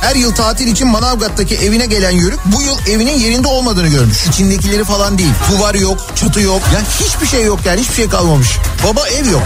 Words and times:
Her 0.00 0.16
yıl 0.16 0.34
tatil 0.34 0.66
için 0.66 0.88
Manavgat'taki 0.88 1.56
evine 1.56 1.86
gelen 1.86 2.10
Yörük 2.10 2.40
bu 2.44 2.62
yıl 2.62 2.78
evinin 2.88 3.18
yerinde 3.18 3.48
olmadığını 3.48 3.88
görmüş. 3.88 4.26
İçindekileri 4.26 4.84
falan 4.84 5.18
değil. 5.18 5.32
Duvar 5.52 5.74
yok, 5.74 5.98
çatı 6.16 6.40
yok. 6.40 6.62
Ya 6.74 6.80
hiçbir 7.06 7.26
şey 7.26 7.44
yok 7.44 7.60
yani 7.64 7.80
hiçbir 7.80 7.94
şey 7.94 8.08
kalmamış. 8.08 8.48
Baba 8.84 9.08
ev 9.08 9.26
yok. 9.30 9.42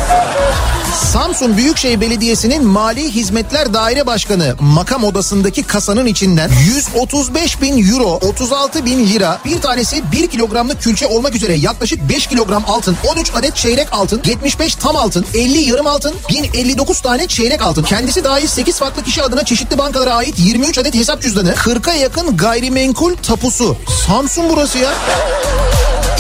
Samsun 1.13 1.57
Büyükşehir 1.57 2.01
Belediyesi'nin 2.01 2.65
Mali 2.65 3.15
Hizmetler 3.15 3.75
Daire 3.75 4.07
Başkanı 4.07 4.55
makam 4.61 5.05
odasındaki 5.05 5.63
kasanın 5.63 6.07
içinden 6.07 6.51
135 6.67 7.63
bin 7.63 7.93
euro, 7.93 8.05
36 8.05 8.85
bin 8.85 9.07
lira, 9.07 9.39
bir 9.45 9.61
tanesi 9.61 10.13
1 10.13 10.27
kilogramlık 10.27 10.83
külçe 10.83 11.07
olmak 11.07 11.35
üzere 11.35 11.55
yaklaşık 11.55 12.09
5 12.09 12.27
kilogram 12.27 12.65
altın, 12.67 12.97
13 13.13 13.33
adet 13.35 13.57
çeyrek 13.57 13.89
altın, 13.93 14.23
75 14.27 14.75
tam 14.75 14.97
altın, 14.97 15.27
50 15.35 15.59
yarım 15.59 15.87
altın, 15.87 16.15
1059 16.29 17.01
tane 17.01 17.27
çeyrek 17.27 17.63
altın. 17.63 17.83
Kendisi 17.83 18.25
dahil 18.25 18.47
8 18.47 18.79
farklı 18.79 19.03
kişi 19.03 19.23
adına 19.23 19.45
çeşitli 19.45 19.79
bankalara 19.79 20.15
ait 20.15 20.35
23 20.39 20.79
adet 20.79 20.95
hesap 20.95 21.23
cüzdanı, 21.23 21.53
40'a 21.53 21.95
yakın 21.95 22.37
gayrimenkul 22.37 23.17
tapusu. 23.17 23.77
Samsun 24.07 24.45
burası 24.51 24.79
ya. 24.79 24.91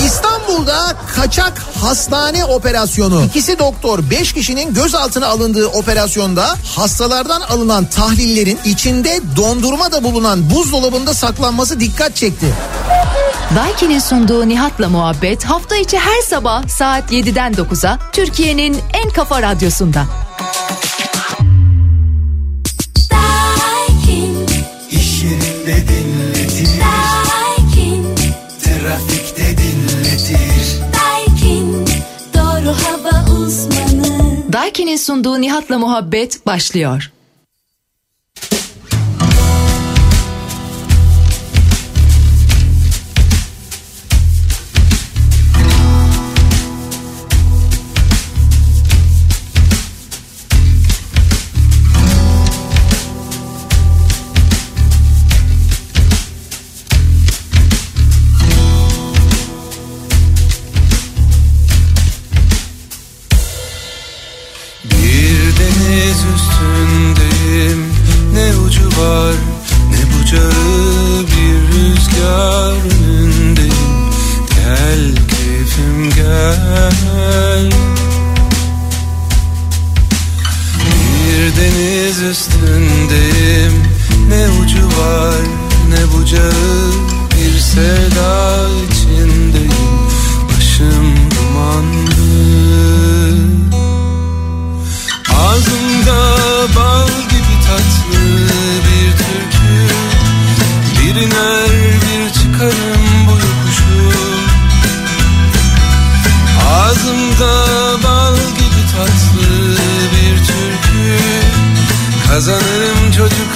İstanbul'da 0.07 0.97
kaçak 1.17 1.59
hastane 1.81 2.45
operasyonu. 2.45 3.25
İkisi 3.25 3.59
doktor 3.59 4.11
5 4.11 4.33
kişinin 4.33 4.62
gözaltına 4.69 5.27
alındığı 5.27 5.67
operasyonda 5.67 6.57
hastalardan 6.77 7.41
alınan 7.41 7.85
tahlillerin 7.85 8.59
içinde 8.65 9.21
dondurma 9.37 9.93
da 9.93 10.05
bulunan 10.05 10.51
buzdolabında 10.51 11.15
saklanması 11.15 11.81
dikkat 11.81 12.17
çekti. 12.17 12.47
Daiki'nin 13.57 13.99
sunduğu 13.99 14.49
Nihat'la 14.49 14.89
muhabbet 14.89 15.45
hafta 15.45 15.77
içi 15.77 15.99
her 15.99 16.23
sabah 16.23 16.69
saat 16.69 17.13
7'den 17.13 17.53
9'a 17.53 17.99
Türkiye'nin 18.13 18.79
en 18.93 19.11
kafa 19.11 19.43
radyosunda. 19.43 20.05
Uzmanı. 34.73 34.83
Daiki'nin 34.83 34.97
sunduğu 34.97 35.41
Nihat'la 35.41 35.79
muhabbet 35.79 36.47
başlıyor. 36.47 37.13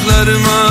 Çocuklarıma 0.06 0.65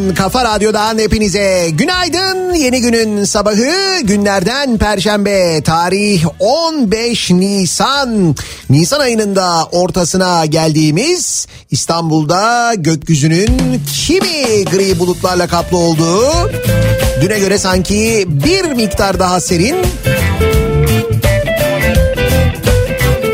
Radyosu'ndan, 0.00 0.14
Kafa 0.14 0.44
Radyo'dan 0.44 0.98
hepinize 0.98 1.68
günaydın. 1.72 2.54
Yeni 2.54 2.80
günün 2.80 3.24
sabahı 3.24 4.00
günlerden 4.02 4.78
Perşembe 4.78 5.62
tarih 5.62 6.24
15 6.38 7.30
Nisan. 7.30 8.36
Nisan 8.70 9.00
ayının 9.00 9.36
da 9.36 9.64
ortasına 9.64 10.46
geldiğimiz 10.46 11.46
İstanbul'da 11.70 12.74
gökyüzünün 12.74 13.82
kimi 14.06 14.64
gri 14.64 14.98
bulutlarla 14.98 15.46
kaplı 15.46 15.76
olduğu, 15.78 16.50
düne 17.22 17.38
göre 17.38 17.58
sanki 17.58 18.24
bir 18.28 18.72
miktar 18.72 19.18
daha 19.18 19.40
serin 19.40 19.76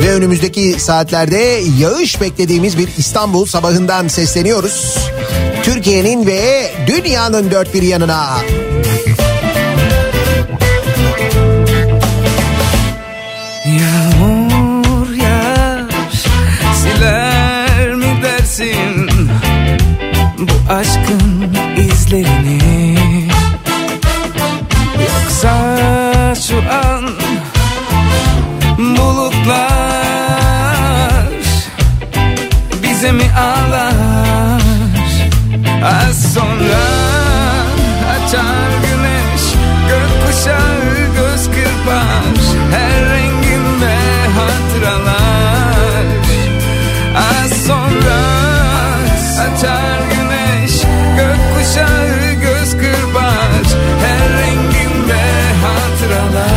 ve 0.03 0.13
önümüzdeki 0.13 0.77
saatlerde 0.79 1.63
yağış 1.79 2.21
beklediğimiz 2.21 2.79
bir 2.79 2.89
İstanbul 2.99 3.47
sabahından 3.47 4.09
sesleniyoruz. 4.09 4.97
Türkiye'nin 5.67 6.27
ve 6.27 6.71
dünyanın 6.87 7.51
dört 7.51 7.75
bir 7.75 7.83
yanına. 7.83 8.39
Yağmur 13.67 15.15
yağar 15.15 15.85
siler 16.83 17.95
mi 17.95 18.23
dersin? 18.23 19.11
Bu 20.39 20.73
aşkın 20.73 21.55
izlerini. 21.79 22.97
Yoksa 25.01 26.35
şu 26.49 26.57
an 26.57 27.11
bulutlar 28.79 30.07
bize 32.83 33.13
mi 33.13 33.25
ağlar 33.39 33.86
Sonra 36.17 36.87
açar 38.15 38.71
güneş 38.83 39.43
gökkuşağı 39.89 41.15
göz 41.17 41.47
kırpar. 41.47 42.37
Her 42.71 43.05
renginde 43.11 43.97
hatıralar. 44.37 46.07
Az 47.17 47.67
sonra 47.67 48.21
açar 49.41 49.99
güneş 50.11 50.73
gökkuşağı 51.17 52.33
göz 52.43 52.73
kırpar. 52.73 53.67
Her 54.07 54.29
renginde 54.39 55.23
hatıralar. 55.63 56.57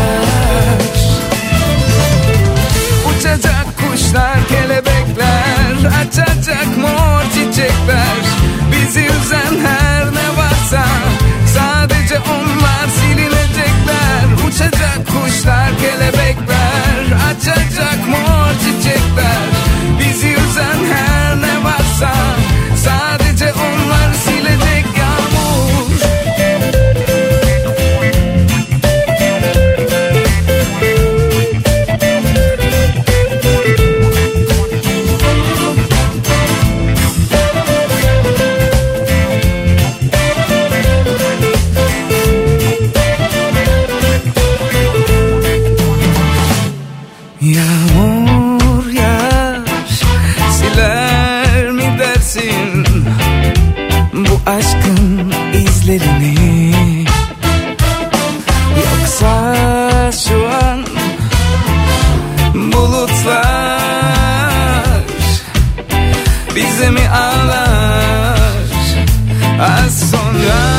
Uçacak 3.09 3.65
kuşlar, 3.77 4.47
kelebekler 4.49 5.59
Açacak 6.01 6.77
mor 6.77 7.21
çiçekler 7.33 8.08
kelebekler 16.29 17.29
Açacak 17.29 18.07
mor 18.07 18.53
çiçekler 18.59 19.48
bize 66.79 66.91
mi 66.91 67.09
ağlar? 67.09 68.53
Az 69.59 70.11
sonra 70.11 70.78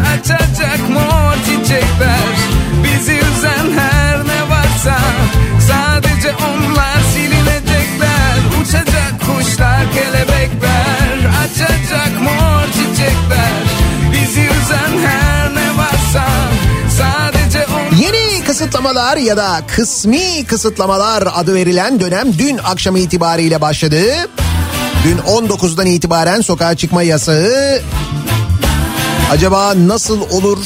Açacak 0.00 0.88
mor 0.90 1.34
çiçekler 1.46 2.34
Bizi 2.84 3.12
üzen 3.12 3.78
her 3.78 4.18
ne 4.18 4.50
varsa 4.50 4.98
Sadece 5.68 6.34
onlar 6.34 7.00
silinecekler 7.14 8.36
Uçacak 8.62 9.14
kuşlar, 9.20 9.82
kelebekler 9.94 11.30
Açacak 11.44 12.20
mor 12.22 12.62
çiçekler 12.72 13.52
Bizi 14.12 14.40
üzen 14.40 15.08
her 15.08 15.54
ne 15.54 15.78
varsa 15.78 16.26
Sadece 16.98 17.66
onlar 17.66 17.98
Yeni 17.98 18.44
kısıtlamalar 18.44 19.16
ya 19.16 19.36
da 19.36 19.60
kısmi 19.76 20.44
kısıtlamalar 20.46 21.28
adı 21.34 21.54
verilen 21.54 22.00
dönem 22.00 22.38
dün 22.38 22.58
akşamı 22.58 22.98
itibariyle 22.98 23.60
başladı. 23.60 24.02
Dün 25.04 25.18
19'dan 25.18 25.86
itibaren 25.86 26.40
sokağa 26.40 26.74
çıkma 26.74 27.02
yasağı 27.02 27.80
acaba 29.30 29.74
nasıl 29.76 30.20
olur, 30.20 30.58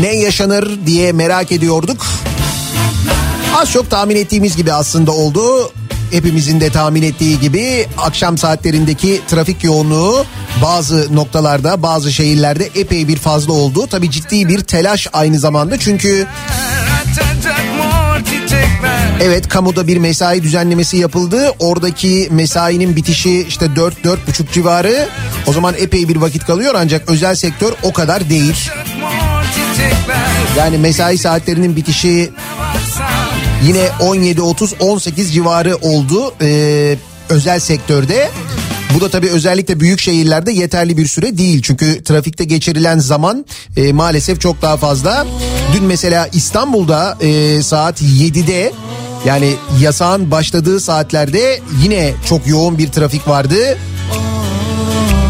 ne 0.00 0.16
yaşanır 0.16 0.86
diye 0.86 1.12
merak 1.12 1.52
ediyorduk. 1.52 2.06
Az 3.56 3.72
çok 3.72 3.90
tahmin 3.90 4.16
ettiğimiz 4.16 4.56
gibi 4.56 4.72
aslında 4.72 5.12
oldu. 5.12 5.72
Hepimizin 6.10 6.60
de 6.60 6.70
tahmin 6.70 7.02
ettiği 7.02 7.40
gibi 7.40 7.86
akşam 7.98 8.38
saatlerindeki 8.38 9.20
trafik 9.28 9.64
yoğunluğu 9.64 10.24
bazı 10.62 11.16
noktalarda, 11.16 11.82
bazı 11.82 12.12
şehirlerde 12.12 12.68
epey 12.74 13.08
bir 13.08 13.16
fazla 13.16 13.52
oldu. 13.52 13.86
Tabii 13.86 14.10
ciddi 14.10 14.48
bir 14.48 14.60
telaş 14.60 15.06
aynı 15.12 15.38
zamanda 15.38 15.78
çünkü 15.78 16.26
Evet 19.20 19.48
kamuda 19.48 19.86
bir 19.86 19.96
mesai 19.96 20.42
düzenlemesi 20.42 20.96
yapıldı. 20.96 21.52
Oradaki 21.58 22.28
mesainin 22.30 22.96
bitişi 22.96 23.42
işte 23.48 23.66
4-4.30 23.66 24.52
civarı. 24.52 25.08
O 25.48 25.52
zaman 25.52 25.74
epey 25.78 26.08
bir 26.08 26.16
vakit 26.16 26.44
kalıyor 26.44 26.74
ancak 26.76 27.10
özel 27.10 27.34
sektör 27.34 27.72
o 27.82 27.92
kadar 27.92 28.30
değil. 28.30 28.70
Yani 30.58 30.78
mesai 30.78 31.18
saatlerinin 31.18 31.76
bitişi 31.76 32.30
yine 33.64 33.86
17.30-18 34.00 35.32
civarı 35.32 35.76
oldu 35.76 36.34
ee, 36.42 36.96
özel 37.28 37.60
sektörde. 37.60 38.30
Bu 38.94 39.00
da 39.00 39.08
tabii 39.08 39.30
özellikle 39.30 39.80
büyük 39.80 40.00
şehirlerde 40.00 40.52
yeterli 40.52 40.96
bir 40.96 41.06
süre 41.06 41.38
değil. 41.38 41.62
Çünkü 41.62 42.02
trafikte 42.04 42.44
geçirilen 42.44 42.98
zaman 42.98 43.46
e, 43.76 43.92
maalesef 43.92 44.40
çok 44.40 44.62
daha 44.62 44.76
fazla. 44.76 45.26
Dün 45.74 45.84
mesela 45.84 46.28
İstanbul'da 46.32 47.18
e, 47.20 47.62
saat 47.62 48.02
7'de 48.02 48.72
yani 49.26 49.54
yasağın 49.80 50.30
başladığı 50.30 50.80
saatlerde 50.80 51.60
yine 51.82 52.12
çok 52.28 52.46
yoğun 52.46 52.78
bir 52.78 52.88
trafik 52.88 53.28
vardı. 53.28 53.78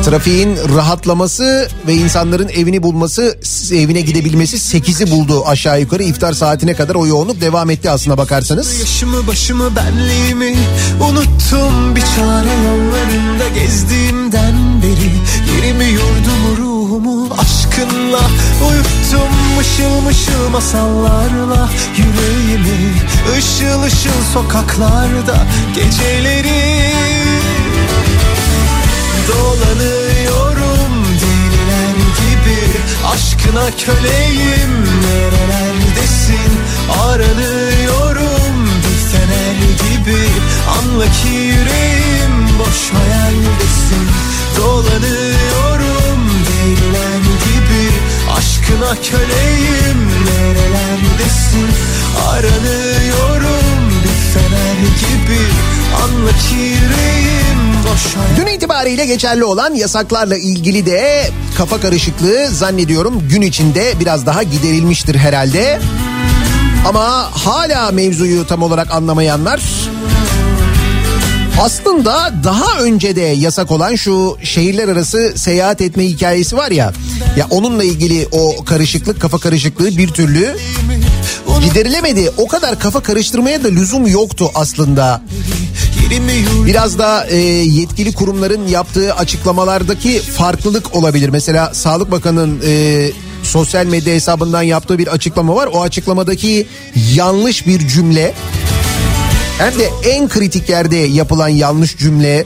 Trafiğin 0.09 0.57
rahatlaması 0.77 1.69
ve 1.87 1.95
insanların 1.95 2.49
evini 2.49 2.83
bulması, 2.83 3.39
evine 3.73 4.01
gidebilmesi 4.01 4.79
8'i 4.79 5.11
buldu 5.11 5.45
aşağı 5.47 5.81
yukarı. 5.81 6.03
iftar 6.03 6.33
saatine 6.33 6.75
kadar 6.75 6.95
o 6.95 7.07
yoğunluk 7.07 7.41
devam 7.41 7.71
etti 7.71 7.91
aslına 7.91 8.19
bakarsanız. 8.19 8.81
Yaşımı 8.81 9.27
başımı 9.27 9.77
benliğimi 9.77 10.57
unuttum 11.01 11.97
bir 11.97 12.01
çare 12.01 12.53
yollarında 12.67 13.49
gezdiğimden 13.55 14.83
beri 14.83 15.11
Yerimi 15.57 15.85
yurdumu 15.85 16.57
ruhumu 16.59 17.29
aşkınla 17.39 18.21
uyuttum 18.69 19.33
mışıl 19.57 20.01
mışıl 20.05 20.49
masallarla 20.53 21.69
Yüreğimi 21.97 22.95
ışıl 23.39 23.83
ışıl 23.83 24.33
sokaklarda 24.35 25.47
geceleri 25.75 26.78
Aşkına 33.49 33.71
köleyim. 33.71 34.85
Nerelerdesin? 35.03 36.53
Aranıyorum 37.05 38.69
bir 38.83 38.99
fener 39.11 39.59
gibi. 39.63 40.19
Anla 40.79 41.05
ki 41.05 41.29
yüreğim 41.29 42.59
boş 42.59 42.91
hayaldesin. 42.93 44.05
Dolanıyorum 44.57 46.21
deliler 46.49 47.23
gibi. 47.45 47.91
Aşkına 48.39 48.95
köleyim. 49.03 50.09
Nerelerdesin? 50.27 51.69
Aranıyorum 52.29 53.91
bir 54.05 54.33
fener 54.33 54.79
gibi. 55.01 55.41
Anla 56.05 56.31
ki 56.31 56.55
yüreğim 56.57 57.68
Dün 58.37 58.47
itibariyle 58.47 59.07
geçerli 59.07 59.45
olan 59.45 59.75
yasaklarla 59.75 60.37
ilgili 60.37 60.87
de 60.87 61.31
kafa 61.57 61.81
karışıklığı 61.81 62.49
zannediyorum 62.49 63.29
gün 63.29 63.43
içinde 63.43 63.93
biraz 64.01 64.27
daha 64.27 64.43
giderilmiştir 64.43 65.15
herhalde. 65.15 65.81
Ama 66.89 67.31
hala 67.33 67.91
mevzuyu 67.91 68.47
tam 68.47 68.63
olarak 68.63 68.91
anlamayanlar 68.95 69.61
aslında 71.61 72.33
daha 72.45 72.81
önce 72.81 73.17
de 73.17 73.21
yasak 73.21 73.71
olan 73.71 73.95
şu 73.95 74.39
şehirler 74.43 74.89
arası 74.89 75.33
seyahat 75.37 75.81
etme 75.81 76.05
hikayesi 76.05 76.57
var 76.57 76.71
ya. 76.71 76.93
Ya 77.37 77.47
onunla 77.51 77.85
ilgili 77.85 78.29
o 78.33 78.65
karışıklık, 78.65 79.21
kafa 79.21 79.39
karışıklığı 79.39 79.97
bir 79.97 80.09
türlü 80.09 80.57
giderilemedi. 81.65 82.31
O 82.37 82.49
kadar 82.49 82.79
kafa 82.79 83.01
karıştırmaya 83.01 83.65
da 83.65 83.69
lüzum 83.69 84.07
yoktu 84.07 84.51
aslında. 84.55 85.23
Biraz 86.67 86.99
da 86.99 87.27
e, 87.27 87.37
yetkili 87.37 88.13
kurumların 88.13 88.69
yaptığı 88.69 89.15
açıklamalardaki 89.15 90.21
farklılık 90.21 90.95
olabilir. 90.95 91.29
Mesela 91.29 91.75
Sağlık 91.75 92.11
Bakanı'nın 92.11 92.61
e, 92.67 93.11
sosyal 93.43 93.87
medya 93.87 94.15
hesabından 94.15 94.63
yaptığı 94.63 94.99
bir 94.99 95.07
açıklama 95.07 95.57
var. 95.57 95.69
O 95.73 95.83
açıklamadaki 95.83 96.67
yanlış 97.15 97.67
bir 97.67 97.89
cümle 97.89 98.35
hem 99.59 99.79
de 99.79 99.91
en 100.05 100.29
kritik 100.29 100.69
yerde 100.69 100.97
yapılan 100.97 101.49
yanlış 101.49 101.97
cümle, 101.97 102.45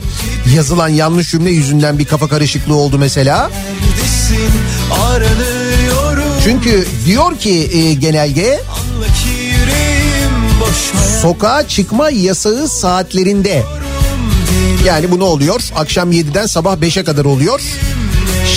yazılan 0.55 0.89
yanlış 0.89 1.31
cümle 1.31 1.51
yüzünden 1.51 1.99
bir 1.99 2.05
kafa 2.05 2.29
karışıklığı 2.29 2.75
oldu 2.75 2.99
mesela. 2.99 3.51
Çünkü 6.45 6.87
diyor 7.07 7.39
ki 7.39 7.71
e, 7.73 7.95
genelge 7.95 8.61
sokağa 11.23 11.69
çıkma 11.69 12.11
yasağı 12.11 12.69
saatlerinde 12.69 13.63
yani 14.87 15.11
bu 15.11 15.19
ne 15.19 15.25
oluyor? 15.25 15.61
Akşam 15.77 16.13
7'den 16.13 16.47
sabah 16.47 16.77
5'e 16.77 17.05
kadar 17.05 17.25
oluyor. 17.25 17.61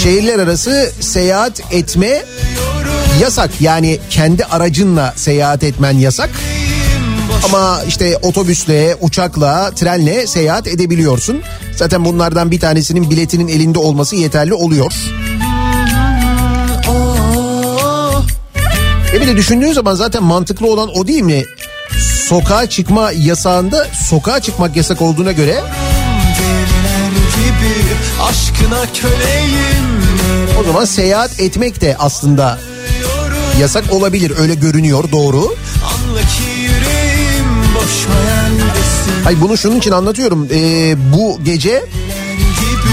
Şehirler 0.04 0.40
arası 0.40 0.92
seyahat 1.00 1.74
etme 1.74 2.24
yasak. 3.22 3.62
Yani 3.62 4.00
kendi 4.10 4.46
aracınla 4.46 5.14
seyahat 5.16 5.64
etmen 5.64 5.98
yasak. 5.98 6.30
Ama 7.46 7.82
işte 7.88 8.18
otobüsle, 8.18 8.96
uçakla, 9.02 9.72
trenle 9.72 10.28
seyahat 10.28 10.68
edebiliyorsun. 10.68 11.42
Zaten 11.76 12.06
bunlardan 12.06 12.52
bir 12.52 12.60
tanesinin 12.60 13.10
biletinin 13.10 13.48
elinde 13.48 13.80
olması 13.80 14.16
yeterli 14.16 14.54
oluyor. 14.54 14.94
E 19.14 19.22
bir 19.22 19.28
de 19.28 19.38
düşündüğün 19.38 19.74
zaman 19.74 19.96
zaten 19.96 20.24
mantıklı 20.24 20.72
olan 20.72 20.90
o 20.98 21.08
değil 21.08 21.22
mi? 21.22 21.44
Sokağa 22.02 22.70
çıkma 22.70 23.12
yasağında 23.12 23.88
sokağa 24.10 24.40
çıkmak 24.40 24.76
yasak 24.76 25.02
olduğuna 25.02 25.32
göre 25.32 25.64
gibi 27.36 27.74
aşkına 28.22 28.86
köleyim 28.94 29.86
o 30.60 30.64
zaman 30.64 30.86
seyahat 30.86 31.40
etmek 31.40 31.82
de 31.82 31.96
aslında 32.00 32.60
yasak 33.60 33.94
olabilir. 33.94 34.34
Öyle 34.38 34.56
görünüyor 34.56 35.12
doğru. 35.12 35.56
Hayır 39.24 39.42
bunu 39.42 39.58
şunun 39.58 39.76
için 39.78 39.92
anlatıyorum. 39.92 40.48
Ee, 40.54 40.96
bu 41.14 41.40
gece 41.44 41.86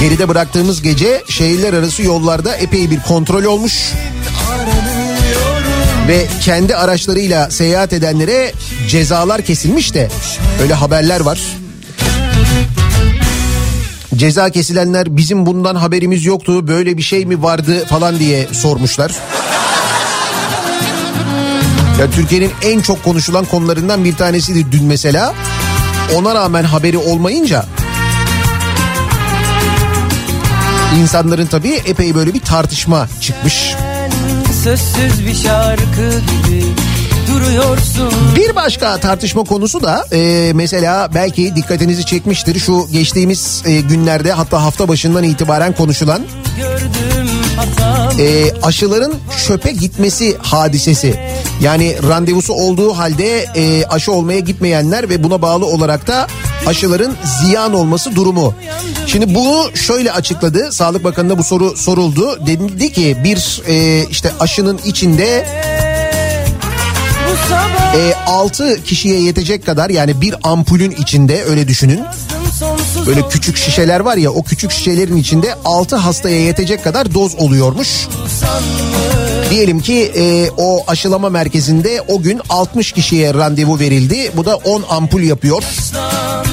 geride 0.00 0.28
bıraktığımız 0.28 0.82
gece 0.82 1.22
şehirler 1.28 1.72
arası 1.72 2.02
yollarda 2.02 2.56
epey 2.56 2.90
bir 2.90 3.00
kontrol 3.00 3.44
olmuş. 3.44 3.92
Ve 6.08 6.26
kendi 6.40 6.76
araçlarıyla 6.76 7.50
seyahat 7.50 7.92
edenlere 7.92 8.52
cezalar 8.88 9.42
kesilmiş 9.42 9.94
de 9.94 10.08
öyle 10.62 10.74
haberler 10.74 11.20
var. 11.20 11.40
Ceza 14.16 14.50
kesilenler 14.50 15.16
bizim 15.16 15.46
bundan 15.46 15.74
haberimiz 15.74 16.24
yoktu 16.24 16.68
böyle 16.68 16.96
bir 16.96 17.02
şey 17.02 17.26
mi 17.26 17.42
vardı 17.42 17.86
falan 17.86 18.18
diye 18.18 18.46
sormuşlar. 18.52 19.12
Ya 22.00 22.10
Türkiye'nin 22.10 22.50
en 22.62 22.80
çok 22.80 23.04
konuşulan 23.04 23.44
konularından 23.44 24.04
bir 24.04 24.16
tanesiydi 24.16 24.72
dün 24.72 24.84
mesela. 24.84 25.34
Ona 26.16 26.34
rağmen 26.34 26.64
haberi 26.64 26.98
olmayınca 26.98 27.64
insanların 31.00 31.46
tabii 31.46 31.80
epey 31.86 32.14
böyle 32.14 32.34
bir 32.34 32.40
tartışma 32.40 33.08
çıkmış. 33.20 33.74
Sözsüz 34.64 35.26
bir 35.26 35.34
şarkı 35.34 36.10
gibi 36.10 36.64
duruyorsun. 37.28 38.12
Bir 38.36 38.56
başka 38.56 38.96
tartışma 38.96 39.44
konusu 39.44 39.82
da 39.82 40.06
e, 40.12 40.52
mesela 40.54 41.14
belki 41.14 41.56
dikkatinizi 41.56 42.06
çekmiştir. 42.06 42.58
Şu 42.58 42.86
geçtiğimiz 42.92 43.62
e, 43.66 43.80
günlerde 43.80 44.32
hatta 44.32 44.64
hafta 44.64 44.88
başından 44.88 45.24
itibaren 45.24 45.72
konuşulan 45.72 46.22
e, 48.18 48.52
aşıların 48.62 49.14
çöpe 49.46 49.72
gitmesi 49.72 50.36
hadisesi. 50.38 51.20
Yani 51.60 51.96
randevusu 52.08 52.52
olduğu 52.52 52.92
halde 52.98 53.46
e, 53.56 53.84
aşı 53.84 54.12
olmaya 54.12 54.38
gitmeyenler 54.38 55.08
ve 55.08 55.22
buna 55.22 55.42
bağlı 55.42 55.66
olarak 55.66 56.06
da 56.06 56.26
aşıların 56.66 57.16
ziyan 57.40 57.74
olması 57.74 58.16
durumu. 58.16 58.54
Şimdi 59.06 59.34
bunu 59.34 59.76
şöyle 59.76 60.12
açıkladı. 60.12 60.72
Sağlık 60.72 61.04
Bakanı'na 61.04 61.38
bu 61.38 61.44
soru 61.44 61.76
soruldu. 61.76 62.46
Dedi 62.46 62.92
ki 62.92 63.16
bir 63.24 63.62
e, 63.68 64.06
işte 64.10 64.32
aşının 64.40 64.80
içinde 64.84 65.46
e, 67.96 68.14
6 68.26 68.82
kişiye 68.84 69.20
yetecek 69.20 69.66
kadar 69.66 69.90
yani 69.90 70.20
bir 70.20 70.34
ampulün 70.42 70.90
içinde 70.90 71.44
öyle 71.44 71.68
düşünün. 71.68 72.00
Böyle 73.06 73.28
küçük 73.28 73.56
şişeler 73.56 74.00
var 74.00 74.16
ya 74.16 74.30
o 74.30 74.42
küçük 74.42 74.70
şişelerin 74.70 75.16
içinde 75.16 75.54
6 75.64 75.96
hastaya 75.96 76.40
yetecek 76.40 76.84
kadar 76.84 77.14
doz 77.14 77.34
oluyormuş. 77.34 78.08
Diyelim 79.50 79.80
ki 79.80 80.12
e, 80.16 80.50
o 80.56 80.84
aşılama 80.86 81.30
merkezinde 81.30 82.00
o 82.08 82.22
gün 82.22 82.40
60 82.48 82.92
kişiye 82.92 83.34
randevu 83.34 83.78
verildi. 83.78 84.30
Bu 84.36 84.44
da 84.44 84.56
10 84.56 84.84
ampul 84.90 85.20
yapıyor. 85.20 85.62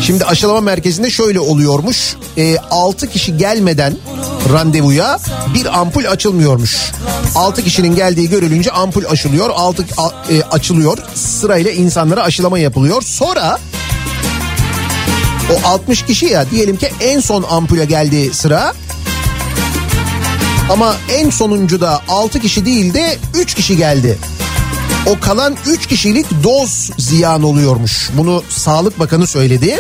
Şimdi 0.02 0.26
aşılama 0.26 0.62
merkezinde 0.62 1.10
şöyle 1.10 1.40
oluyormuş. 1.40 2.16
E, 2.38 2.58
6 2.72 3.10
kişi 3.10 3.38
gelmeden 3.38 3.98
randevuya 4.54 5.20
bir 5.54 5.80
ampul 5.80 6.06
açılmıyormuş. 6.06 6.92
6 7.36 7.64
kişinin 7.64 7.96
geldiği 7.96 8.30
görülünce 8.30 8.72
ampul 8.72 9.06
aşılıyor. 9.06 9.50
6 9.50 9.86
açılıyor. 10.52 10.98
Sırayla 11.14 11.72
insanlara 11.72 12.24
aşılama 12.24 12.60
yapılıyor. 12.60 13.02
Sonra 13.02 13.60
o 15.50 15.68
60 15.68 16.06
kişi 16.06 16.26
ya 16.26 16.52
diyelim 16.52 16.78
ki 16.78 16.90
en 17.02 17.20
son 17.20 17.46
ampule 17.50 17.86
geldi 17.86 18.34
sıra. 18.34 18.74
Ama 20.70 20.96
en 21.14 21.30
sonuncuda 21.30 22.02
6 22.10 22.40
kişi 22.40 22.66
değil 22.66 22.94
de 22.94 23.18
3 23.36 23.54
kişi 23.54 23.78
geldi. 23.78 24.18
O 25.06 25.20
kalan 25.20 25.56
3 25.68 25.88
kişilik 25.88 26.26
doz 26.44 26.92
ziyan 26.98 27.44
oluyormuş. 27.44 28.10
Bunu 28.18 28.44
Sağlık 28.50 29.00
Bakanı 29.00 29.28
söyledi. 29.28 29.80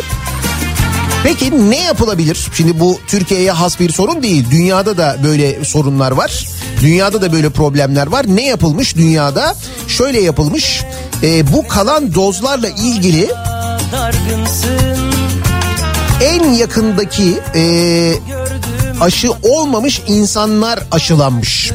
Peki 1.24 1.70
ne 1.70 1.84
yapılabilir? 1.84 2.48
Şimdi 2.54 2.80
bu 2.80 3.00
Türkiye'ye 3.08 3.52
has 3.52 3.80
bir 3.80 3.90
sorun 3.90 4.24
değil. 4.24 4.46
Dünyada 4.52 4.98
da 4.98 5.18
böyle 5.24 5.66
sorunlar 5.66 6.12
var. 6.12 6.48
Dünyada 6.82 7.22
da 7.22 7.34
böyle 7.34 7.50
problemler 7.50 8.08
var. 8.08 8.26
Ne 8.28 8.46
yapılmış 8.46 8.96
dünyada? 8.96 9.56
Şöyle 9.88 10.22
yapılmış. 10.22 10.84
Ee, 11.24 11.54
bu 11.54 11.68
kalan 11.68 12.14
dozlarla 12.14 12.70
ilgili 12.70 13.30
en 16.22 16.54
yakındaki 16.54 17.40
e, 17.56 18.14
aşı 19.02 19.32
olmamış 19.32 20.02
insanlar 20.08 20.80
aşılanmış. 20.92 21.72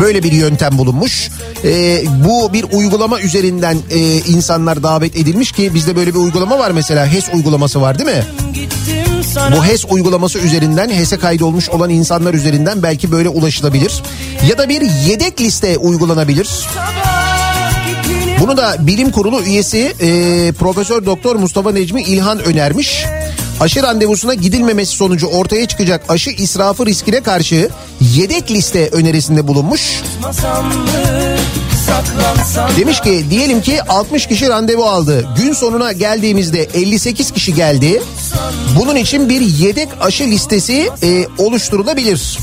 Böyle 0.00 0.22
bir 0.22 0.32
yöntem 0.32 0.78
bulunmuş. 0.78 1.30
E, 1.64 2.02
bu 2.24 2.52
bir 2.52 2.64
uygulama 2.72 3.20
üzerinden 3.20 3.78
e, 3.90 3.98
insanlar 4.16 4.82
davet 4.82 5.16
edilmiş 5.16 5.52
ki 5.52 5.74
bizde 5.74 5.96
böyle 5.96 6.14
bir 6.14 6.18
uygulama 6.18 6.58
var 6.58 6.70
mesela 6.70 7.06
HES 7.12 7.28
uygulaması 7.34 7.80
var 7.80 7.98
değil 7.98 8.10
mi? 8.10 8.24
Bu 9.56 9.64
HES 9.64 9.84
uygulaması 9.90 10.38
üzerinden 10.38 10.90
HES'e 10.90 11.18
kaydolmuş 11.18 11.68
olan 11.68 11.90
insanlar 11.90 12.34
üzerinden 12.34 12.82
belki 12.82 13.12
böyle 13.12 13.28
ulaşılabilir. 13.28 14.02
Ya 14.48 14.58
da 14.58 14.68
bir 14.68 14.80
yedek 14.80 15.40
liste 15.40 15.78
uygulanabilir. 15.78 16.48
Bunu 18.40 18.56
da 18.56 18.76
bilim 18.86 19.10
kurulu 19.10 19.42
üyesi 19.42 19.92
e, 20.00 20.52
Profesör 20.52 21.06
Doktor 21.06 21.36
Mustafa 21.36 21.72
Necmi 21.72 22.02
İlhan 22.02 22.38
önermiş. 22.38 23.04
Aşı 23.60 23.82
randevusuna 23.82 24.34
gidilmemesi 24.34 24.96
sonucu 24.96 25.26
ortaya 25.26 25.68
çıkacak 25.68 26.02
aşı 26.08 26.30
israfı 26.30 26.86
riskine 26.86 27.22
karşı 27.22 27.68
yedek 28.00 28.50
liste 28.50 28.88
önerisinde 28.88 29.48
bulunmuş. 29.48 30.02
masam 30.22 30.72
Demiş 32.76 33.00
ki 33.00 33.26
diyelim 33.30 33.62
ki 33.62 33.82
60 33.82 34.26
kişi 34.26 34.48
randevu 34.48 34.84
aldı. 34.84 35.28
Gün 35.42 35.52
sonuna 35.52 35.92
geldiğimizde 35.92 36.62
58 36.62 37.30
kişi 37.30 37.54
geldi. 37.54 38.02
Bunun 38.78 38.96
için 38.96 39.28
bir 39.28 39.40
yedek 39.40 39.88
aşı 40.00 40.24
listesi 40.24 40.90
e, 41.02 41.26
oluşturulabilir. 41.38 42.38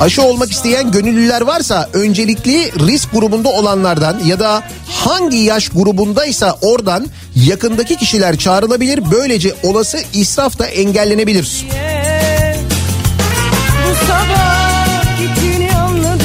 Aşı 0.00 0.22
olmak 0.22 0.52
isteyen 0.52 0.90
gönüllüler 0.90 1.40
varsa 1.40 1.88
öncelikli 1.92 2.72
risk 2.86 3.12
grubunda 3.12 3.48
olanlardan 3.48 4.20
ya 4.24 4.40
da 4.40 4.62
hangi 4.88 5.36
yaş 5.36 5.68
grubundaysa 5.68 6.58
oradan 6.62 7.06
yakındaki 7.36 7.96
kişiler 7.96 8.36
çağrılabilir. 8.36 9.10
Böylece 9.10 9.54
olası 9.62 9.98
israf 10.12 10.58
da 10.58 10.66
engellenebilir. 10.66 11.66
Bu 11.70 11.83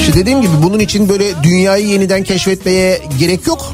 İşte 0.10 0.22
dediğim 0.22 0.42
gibi 0.42 0.51
bunun 0.63 0.80
için 0.80 1.10
böyle 1.10 1.44
dünyayı 1.44 1.88
yeniden 1.88 2.24
keşfetmeye 2.24 3.01
gerek 3.20 3.48
yok. 3.48 3.74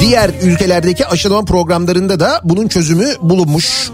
Diğer 0.00 0.30
ülkelerdeki 0.42 1.06
aşılama 1.06 1.44
programlarında 1.44 2.20
da 2.20 2.40
bunun 2.44 2.68
çözümü 2.68 3.14
bulunmuş. 3.22 3.90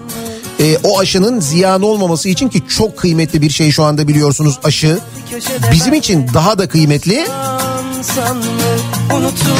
Ee, 0.61 0.76
o 0.85 0.99
aşının 1.00 1.41
ziyan 1.41 1.83
olmaması 1.83 2.29
için 2.29 2.49
ki 2.49 2.62
çok 2.69 2.99
kıymetli 2.99 3.43
bir 3.43 3.50
şey 3.50 3.71
şu 3.71 3.85
anda 3.85 4.09
biliyorsunuz 4.09 4.59
aşı. 4.64 4.99
Bizim 5.73 5.95
için 5.95 6.26
daha 6.35 6.59
da 6.59 6.69
kıymetli. 6.69 7.26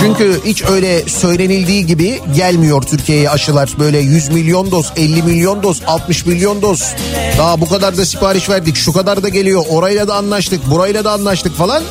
Çünkü 0.00 0.40
hiç 0.44 0.64
öyle 0.64 1.08
söylenildiği 1.08 1.87
gibi 1.87 2.20
gelmiyor 2.37 2.82
Türkiye'ye 2.82 3.30
aşılar. 3.30 3.70
Böyle 3.78 3.99
100 3.99 4.28
milyon 4.28 4.70
doz, 4.70 4.92
50 4.96 5.22
milyon 5.22 5.62
doz, 5.62 5.82
60 5.87 6.26
milyon 6.26 6.62
doz. 6.62 6.94
Daha 7.38 7.61
bu 7.61 7.68
kadar 7.68 7.96
da 7.96 8.06
sipariş 8.06 8.49
verdik, 8.49 8.76
şu 8.76 8.92
kadar 8.92 9.22
da 9.22 9.28
geliyor. 9.28 9.64
Orayla 9.68 10.08
da 10.08 10.14
anlaştık, 10.14 10.70
burayla 10.70 11.04
da 11.04 11.12
anlaştık 11.12 11.56
falan. 11.56 11.82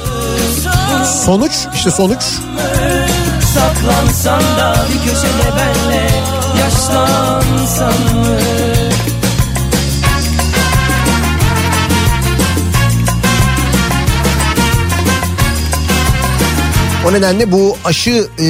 Sonuç 1.26 1.52
işte 1.76 1.92
sonuç 1.92 2.24
Saklansan 3.54 4.42
da 4.58 4.76
bir 4.90 5.10
köşede 5.10 5.58
benle 5.58 6.08
Yaşlansan 6.60 7.94
mı 8.16 8.51
O 17.08 17.14
nedenle 17.14 17.52
bu 17.52 17.78
aşı 17.86 18.28
e, 18.40 18.46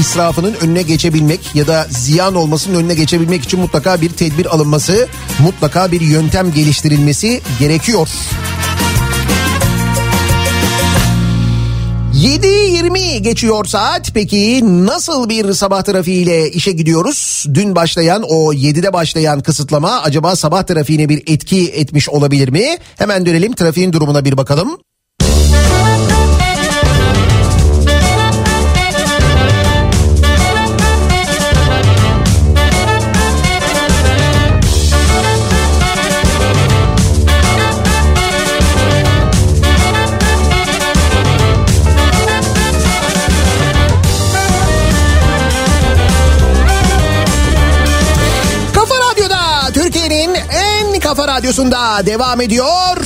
israfının 0.00 0.54
önüne 0.60 0.82
geçebilmek 0.82 1.54
ya 1.54 1.66
da 1.66 1.86
ziyan 1.90 2.34
olmasının 2.34 2.78
önüne 2.78 2.94
geçebilmek 2.94 3.42
için 3.44 3.60
mutlaka 3.60 4.00
bir 4.00 4.08
tedbir 4.08 4.46
alınması, 4.46 5.08
mutlaka 5.38 5.92
bir 5.92 6.00
yöntem 6.00 6.52
geliştirilmesi 6.52 7.40
gerekiyor. 7.58 8.08
7.20 12.14 13.18
geçiyor 13.18 13.64
saat. 13.64 14.10
Peki 14.14 14.60
nasıl 14.86 15.28
bir 15.28 15.52
sabah 15.52 15.82
trafiğiyle 15.82 16.50
işe 16.50 16.72
gidiyoruz? 16.72 17.46
Dün 17.54 17.74
başlayan 17.74 18.22
o 18.22 18.52
7'de 18.52 18.92
başlayan 18.92 19.40
kısıtlama 19.40 20.00
acaba 20.02 20.36
sabah 20.36 20.62
trafiğine 20.62 21.08
bir 21.08 21.22
etki 21.26 21.68
etmiş 21.68 22.08
olabilir 22.08 22.48
mi? 22.48 22.76
Hemen 22.98 23.26
dönelim 23.26 23.52
trafiğin 23.52 23.92
durumuna 23.92 24.24
bir 24.24 24.36
bakalım. 24.36 24.78
Kafa 51.20 51.32
radyosunda 51.32 52.06
devam 52.06 52.40
ediyor. 52.40 52.96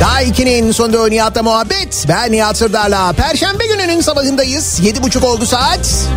Daha 0.00 0.22
2'nin 0.22 0.72
sonunda 0.72 1.08
Nihat'la 1.08 1.42
muhabbet. 1.42 2.04
Ben 2.08 2.32
Nihat 2.32 2.56
Sırdar'la. 2.56 3.12
Perşembe 3.12 3.66
gününün 3.66 4.00
sabahındayız. 4.00 4.80
Yedi 4.82 5.02
buçuk 5.02 5.24
oldu 5.24 5.46
saat. 5.46 6.08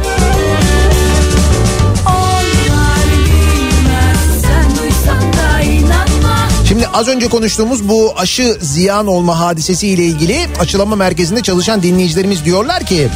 Şimdi 6.67 6.87
az 6.87 7.07
önce 7.07 7.27
konuştuğumuz 7.27 7.89
bu 7.89 8.13
aşı 8.17 8.57
ziyan 8.61 9.07
olma 9.07 9.39
hadisesi 9.39 9.87
ile 9.87 10.03
ilgili 10.03 10.47
aşılama 10.59 10.95
merkezinde 10.95 11.41
çalışan 11.41 11.83
dinleyicilerimiz 11.83 12.45
diyorlar 12.45 12.85
ki 12.85 13.09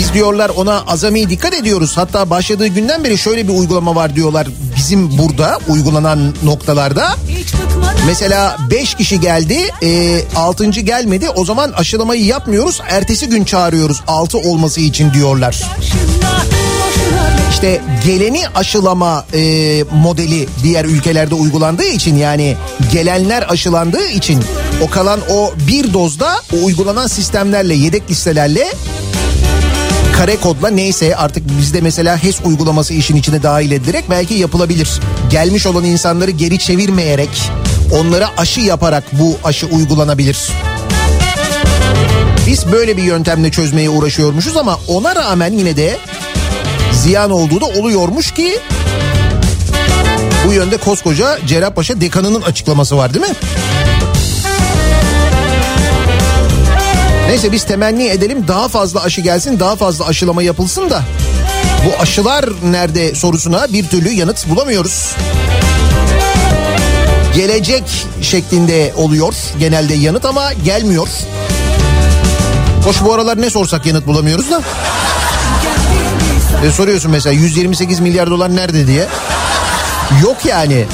biz 0.00 0.14
diyorlar 0.14 0.50
ona 0.56 0.80
azami 0.80 1.30
dikkat 1.30 1.54
ediyoruz. 1.54 1.96
Hatta 1.96 2.30
başladığı 2.30 2.66
günden 2.66 3.04
beri 3.04 3.18
şöyle 3.18 3.48
bir 3.48 3.52
uygulama 3.52 3.94
var 3.94 4.16
diyorlar 4.16 4.48
bizim 4.76 5.18
burada 5.18 5.58
uygulanan 5.68 6.34
noktalarda. 6.42 7.16
Mesela 8.06 8.56
5 8.70 8.94
kişi 8.94 9.20
geldi, 9.20 9.58
6. 10.36 10.64
gelmedi. 10.64 11.28
O 11.28 11.44
zaman 11.44 11.72
aşılamayı 11.72 12.24
yapmıyoruz. 12.24 12.80
Ertesi 12.88 13.28
gün 13.28 13.44
çağırıyoruz 13.44 14.00
6 14.06 14.38
olması 14.38 14.80
için 14.80 15.12
diyorlar. 15.12 15.62
İşte 17.50 17.80
geleni 18.06 18.48
aşılama 18.54 19.24
e, 19.34 19.84
modeli 20.02 20.48
diğer 20.62 20.84
ülkelerde 20.84 21.34
uygulandığı 21.34 21.86
için 21.86 22.16
yani 22.16 22.56
gelenler 22.92 23.44
aşılandığı 23.48 24.08
için 24.08 24.44
o 24.82 24.90
kalan 24.90 25.20
o 25.30 25.52
bir 25.68 25.92
dozda 25.92 26.42
o 26.52 26.64
uygulanan 26.64 27.06
sistemlerle 27.06 27.74
yedek 27.74 28.10
listelerle 28.10 28.66
kare 30.20 30.36
kodla 30.36 30.70
neyse 30.70 31.16
artık 31.16 31.58
bizde 31.58 31.80
mesela 31.80 32.22
HES 32.22 32.40
uygulaması 32.44 32.94
işin 32.94 33.16
içine 33.16 33.42
dahil 33.42 33.70
edilerek 33.70 34.04
belki 34.10 34.34
yapılabilir. 34.34 35.00
Gelmiş 35.30 35.66
olan 35.66 35.84
insanları 35.84 36.30
geri 36.30 36.58
çevirmeyerek 36.58 37.28
onlara 37.92 38.30
aşı 38.36 38.60
yaparak 38.60 39.04
bu 39.12 39.36
aşı 39.44 39.66
uygulanabilir. 39.66 40.48
Biz 42.46 42.72
böyle 42.72 42.96
bir 42.96 43.02
yöntemle 43.02 43.50
çözmeye 43.50 43.90
uğraşıyormuşuz 43.90 44.56
ama 44.56 44.78
ona 44.88 45.16
rağmen 45.16 45.52
yine 45.52 45.76
de 45.76 45.98
ziyan 46.92 47.30
olduğu 47.30 47.60
da 47.60 47.66
oluyormuş 47.66 48.30
ki 48.30 48.58
bu 50.46 50.52
yönde 50.52 50.76
koskoca 50.76 51.38
Cerrahpaşa 51.46 52.00
dekanının 52.00 52.42
açıklaması 52.42 52.96
var 52.96 53.14
değil 53.14 53.26
mi? 53.26 53.34
Neyse 57.30 57.52
biz 57.52 57.64
temenni 57.64 58.06
edelim 58.06 58.48
daha 58.48 58.68
fazla 58.68 59.02
aşı 59.02 59.20
gelsin 59.20 59.60
daha 59.60 59.76
fazla 59.76 60.06
aşılama 60.06 60.42
yapılsın 60.42 60.90
da 60.90 61.02
bu 61.86 62.02
aşılar 62.02 62.44
nerede 62.64 63.14
sorusuna 63.14 63.72
bir 63.72 63.88
türlü 63.88 64.10
yanıt 64.10 64.48
bulamıyoruz. 64.48 65.16
Gelecek 67.34 68.06
şeklinde 68.22 68.92
oluyor 68.96 69.34
genelde 69.58 69.94
yanıt 69.94 70.24
ama 70.24 70.52
gelmiyor. 70.52 71.08
Hoş 72.84 73.02
bu 73.04 73.14
aralar 73.14 73.40
ne 73.40 73.50
sorsak 73.50 73.86
yanıt 73.86 74.06
bulamıyoruz 74.06 74.50
da. 74.50 74.62
E 76.66 76.70
soruyorsun 76.70 77.10
mesela 77.10 77.32
128 77.32 78.00
milyar 78.00 78.30
dolar 78.30 78.56
nerede 78.56 78.86
diye. 78.86 79.06
Yok 80.22 80.36
yani. 80.44 80.84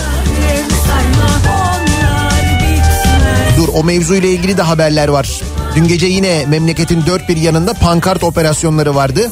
Dur 3.57 3.69
o 3.75 3.85
mevzuyla 3.85 4.29
ilgili 4.29 4.57
de 4.57 4.63
haberler 4.63 5.09
var. 5.09 5.46
Dün 5.77 5.89
gece 5.89 6.07
yine 6.07 6.47
memleketin 6.47 7.07
dört 7.07 7.29
bir 7.29 7.37
yanında 7.37 7.75
pankart 7.75 8.25
operasyonları 8.25 8.95
vardı. 8.95 9.31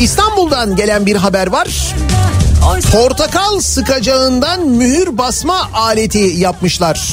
İstanbul'dan 0.00 0.76
gelen 0.76 1.06
bir 1.06 1.16
haber 1.16 1.46
var. 1.46 1.94
Portakal 2.92 3.60
sıkacağından 3.60 4.60
mühür 4.60 5.18
basma 5.18 5.70
aleti 5.74 6.18
yapmışlar. 6.18 7.08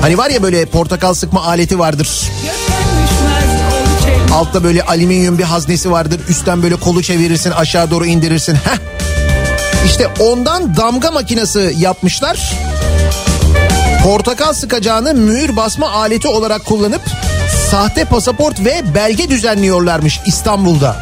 Hani 0.00 0.18
var 0.18 0.30
ya 0.30 0.42
böyle 0.42 0.66
portakal 0.66 1.14
sıkma 1.14 1.44
aleti 1.44 1.78
vardır. 1.78 2.30
Altta 4.32 4.64
böyle 4.64 4.82
alüminyum 4.82 5.38
bir 5.38 5.44
haznesi 5.44 5.90
vardır. 5.90 6.20
Üstten 6.28 6.62
böyle 6.62 6.76
kolu 6.76 7.02
çevirirsin 7.02 7.50
aşağı 7.50 7.90
doğru 7.90 8.06
indirirsin. 8.06 8.54
Heh. 8.54 8.78
İşte 9.86 10.08
ondan 10.20 10.76
damga 10.76 11.10
makinesi 11.10 11.74
yapmışlar. 11.78 12.52
Portakal 14.04 14.52
sıkacağını 14.52 15.14
mühür 15.14 15.56
basma 15.56 15.90
aleti 15.90 16.28
olarak 16.28 16.64
kullanıp 16.64 17.02
sahte 17.70 18.04
pasaport 18.04 18.64
ve 18.64 18.94
belge 18.94 19.30
düzenliyorlarmış 19.30 20.20
İstanbul'da. 20.26 20.96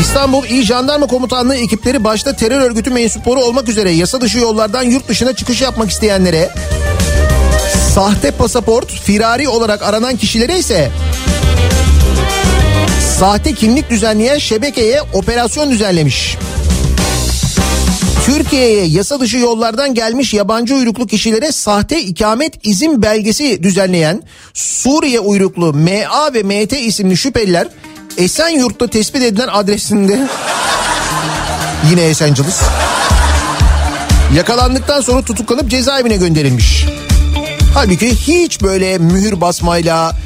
İstanbul 0.00 0.44
İl 0.44 0.64
Jandarma 0.64 1.06
Komutanlığı 1.06 1.56
ekipleri 1.56 2.04
başta 2.04 2.36
terör 2.36 2.60
örgütü 2.60 2.90
mensupları 2.90 3.38
olmak 3.38 3.68
üzere 3.68 3.90
yasa 3.90 4.20
dışı 4.20 4.38
yollardan 4.38 4.82
yurt 4.82 5.08
dışına 5.08 5.32
çıkış 5.32 5.60
yapmak 5.60 5.90
isteyenlere 5.90 6.50
sahte 7.94 8.30
pasaport, 8.30 8.92
firari 8.92 9.48
olarak 9.48 9.82
aranan 9.82 10.16
kişilere 10.16 10.58
ise 10.58 10.90
Sahte 13.18 13.54
kimlik 13.54 13.90
düzenleyen 13.90 14.38
şebekeye 14.38 15.02
operasyon 15.12 15.70
düzenlemiş. 15.70 16.36
Türkiye'ye 18.26 18.86
yasa 18.86 19.20
dışı 19.20 19.36
yollardan 19.36 19.94
gelmiş 19.94 20.34
yabancı 20.34 20.74
uyruklu 20.74 21.06
kişilere 21.06 21.52
sahte 21.52 22.00
ikamet 22.02 22.66
izin 22.66 23.02
belgesi 23.02 23.62
düzenleyen 23.62 24.22
Suriye 24.54 25.20
uyruklu 25.20 25.72
MA 25.72 26.34
ve 26.34 26.42
MT 26.42 26.72
isimli 26.72 27.16
şüpheliler 27.16 27.68
Esenyurt'ta 28.16 28.86
tespit 28.86 29.22
edilen 29.22 29.48
adresinde 29.48 30.12
yine 31.90 32.02
Esenciles 32.02 32.60
yakalandıktan 34.36 35.00
sonra 35.00 35.22
tutuklanıp 35.22 35.70
cezaevine 35.70 36.16
gönderilmiş. 36.16 36.86
Halbuki 37.74 38.10
hiç 38.10 38.62
böyle 38.62 38.98
mühür 38.98 39.40
basmayla 39.40 40.16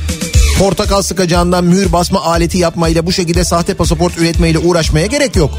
portakal 0.59 1.03
sıkacağından 1.03 1.65
mühür 1.65 1.93
basma 1.93 2.23
aleti 2.23 2.59
yapmayla 2.59 3.07
bu 3.07 3.13
şekilde 3.13 3.45
sahte 3.45 3.75
pasaport 3.75 4.19
üretmeyle 4.19 4.59
uğraşmaya 4.59 5.07
gerek 5.07 5.37
yok. 5.37 5.59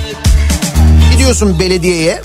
Gidiyorsun 1.26 1.60
belediyeye. 1.60 2.22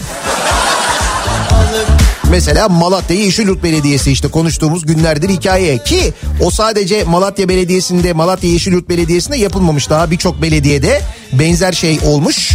Mesela 2.31 2.69
Malatya 2.69 3.17
Yeşilyurt 3.17 3.63
Belediyesi 3.63 4.13
işte 4.13 4.29
konuştuğumuz 4.29 4.87
günlerdir 4.87 5.29
hikaye 5.29 5.79
ki 5.79 6.13
o 6.41 6.51
sadece 6.51 7.05
Malatya 7.05 7.49
Belediyesi'nde 7.49 8.13
Malatya 8.13 8.51
Yeşilyurt 8.51 8.89
Belediyesi'nde 8.89 9.37
yapılmamış 9.37 9.91
daha 9.91 10.11
birçok 10.11 10.43
belediyede 10.43 11.03
benzer 11.33 11.73
şey 11.73 11.99
olmuş. 12.05 12.51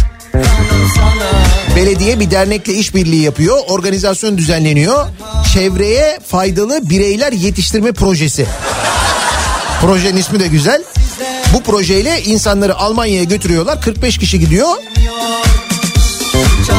Belediye 1.76 2.20
bir 2.20 2.30
dernekle 2.30 2.74
işbirliği 2.74 3.22
yapıyor, 3.22 3.58
organizasyon 3.68 4.38
düzenleniyor. 4.38 5.06
Çevreye 5.54 6.18
faydalı 6.26 6.90
bireyler 6.90 7.32
yetiştirme 7.32 7.92
projesi. 7.92 8.46
Projenin 9.80 10.16
ismi 10.16 10.40
de 10.40 10.46
güzel. 10.46 10.82
Bu 11.54 11.62
projeyle 11.62 12.22
insanları 12.22 12.76
Almanya'ya 12.76 13.24
götürüyorlar. 13.24 13.80
45 13.80 14.18
kişi 14.18 14.40
gidiyor. 14.40 14.68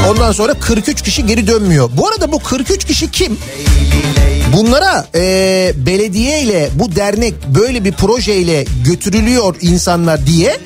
Ondan 0.10 0.32
sonra 0.32 0.54
43 0.54 1.02
kişi 1.02 1.26
geri 1.26 1.48
dönmüyor. 1.48 1.90
Bu 1.94 2.08
arada 2.08 2.32
bu 2.32 2.40
43 2.40 2.86
kişi 2.86 3.12
kim? 3.12 3.38
Bunlara 4.54 5.08
e, 5.16 5.74
belediye 5.76 6.42
ile 6.42 6.70
bu 6.74 6.96
dernek 6.96 7.34
böyle 7.48 7.84
bir 7.86 7.92
projeyle 7.92 8.66
götürülüyor 8.86 9.56
insanlar 9.62 10.28
diye 10.28 10.58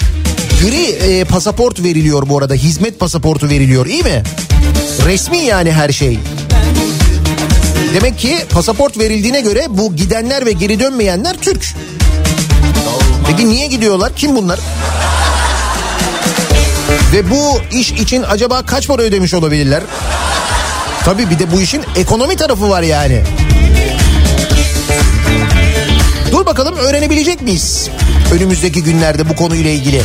gri 0.62 0.84
e, 0.86 1.24
pasaport 1.24 1.84
veriliyor 1.84 2.30
bu 2.30 2.38
arada. 2.38 2.54
Hizmet 2.54 3.00
pasaportu 3.00 3.50
veriliyor 3.50 3.86
iyi 3.86 4.04
mi? 4.04 4.24
Resmi 5.06 5.38
yani 5.38 5.72
her 5.72 5.90
şey. 5.92 6.20
Demek 7.94 8.20
ki 8.20 8.38
pasaport 8.50 8.98
verildiğine 8.98 9.42
göre 9.42 9.66
bu 9.70 9.96
gidenler 9.96 10.46
ve 10.46 10.52
geri 10.52 10.80
dönmeyenler 10.80 11.36
Türk. 11.42 11.74
Peki 13.28 13.50
niye 13.50 13.68
gidiyorlar? 13.68 14.12
Kim 14.16 14.36
bunlar? 14.36 14.60
Ve 17.14 17.30
bu 17.30 17.62
iş 17.72 17.92
için 17.92 18.24
acaba 18.24 18.62
kaç 18.66 18.88
para 18.88 19.02
ödemiş 19.02 19.34
olabilirler? 19.34 19.84
Tabii 21.06 21.30
bir 21.30 21.40
de 21.40 21.52
bu 21.52 21.62
işin 21.62 21.82
ekonomi 21.96 22.36
tarafı 22.36 22.70
var 22.70 22.82
yani. 22.82 23.24
Dur 26.32 26.46
bakalım 26.46 26.76
öğrenebilecek 26.76 27.42
miyiz? 27.42 27.90
Önümüzdeki 28.34 28.84
günlerde 28.84 29.30
bu 29.30 29.36
konuyla 29.36 29.72
ilgili. 29.72 30.02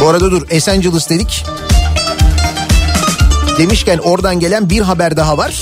Bu 0.00 0.08
arada 0.08 0.30
dur 0.30 0.46
Esenciles 0.50 1.08
dedik. 1.08 1.44
Demişken 3.58 3.98
oradan 3.98 4.40
gelen 4.40 4.70
bir 4.70 4.80
haber 4.80 5.16
daha 5.16 5.38
var. 5.38 5.54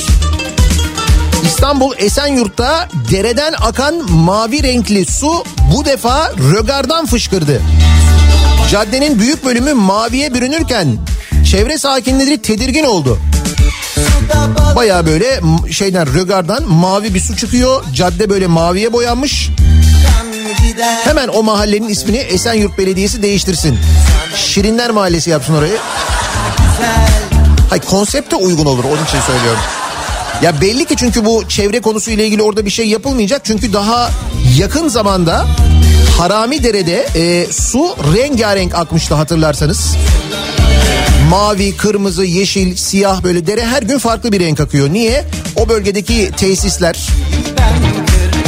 İstanbul 1.58 1.94
Esenyurt'ta 1.98 2.88
dereden 3.10 3.54
akan 3.60 4.12
mavi 4.12 4.62
renkli 4.62 5.06
su 5.06 5.44
bu 5.74 5.84
defa 5.84 6.32
rögardan 6.52 7.06
fışkırdı. 7.06 7.62
Caddenin 8.70 9.18
büyük 9.18 9.44
bölümü 9.44 9.74
maviye 9.74 10.34
bürünürken 10.34 10.98
çevre 11.50 11.78
sakinleri 11.78 12.42
tedirgin 12.42 12.84
oldu. 12.84 13.18
Baya 14.76 15.06
böyle 15.06 15.40
şeyden 15.70 16.14
rögardan 16.14 16.68
mavi 16.68 17.14
bir 17.14 17.20
su 17.20 17.36
çıkıyor. 17.36 17.84
Cadde 17.94 18.30
böyle 18.30 18.46
maviye 18.46 18.92
boyanmış. 18.92 19.50
Hemen 21.04 21.28
o 21.28 21.42
mahallenin 21.42 21.88
ismini 21.88 22.18
Esenyurt 22.18 22.78
Belediyesi 22.78 23.22
değiştirsin. 23.22 23.78
Şirinler 24.36 24.90
Mahallesi 24.90 25.30
yapsın 25.30 25.54
orayı. 25.54 25.76
Hayır 27.70 27.82
konsepte 27.82 28.36
uygun 28.36 28.66
olur 28.66 28.84
onun 28.84 29.04
için 29.04 29.20
söylüyorum. 29.20 29.60
Ya 30.42 30.60
belli 30.60 30.84
ki 30.84 30.96
çünkü 30.96 31.24
bu 31.24 31.48
çevre 31.48 31.80
konusu 31.80 32.10
ile 32.10 32.26
ilgili 32.26 32.42
orada 32.42 32.64
bir 32.64 32.70
şey 32.70 32.88
yapılmayacak. 32.88 33.40
Çünkü 33.44 33.72
daha 33.72 34.10
yakın 34.58 34.88
zamanda 34.88 35.46
Harami 36.18 36.62
Dere'de 36.62 37.06
e, 37.16 37.46
su 37.52 37.96
rengarenk 38.16 38.74
akmıştı 38.74 39.14
hatırlarsanız. 39.14 39.96
Mavi, 41.30 41.76
kırmızı, 41.76 42.24
yeşil, 42.24 42.76
siyah 42.76 43.22
böyle 43.22 43.46
dere 43.46 43.66
her 43.66 43.82
gün 43.82 43.98
farklı 43.98 44.32
bir 44.32 44.40
renk 44.40 44.60
akıyor. 44.60 44.92
Niye? 44.92 45.24
O 45.56 45.68
bölgedeki 45.68 46.30
tesisler, 46.36 47.08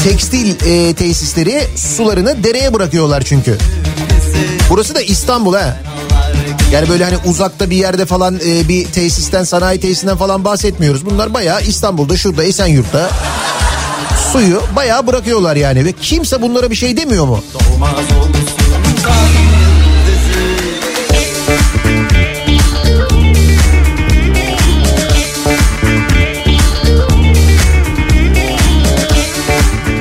tekstil 0.04 0.54
e, 0.66 0.94
tesisleri 0.94 1.62
sularını 1.76 2.44
dereye 2.44 2.74
bırakıyorlar 2.74 3.22
çünkü. 3.22 3.58
Burası 4.70 4.94
da 4.94 5.00
İstanbul 5.00 5.54
ha. 5.54 5.76
Yani 6.72 6.88
böyle 6.88 7.04
hani 7.04 7.16
uzakta 7.26 7.70
bir 7.70 7.76
yerde 7.76 8.06
falan 8.06 8.40
e, 8.46 8.68
bir 8.68 8.84
tesisten 8.84 9.44
sanayi 9.44 9.80
tesisinden 9.80 10.16
falan 10.16 10.44
bahsetmiyoruz. 10.44 11.06
Bunlar 11.06 11.34
bayağı 11.34 11.62
İstanbul'da 11.62 12.16
şurada 12.16 12.44
Esenyurt'ta 12.44 13.10
suyu 14.32 14.62
bayağı 14.76 15.06
bırakıyorlar 15.06 15.56
yani 15.56 15.84
ve 15.84 15.92
kimse 15.92 16.42
bunlara 16.42 16.70
bir 16.70 16.76
şey 16.76 16.96
demiyor 16.96 17.26
mu? 17.26 17.44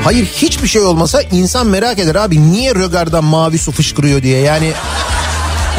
Hayır 0.03 0.25
hiçbir 0.25 0.67
şey 0.67 0.81
olmasa 0.81 1.21
insan 1.21 1.67
merak 1.67 1.99
eder 1.99 2.15
abi 2.15 2.51
niye 2.51 2.75
rögardan 2.75 3.23
mavi 3.23 3.57
su 3.57 3.71
fışkırıyor 3.71 4.23
diye 4.23 4.39
yani 4.39 4.71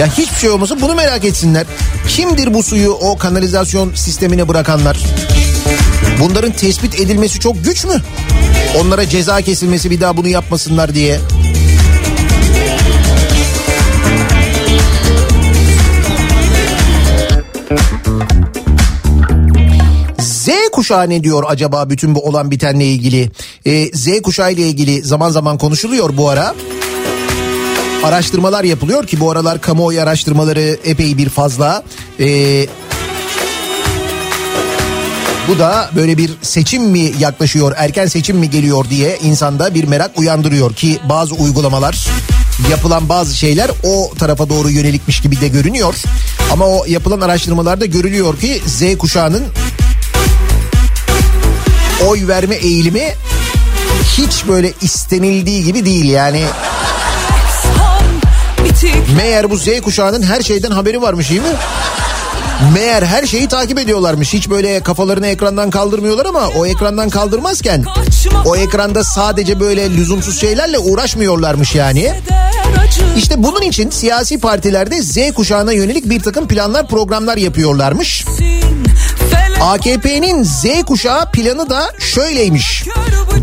ya 0.01 0.07
hiçbir 0.07 0.37
şey 0.37 0.51
olmasa 0.51 0.81
bunu 0.81 0.95
merak 0.95 1.25
etsinler. 1.25 1.67
Kimdir 2.09 2.55
bu 2.55 2.63
suyu 2.63 2.91
o 2.91 3.19
kanalizasyon 3.19 3.95
sistemine 3.95 4.49
bırakanlar? 4.49 4.99
Bunların 6.21 6.53
tespit 6.53 7.01
edilmesi 7.01 7.41
çok 7.41 7.65
güç 7.65 7.85
mü? 7.85 8.03
Onlara 8.81 9.09
ceza 9.09 9.43
kesilmesi 9.43 9.91
bir 9.91 10.01
daha 10.01 10.17
bunu 10.17 10.29
yapmasınlar 10.29 10.95
diye. 10.95 11.21
Z 20.19 20.49
kuşağı 20.73 21.11
ne 21.11 21.25
diyor 21.25 21.45
acaba 21.47 21.91
bütün 21.91 22.15
bu 22.15 22.21
olan 22.21 22.51
bitenle 22.51 22.85
ilgili? 22.85 23.31
Ee, 23.67 23.87
Z 23.87 24.23
kuşağı 24.23 24.53
ile 24.53 24.63
ilgili 24.63 25.03
zaman 25.03 25.31
zaman 25.31 25.59
konuşuluyor 25.59 26.17
bu 26.17 26.29
ara 26.29 26.55
araştırmalar 28.05 28.65
yapılıyor 28.65 29.07
ki 29.07 29.21
bu 29.21 29.31
aralar 29.31 29.61
kamuoyu 29.61 30.01
araştırmaları 30.01 30.79
epey 30.85 31.19
bir 31.19 31.29
fazla. 31.29 31.83
Ee, 32.21 32.67
bu 35.49 35.59
da 35.59 35.91
böyle 35.97 36.17
bir 36.17 36.31
seçim 36.43 36.83
mi 36.83 37.13
yaklaşıyor, 37.19 37.73
erken 37.77 38.07
seçim 38.07 38.37
mi 38.37 38.51
geliyor 38.51 38.91
diye 38.91 39.19
insanda 39.23 39.75
bir 39.75 39.85
merak 39.85 40.19
uyandırıyor 40.19 40.75
ki 40.75 40.99
bazı 41.09 41.35
uygulamalar 41.35 42.07
yapılan 42.71 43.09
bazı 43.09 43.37
şeyler 43.37 43.71
o 43.85 44.13
tarafa 44.19 44.49
doğru 44.49 44.71
yönelikmiş 44.71 45.21
gibi 45.21 45.41
de 45.41 45.49
görünüyor. 45.49 45.95
Ama 46.53 46.67
o 46.67 46.85
yapılan 46.89 47.21
araştırmalarda 47.21 47.87
görülüyor 47.87 48.39
ki 48.39 48.63
Z 48.67 48.99
kuşağının 48.99 49.45
oy 52.07 52.29
verme 52.29 52.55
eğilimi 52.55 53.15
hiç 54.19 54.49
böyle 54.49 54.73
istenildiği 54.81 55.65
gibi 55.65 55.87
değil 55.87 56.09
yani. 56.09 56.43
Meğer 59.17 59.51
bu 59.51 59.57
Z 59.57 59.81
kuşağının 59.81 60.23
her 60.23 60.41
şeyden 60.43 60.71
haberi 60.71 61.03
varmış 61.03 61.31
değil 61.31 61.41
mi? 61.41 61.49
Meğer 62.75 63.03
her 63.03 63.27
şeyi 63.27 63.49
takip 63.49 63.79
ediyorlarmış. 63.79 64.33
Hiç 64.33 64.51
böyle 64.51 64.81
kafalarını 64.81 65.27
ekrandan 65.27 65.71
kaldırmıyorlar 65.71 66.27
ama 66.27 66.49
o 66.49 66.67
ekrandan 66.67 67.09
kaldırmazken 67.11 67.85
o 68.45 68.57
ekranda 68.57 69.05
sadece 69.05 69.61
böyle 69.61 69.91
lüzumsuz 69.91 70.41
şeylerle 70.41 70.79
uğraşmıyorlarmış 70.79 71.75
yani. 71.75 72.13
İşte 73.17 73.43
bunun 73.43 73.63
için 73.63 73.91
siyasi 73.91 74.41
partilerde 74.41 75.03
Z 75.03 75.33
kuşağına 75.35 75.73
yönelik 75.73 76.11
bir 76.11 76.23
takım 76.23 76.49
planlar 76.49 76.89
programlar 76.89 77.37
yapıyorlarmış. 77.37 78.25
AKP'nin 79.61 80.43
Z 80.43 80.65
kuşağı 80.87 81.31
planı 81.33 81.71
da 81.71 81.93
şöyleymiş. 81.99 82.85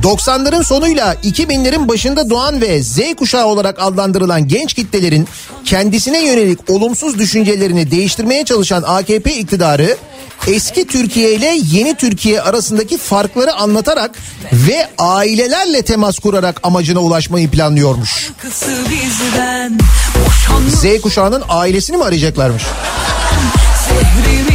90'ların 0.04 0.64
sonuyla 0.64 1.14
2000'lerin 1.14 1.88
başında 1.88 2.30
doğan 2.30 2.62
ve 2.62 2.84
Z 2.84 3.00
kuşağı 3.18 3.46
olarak 3.46 3.76
adlandırılan 3.80 4.48
genç 4.48 4.74
kitlelerin 4.74 5.28
kendisine 5.66 6.26
yönelik 6.26 6.70
olumsuz 6.70 7.20
düşüncelerini 7.20 7.92
değiştirmeye 7.92 8.46
çalışan 8.46 8.84
AKP 8.88 9.34
iktidarı 9.36 9.98
eski 10.48 10.88
Türkiye 10.88 11.34
ile 11.34 11.58
yeni 11.72 11.96
Türkiye 11.96 12.42
arasındaki 12.42 12.98
farkları 12.98 13.54
anlatarak 13.54 14.12
ve 14.54 14.88
ailelerle 14.98 15.82
temas 15.82 16.20
kurarak 16.20 16.60
amacına 16.64 17.00
ulaşmayı 17.00 17.52
planlıyormuş. 17.52 18.30
Z 20.70 21.02
kuşağının 21.02 21.44
ailesini 21.50 21.98
mi 21.98 22.04
arayacaklarmış? 22.04 22.64
çok 23.90 24.47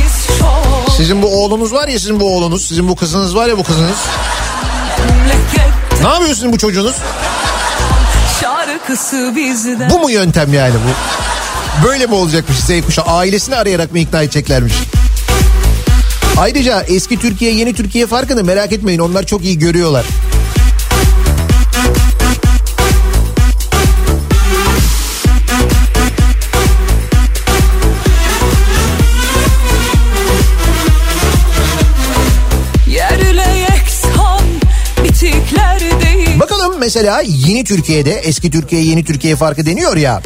Sizin 0.96 1.22
bu 1.22 1.26
oğlunuz 1.44 1.72
var 1.72 1.88
ya 1.88 1.98
sizin 1.98 2.20
bu 2.20 2.37
oğlunuz, 2.37 2.68
sizin 2.68 2.88
bu 2.88 2.96
kızınız 2.96 3.37
var 3.37 3.48
ya 3.48 3.59
bu 3.59 3.62
kızınız. 3.64 3.96
Ne 6.02 6.09
yapıyor 6.09 6.35
sizin 6.35 6.52
bu 6.52 6.59
çocuğunuz? 6.59 6.94
Bu 9.90 9.98
mu 9.98 10.11
yöntem 10.11 10.55
yani 10.55 10.74
bu? 10.74 11.87
Böyle 11.87 12.07
mi 12.07 12.14
olacakmış 12.14 12.59
Z 12.59 12.70
kuşağı? 12.87 13.05
Ailesini 13.05 13.57
arayarak 13.57 13.92
mı 13.92 13.98
ikna 13.98 14.22
edeceklermiş? 14.22 14.74
Ayrıca 16.38 16.81
eski 16.81 17.18
Türkiye 17.18 17.52
yeni 17.55 17.74
Türkiye 17.74 18.07
farkını 18.07 18.44
merak 18.44 18.72
etmeyin 18.72 18.98
onlar 18.98 19.26
çok 19.26 19.44
iyi 19.44 19.59
görüyorlar. 19.59 20.05
Mesela 36.83 37.23
yeni 37.27 37.64
Türkiye'de 37.64 38.12
eski 38.12 38.51
Türkiye 38.51 38.83
yeni 38.83 39.05
Türkiye 39.05 39.37
farkı 39.37 39.66
deniyor 39.66 39.97
ya. 39.97 40.23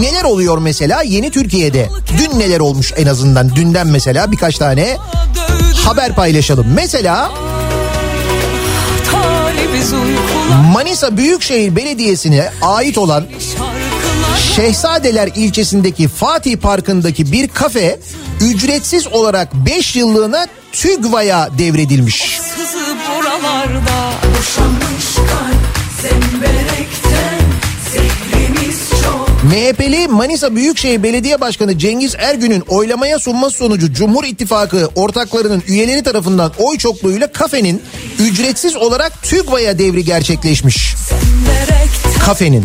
Neler 0.00 0.24
oluyor 0.24 0.58
mesela 0.58 1.02
yeni 1.02 1.30
Türkiye'de? 1.30 1.88
Dün 2.18 2.38
neler 2.38 2.60
olmuş 2.60 2.92
en 2.96 3.06
azından 3.06 3.56
dünden 3.56 3.86
mesela 3.86 4.32
birkaç 4.32 4.58
tane 4.58 4.96
haber 5.84 6.14
paylaşalım. 6.14 6.66
Mesela 6.74 7.32
Manisa 10.72 11.16
Büyükşehir 11.16 11.76
Belediyesi'ne 11.76 12.50
ait 12.62 12.98
olan 12.98 13.26
Şehzadeler 14.56 15.30
ilçesindeki 15.34 16.08
Fatih 16.08 16.56
Parkı'ndaki 16.56 17.32
bir 17.32 17.48
kafe 17.48 17.98
ücretsiz 18.40 19.06
olarak 19.06 19.54
5 19.54 19.96
yıllığına 19.96 20.46
TÜGVA'ya 20.72 21.48
devredilmiş. 21.58 22.40
Buralarda 23.16 24.12
Boşanmış 24.38 24.77
MHP'li 29.44 30.08
Manisa 30.08 30.56
Büyükşehir 30.56 31.02
Belediye 31.02 31.40
Başkanı 31.40 31.78
Cengiz 31.78 32.14
Ergün'ün 32.18 32.60
oylamaya 32.60 33.18
sunması 33.18 33.56
sonucu 33.56 33.92
Cumhur 33.92 34.24
İttifakı 34.24 34.88
ortaklarının 34.94 35.62
üyeleri 35.66 36.02
tarafından 36.02 36.52
oy 36.58 36.78
çokluğuyla 36.78 37.32
kafenin 37.32 37.82
ücretsiz 38.18 38.76
olarak 38.76 39.22
TÜGVA'ya 39.22 39.78
devri 39.78 40.04
gerçekleşmiş. 40.04 40.94
Kafenin. 42.24 42.64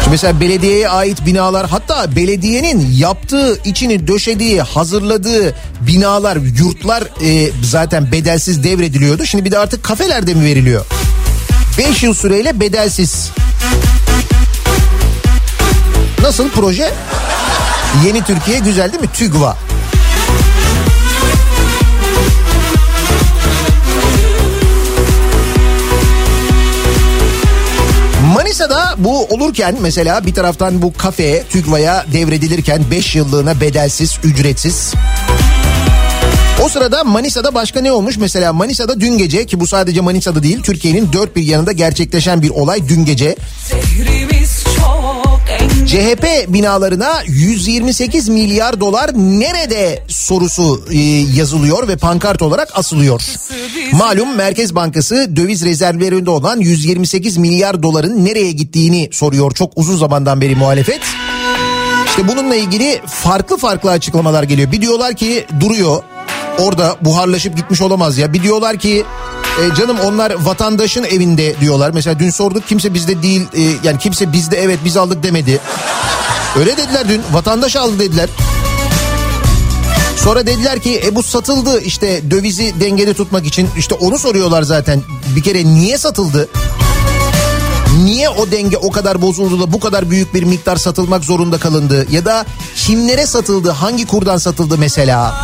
Şimdi 0.00 0.10
mesela 0.10 0.40
belediyeye 0.40 0.88
ait 0.88 1.26
binalar 1.26 1.66
hatta 1.68 2.16
belediyenin 2.16 2.90
yaptığı, 2.96 3.58
içini 3.64 4.08
döşediği, 4.08 4.62
hazırladığı 4.62 5.54
binalar, 5.80 6.36
yurtlar 6.36 7.02
e, 7.02 7.50
zaten 7.62 8.12
bedelsiz 8.12 8.64
devrediliyordu. 8.64 9.26
Şimdi 9.26 9.44
bir 9.44 9.50
de 9.50 9.58
artık 9.58 9.82
kafelerde 9.82 10.34
mi 10.34 10.44
veriliyor? 10.44 10.86
5 11.78 12.02
yıl 12.02 12.14
süreyle 12.14 12.60
bedelsiz. 12.60 13.30
Nasıl 16.22 16.50
proje? 16.50 16.90
Yeni 18.06 18.24
Türkiye 18.24 18.58
güzel 18.58 18.92
değil 18.92 19.02
mi? 19.02 19.12
TÜGVA. 19.12 19.56
Manisa'da 28.34 28.94
bu 28.98 29.24
olurken 29.24 29.76
mesela 29.80 30.26
bir 30.26 30.34
taraftan 30.34 30.82
bu 30.82 30.92
kafe 30.96 31.42
TÜGVA'ya 31.42 32.04
devredilirken 32.12 32.82
5 32.90 33.16
yıllığına 33.16 33.60
bedelsiz, 33.60 34.18
ücretsiz. 34.24 34.94
Sırada 36.72 37.04
Manisa'da 37.04 37.54
başka 37.54 37.80
ne 37.80 37.92
olmuş? 37.92 38.16
Mesela 38.16 38.52
Manisa'da 38.52 39.00
dün 39.00 39.18
gece 39.18 39.46
ki 39.46 39.60
bu 39.60 39.66
sadece 39.66 40.00
Manisa'da 40.00 40.42
değil 40.42 40.62
Türkiye'nin 40.62 41.12
dört 41.12 41.36
bir 41.36 41.42
yanında 41.42 41.72
gerçekleşen 41.72 42.42
bir 42.42 42.50
olay 42.50 42.88
dün 42.88 43.04
gece. 43.04 43.36
CHP 45.86 46.26
binalarına 46.48 47.22
128 47.26 48.28
milyar 48.28 48.80
dolar 48.80 49.10
nerede 49.14 50.02
sorusu 50.08 50.84
e, 50.90 50.98
yazılıyor 51.36 51.88
ve 51.88 51.96
pankart 51.96 52.42
olarak 52.42 52.68
asılıyor. 52.74 53.22
Malum 53.92 54.36
Merkez 54.36 54.74
Bankası 54.74 55.36
döviz 55.36 55.64
rezervlerinde 55.64 56.30
olan 56.30 56.60
128 56.60 57.36
milyar 57.36 57.82
doların 57.82 58.24
nereye 58.24 58.52
gittiğini 58.52 59.08
soruyor 59.12 59.52
çok 59.52 59.72
uzun 59.76 59.96
zamandan 59.96 60.40
beri 60.40 60.56
muhalefet. 60.56 61.00
İşte 62.06 62.28
bununla 62.28 62.54
ilgili 62.56 63.00
farklı 63.06 63.56
farklı 63.56 63.90
açıklamalar 63.90 64.42
geliyor. 64.42 64.72
Bir 64.72 64.80
diyorlar 64.80 65.14
ki 65.14 65.46
duruyor 65.60 66.02
orada 66.58 66.96
buharlaşıp 67.00 67.56
gitmiş 67.56 67.80
olamaz 67.80 68.18
ya. 68.18 68.32
Bir 68.32 68.42
diyorlar 68.42 68.76
ki 68.76 69.04
e, 69.60 69.74
canım 69.74 69.96
onlar 70.00 70.30
vatandaşın 70.44 71.04
evinde 71.04 71.60
diyorlar. 71.60 71.90
Mesela 71.94 72.18
dün 72.18 72.30
sorduk 72.30 72.68
kimse 72.68 72.94
bizde 72.94 73.22
değil 73.22 73.42
e, 73.54 73.60
yani 73.84 73.98
kimse 73.98 74.32
bizde 74.32 74.62
evet 74.62 74.78
biz 74.84 74.96
aldık 74.96 75.22
demedi. 75.22 75.60
Öyle 76.58 76.76
dediler 76.76 77.08
dün 77.08 77.22
vatandaş 77.32 77.76
aldı 77.76 77.98
dediler. 77.98 78.28
Sonra 80.16 80.46
dediler 80.46 80.80
ki 80.80 81.02
e 81.06 81.14
bu 81.14 81.22
satıldı 81.22 81.80
işte 81.80 82.30
dövizi 82.30 82.80
dengede 82.80 83.14
tutmak 83.14 83.46
için 83.46 83.68
işte 83.78 83.94
onu 83.94 84.18
soruyorlar 84.18 84.62
zaten. 84.62 85.02
Bir 85.36 85.42
kere 85.42 85.64
niye 85.64 85.98
satıldı? 85.98 86.48
Niye 88.04 88.28
o 88.28 88.50
denge 88.50 88.76
o 88.76 88.90
kadar 88.90 89.22
bozuldu 89.22 89.60
da 89.60 89.72
bu 89.72 89.80
kadar 89.80 90.10
büyük 90.10 90.34
bir 90.34 90.42
miktar 90.42 90.76
satılmak 90.76 91.24
zorunda 91.24 91.58
kalındı? 91.58 92.06
Ya 92.10 92.24
da 92.24 92.46
kimlere 92.76 93.26
satıldı? 93.26 93.70
Hangi 93.70 94.06
kurdan 94.06 94.38
satıldı 94.38 94.78
mesela? 94.78 95.34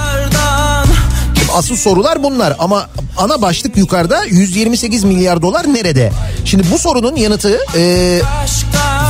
Asıl 1.55 1.77
sorular 1.77 2.23
bunlar 2.23 2.57
ama 2.59 2.89
ana 3.17 3.43
başlık 3.43 3.77
yukarıda 3.77 4.25
128 4.25 5.05
milyar 5.05 5.43
dolar 5.43 5.75
nerede? 5.75 6.13
Şimdi 6.45 6.65
bu 6.73 6.79
sorunun 6.79 7.17
yanıtı 7.17 7.59
e, 7.77 7.83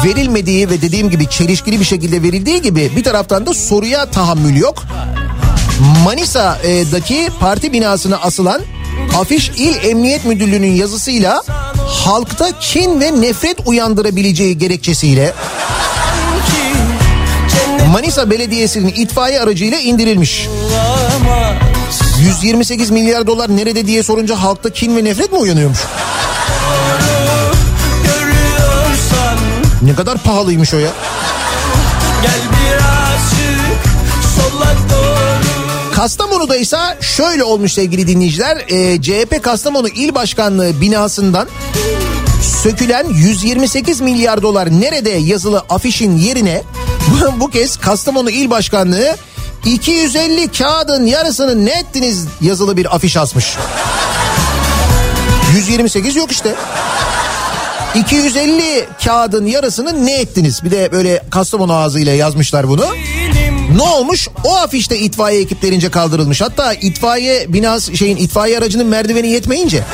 verilmediği 0.05 0.71
ve 0.71 0.83
dediğim 0.83 1.11
gibi 1.11 1.29
çelişkili 1.29 1.81
bir 1.81 1.85
şekilde 1.85 2.23
verildiği 2.23 2.63
gibi 2.63 2.91
bir 2.97 3.05
taraftan 3.05 3.47
da 3.47 3.55
soruya 3.55 4.07
tahammül 4.07 4.57
yok. 4.57 4.85
Manisa'daki 6.05 7.29
parti 7.41 7.73
binasına 7.73 8.17
asılan 8.17 8.63
afiş 9.19 9.49
İl 9.57 9.85
Emniyet 9.85 10.25
Müdürlüğü'nün 10.25 10.73
yazısıyla 10.73 11.43
halkta 11.87 12.59
kin 12.61 13.01
ve 13.01 13.21
nefret 13.21 13.57
uyandırabileceği 13.67 14.59
gerekçesiyle 14.59 15.35
Manisa 17.93 18.31
Belediyesi'nin 18.31 18.89
itfaiye 18.89 19.41
aracıyla 19.41 19.79
indirilmiş. 19.79 20.49
128 22.21 22.91
milyar 22.91 23.27
dolar 23.27 23.57
nerede 23.57 23.87
diye 23.87 24.03
sorunca 24.03 24.43
halkta 24.43 24.71
kin 24.71 24.97
ve 24.97 25.05
nefret 25.05 25.33
mi 25.33 25.39
uyanıyormuş? 25.39 25.79
Ne 29.83 29.95
kadar 29.95 30.19
pahalıymış 30.19 30.75
o 30.75 30.79
ya. 30.79 30.91
gel 32.23 32.41
birazcık 32.51 33.79
sola 34.37 34.75
doğru 34.91 35.95
Kastamonu'da 35.95 36.57
ise 36.57 36.77
şöyle 37.01 37.45
olmuş 37.45 37.73
sevgili 37.73 38.07
dinleyiciler. 38.07 38.65
Ee, 38.69 39.03
CHP 39.03 39.43
Kastamonu 39.43 39.89
İl 39.89 40.15
Başkanlığı 40.15 40.81
binasından 40.81 41.49
sökülen 42.63 43.07
128 43.09 44.01
milyar 44.01 44.43
dolar 44.43 44.71
nerede 44.81 45.11
yazılı 45.11 45.59
afişin 45.69 46.17
yerine 46.17 46.63
bu 47.41 47.51
kez 47.51 47.77
Kastamonu 47.77 48.31
İl 48.31 48.51
Başkanlığı 48.51 49.17
250 49.65 50.49
kağıdın 50.49 51.07
yarısını 51.07 51.65
ne 51.67 51.71
ettiniz 51.71 52.25
yazılı 52.41 52.77
bir 52.77 52.95
afiş 52.95 53.17
asmış. 53.17 53.57
128 55.57 56.17
yok 56.17 56.33
işte. 56.33 56.55
250 57.95 58.87
kağıdın 59.05 59.47
yarısını 59.47 60.07
ne 60.07 60.15
ettiniz? 60.15 60.65
Bir 60.65 60.71
de 60.71 60.93
böyle 60.93 61.23
Kastamonu 61.31 61.75
ağzıyla 61.75 62.13
yazmışlar 62.13 62.69
bunu. 62.69 62.87
Ne 63.77 63.83
olmuş? 63.83 64.29
O 64.45 64.57
afişte 64.57 64.99
itfaiye 64.99 65.41
ekiplerince 65.41 65.91
kaldırılmış. 65.91 66.41
Hatta 66.41 66.73
itfaiye 66.75 67.53
binası 67.53 67.97
şeyin 67.97 68.17
itfaiye 68.17 68.59
aracının 68.59 68.87
merdiveni 68.87 69.29
yetmeyince 69.29 69.85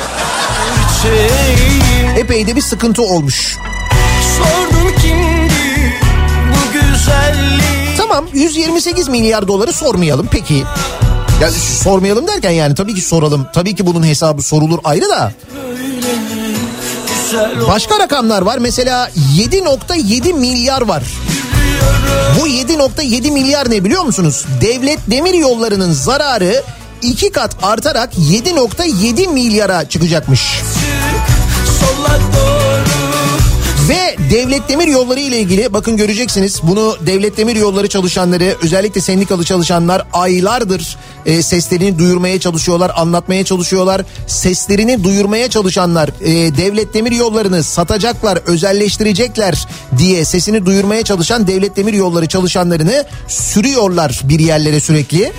epey 2.17 2.47
de 2.47 2.55
bir 2.55 2.61
sıkıntı 2.61 3.01
olmuş. 3.01 3.57
Sordun 4.37 4.91
kimdi 5.01 5.93
bu 6.51 6.73
güzellik 6.73 7.84
Tamam 8.15 8.29
128 8.33 9.07
milyar 9.07 9.47
doları 9.47 9.73
sormayalım 9.73 10.27
peki. 10.31 10.63
Ya 11.41 11.51
sormayalım 11.83 12.27
derken 12.27 12.51
yani 12.51 12.75
tabii 12.75 12.95
ki 12.95 13.01
soralım. 13.01 13.47
Tabii 13.53 13.75
ki 13.75 13.85
bunun 13.85 14.03
hesabı 14.03 14.41
sorulur 14.41 14.79
ayrı 14.83 15.09
da. 15.09 15.31
Başka 17.67 17.99
rakamlar 17.99 18.41
var. 18.41 18.57
Mesela 18.57 19.09
7.7 19.37 20.33
milyar 20.33 20.81
var. 20.81 21.03
Bu 22.39 22.47
7.7 22.47 23.31
milyar 23.31 23.71
ne 23.71 23.83
biliyor 23.83 24.03
musunuz? 24.03 24.45
Devlet 24.61 24.99
demir 25.11 25.33
yollarının 25.33 25.93
zararı 25.93 26.63
iki 27.01 27.31
kat 27.31 27.55
artarak 27.63 28.13
7.7 28.13 29.27
milyara 29.27 29.89
çıkacakmış. 29.89 30.61
Devlet 34.31 34.69
demir 34.69 34.87
yolları 34.87 35.19
ile 35.19 35.39
ilgili 35.39 35.73
bakın 35.73 35.97
göreceksiniz 35.97 36.61
bunu 36.63 36.97
devlet 37.05 37.37
demir 37.37 37.55
yolları 37.55 37.87
çalışanları 37.87 38.55
özellikle 38.63 39.01
sendikalı 39.01 39.43
çalışanlar 39.43 40.07
aylardır 40.13 40.97
e, 41.25 41.41
seslerini 41.41 41.99
duyurmaya 41.99 42.39
çalışıyorlar 42.39 42.91
anlatmaya 42.95 43.45
çalışıyorlar 43.45 44.01
seslerini 44.27 45.03
duyurmaya 45.03 45.49
çalışanlar 45.49 46.09
e, 46.21 46.57
devlet 46.57 46.93
demir 46.93 47.11
yollarını 47.11 47.63
satacaklar 47.63 48.37
özelleştirecekler 48.37 49.67
diye 49.97 50.25
sesini 50.25 50.65
duyurmaya 50.65 51.03
çalışan 51.03 51.47
devlet 51.47 51.75
demir 51.75 51.93
yolları 51.93 52.27
çalışanlarını 52.27 53.05
sürüyorlar 53.27 54.21
bir 54.23 54.39
yerlere 54.39 54.79
sürekli. 54.79 55.31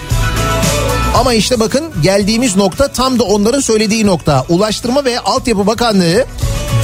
Ama 1.15 1.35
işte 1.35 1.61
bakın 1.61 1.85
geldiğimiz 2.03 2.57
nokta 2.57 2.89
tam 2.89 3.19
da 3.19 3.25
onların 3.25 3.61
söylediği 3.61 4.07
nokta. 4.07 4.45
Ulaştırma 4.49 5.05
ve 5.05 5.21
Altyapı 5.21 5.67
Bakanlığı 5.67 6.27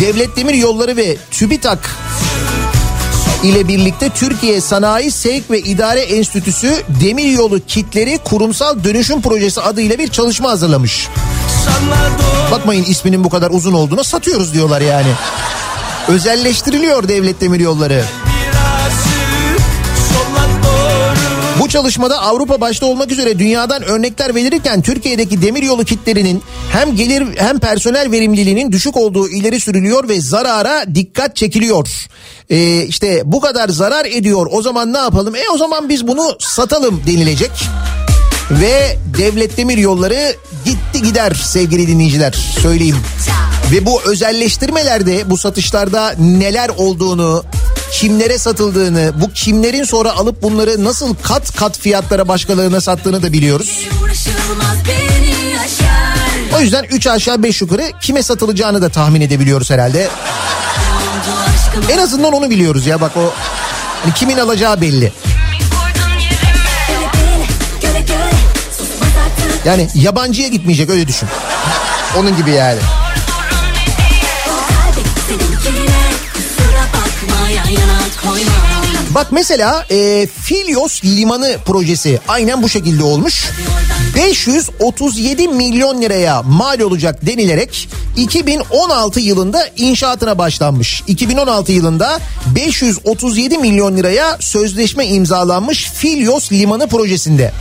Devlet 0.00 0.37
Demir 0.37 0.55
Yolları 0.55 0.96
ve 0.96 1.16
TÜBİTAK 1.31 1.96
ile 3.42 3.68
birlikte 3.68 4.11
Türkiye 4.11 4.61
Sanayi 4.61 5.11
Sevk 5.11 5.50
ve 5.50 5.59
İdare 5.61 6.00
Enstitüsü 6.00 6.83
Demiryolu 7.00 7.61
Kitleri 7.66 8.18
Kurumsal 8.24 8.85
Dönüşüm 8.85 9.22
Projesi 9.22 9.61
adıyla 9.61 9.98
bir 9.98 10.09
çalışma 10.09 10.50
hazırlamış. 10.50 11.09
Bakmayın 12.50 12.85
isminin 12.85 13.24
bu 13.24 13.31
kadar 13.31 13.50
uzun 13.50 13.72
olduğuna 13.72 14.05
satıyoruz 14.05 14.55
diyorlar 14.55 14.81
yani. 14.81 15.12
Özelleştiriliyor 16.09 17.09
Devlet 17.09 17.40
Demir 17.40 17.61
Yolları. 17.61 18.05
Bu 21.62 21.68
çalışmada 21.68 22.22
Avrupa 22.22 22.61
başta 22.61 22.87
olmak 22.87 23.12
üzere 23.12 23.38
dünyadan 23.38 23.83
örnekler 23.83 24.35
verilirken 24.35 24.83
Türkiye'deki 24.83 25.42
demiryolu 25.42 25.85
kitlerinin 25.85 26.42
hem 26.72 26.96
gelir 26.96 27.27
hem 27.37 27.59
personel 27.59 28.11
verimliliğinin 28.11 28.72
düşük 28.72 28.96
olduğu 28.96 29.29
ileri 29.29 29.61
sürülüyor 29.61 30.09
ve 30.09 30.20
zarara 30.20 30.94
dikkat 30.94 31.37
çekiliyor. 31.37 31.88
Ee, 32.51 32.83
işte 32.83 33.22
bu 33.25 33.40
kadar 33.40 33.68
zarar 33.68 34.05
ediyor 34.05 34.46
o 34.51 34.62
zaman 34.62 34.92
ne 34.92 34.98
yapalım? 34.98 35.35
E 35.35 35.42
o 35.55 35.59
zaman 35.59 35.88
biz 35.88 36.07
bunu 36.07 36.37
satalım 36.38 37.03
denilecek. 37.07 37.51
Ve 38.51 38.96
devlet 39.18 39.57
demir 39.57 39.79
yolları 39.79 40.37
gitti 40.64 41.03
gider 41.03 41.33
sevgili 41.35 41.87
dinleyiciler 41.87 42.33
söyleyeyim. 42.62 42.96
Ve 43.72 43.87
bu 43.87 44.02
özelleştirmelerde 44.02 45.30
bu 45.30 45.38
satışlarda 45.38 46.14
neler 46.18 46.68
olduğunu 46.68 47.44
kimlere 47.92 48.38
satıldığını 48.38 49.12
bu 49.20 49.32
kimlerin 49.32 49.85
sonra 49.85 50.12
alıp 50.12 50.42
bunları 50.42 50.85
nasıl 50.85 51.14
kat 51.22 51.56
kat 51.56 51.78
fiyatlara 51.78 52.28
başkalarına 52.28 52.80
sattığını 52.80 53.22
da 53.22 53.32
biliyoruz. 53.32 53.88
O 56.56 56.61
yüzden 56.61 56.85
3 56.85 57.06
aşağı 57.06 57.42
5 57.42 57.61
yukarı 57.61 57.92
kime 58.00 58.22
satılacağını 58.22 58.82
da 58.82 58.88
tahmin 58.88 59.20
edebiliyoruz 59.20 59.70
herhalde. 59.70 60.08
En 61.90 61.98
azından 61.98 62.32
onu 62.32 62.50
biliyoruz 62.50 62.87
ya 62.87 63.00
bak 63.00 63.16
o 63.16 63.32
hani 64.02 64.14
kimin 64.14 64.38
alacağı 64.38 64.80
belli. 64.80 65.12
Yani 69.64 69.88
yabancıya 69.94 70.48
gitmeyecek 70.48 70.90
öyle 70.90 71.08
düşün. 71.08 71.28
Onun 72.16 72.37
gibi 72.37 72.50
yani. 72.50 72.80
Bak 79.14 79.33
mesela 79.33 79.87
e, 79.90 80.27
Filyos 80.27 81.05
Limanı 81.05 81.57
projesi 81.66 82.20
aynen 82.29 82.62
bu 82.62 82.68
şekilde 82.68 83.03
olmuş. 83.05 83.51
537 84.16 85.48
milyon 85.48 86.03
liraya 86.03 86.42
mal 86.42 86.81
olacak 86.81 87.27
denilerek 87.27 87.88
2016 88.16 89.20
yılında 89.20 89.68
inşaatına 89.77 90.38
başlanmış. 90.38 91.03
2016 91.07 91.72
yılında 91.72 92.20
537 92.55 93.59
milyon 93.59 93.96
liraya 93.96 94.37
sözleşme 94.40 95.07
imzalanmış 95.07 95.90
Filyos 95.90 96.53
Limanı 96.53 96.88
projesinde. 96.88 97.53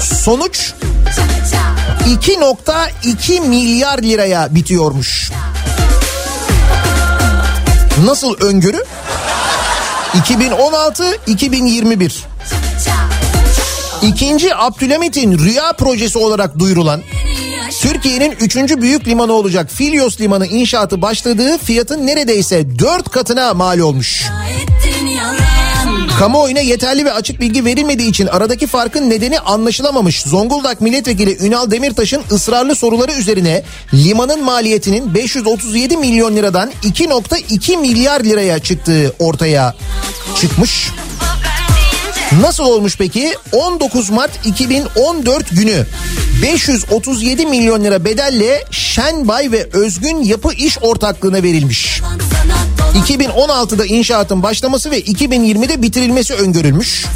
Sonuç 0.00 0.72
2.2 2.26 3.40
milyar 3.48 3.98
liraya 3.98 4.54
bitiyormuş. 4.54 5.30
Nasıl 8.04 8.34
öngörü? 8.40 8.84
2016-2021. 10.14 12.12
İkinci 14.02 14.54
Abdülhamit'in 14.56 15.38
rüya 15.38 15.72
projesi 15.72 16.18
olarak 16.18 16.58
duyurulan 16.58 17.02
Türkiye'nin 17.80 18.30
üçüncü 18.40 18.80
büyük 18.82 19.08
limanı 19.08 19.32
olacak 19.32 19.70
Filyos 19.70 20.20
Limanı 20.20 20.46
inşaatı 20.46 21.02
başladığı 21.02 21.58
fiyatın 21.58 22.06
neredeyse 22.06 22.78
dört 22.78 23.10
katına 23.10 23.54
mal 23.54 23.78
olmuş. 23.78 24.24
Yalan 24.24 24.47
Kamuoyuna 26.18 26.60
yeterli 26.60 27.04
ve 27.04 27.12
açık 27.12 27.40
bilgi 27.40 27.64
verilmediği 27.64 28.10
için 28.10 28.26
aradaki 28.26 28.66
farkın 28.66 29.10
nedeni 29.10 29.40
anlaşılamamış. 29.40 30.22
Zonguldak 30.22 30.80
Milletvekili 30.80 31.46
Ünal 31.46 31.70
Demirtaş'ın 31.70 32.22
ısrarlı 32.32 32.74
soruları 32.74 33.12
üzerine 33.12 33.62
limanın 33.94 34.44
maliyetinin 34.44 35.14
537 35.14 35.96
milyon 35.96 36.36
liradan 36.36 36.70
2.2 36.82 37.76
milyar 37.76 38.20
liraya 38.20 38.58
çıktığı 38.58 39.14
ortaya 39.18 39.76
çıkmış. 40.40 40.88
Nasıl 42.40 42.64
olmuş 42.64 42.96
peki? 42.98 43.34
19 43.52 44.10
Mart 44.10 44.46
2014 44.46 45.50
günü 45.50 45.86
537 46.42 47.46
milyon 47.46 47.84
lira 47.84 48.04
bedelle 48.04 48.64
Şenbay 48.70 49.52
ve 49.52 49.68
Özgün 49.72 50.24
Yapı 50.24 50.52
İş 50.52 50.78
Ortaklığı'na 50.82 51.42
verilmiş. 51.42 52.00
dolan 52.02 52.37
2016'da 52.94 53.86
inşaatın 53.86 54.42
başlaması 54.42 54.90
ve 54.90 55.00
2020'de 55.00 55.82
bitirilmesi 55.82 56.34
öngörülmüş. 56.34 57.06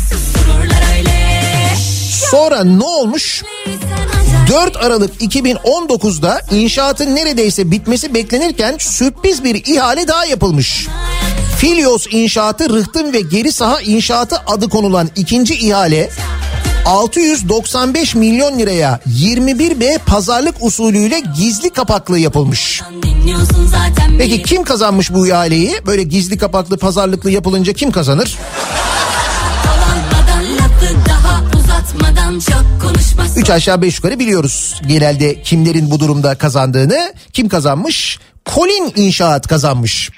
Sonra 2.30 2.64
ne 2.64 2.85
olmuş? 2.85 3.42
Sen 3.64 4.08
ancak 4.18 4.48
4 4.48 4.76
Aralık 4.76 5.22
2019'da 5.22 6.40
inşaatın 6.50 7.14
neredeyse 7.14 7.70
bitmesi 7.70 8.14
beklenirken 8.14 8.76
sürpriz 8.78 9.44
bir 9.44 9.66
ihale 9.66 10.08
daha 10.08 10.24
yapılmış. 10.24 10.87
Filyos 11.56 12.06
inşaatı 12.11 12.70
rıhtım 12.70 13.12
ve 13.12 13.20
geri 13.20 13.52
saha 13.52 13.80
inşaatı 13.80 14.37
adı 14.46 14.68
konulan 14.68 15.08
ikinci 15.16 15.54
ihale 15.54 16.11
695 16.85 18.14
milyon 18.14 18.59
liraya 18.59 19.01
21B 19.09 19.99
pazarlık 19.99 20.55
usulüyle 20.61 21.23
gizli 21.37 21.71
kapaklı 21.71 22.18
yapılmış. 22.18 22.83
Peki 24.18 24.42
kim 24.42 24.64
kazanmış 24.64 25.12
bu 25.12 25.27
ihaleyi? 25.27 25.81
Böyle 25.87 26.03
gizli 26.03 26.38
kapaklı 26.38 26.79
pazarlıklı 26.79 27.31
yapılınca 27.31 27.73
kim 27.73 27.92
kazanır? 27.92 28.38
3 33.37 33.51
aşağı 33.51 33.83
5 33.83 33.97
yukarı 33.97 34.18
biliyoruz 34.18 34.81
genelde 34.87 35.42
kimlerin 35.42 35.90
bu 35.90 36.01
durumda 36.01 36.35
kazandığını. 36.35 37.14
Kim 37.33 37.49
kazanmış? 37.49 38.18
Colin 38.55 38.92
İnşaat 38.97 39.47
kazanmış. 39.47 40.11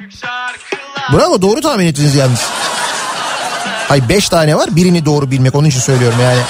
Bravo 1.12 1.42
doğru 1.42 1.60
tahmin 1.60 1.86
ettiniz 1.86 2.14
yalnız. 2.14 2.40
Ay 3.88 4.08
5 4.08 4.28
tane 4.28 4.56
var 4.56 4.76
birini 4.76 5.04
doğru 5.04 5.30
bilmek 5.30 5.54
onun 5.54 5.68
için 5.68 5.80
söylüyorum 5.80 6.18
yani. 6.22 6.40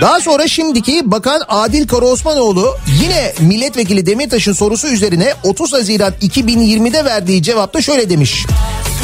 Daha 0.00 0.20
sonra 0.20 0.48
şimdiki 0.48 1.10
Bakan 1.10 1.42
Adil 1.48 1.88
Karaosmanoğlu 1.88 2.76
yine 3.02 3.34
milletvekili 3.40 4.06
Demirtaş'ın 4.06 4.52
sorusu 4.52 4.88
üzerine 4.88 5.34
30 5.42 5.72
Haziran 5.72 6.12
2020'de 6.22 7.04
verdiği 7.04 7.42
cevapta 7.42 7.82
şöyle 7.82 8.10
demiş. 8.10 8.46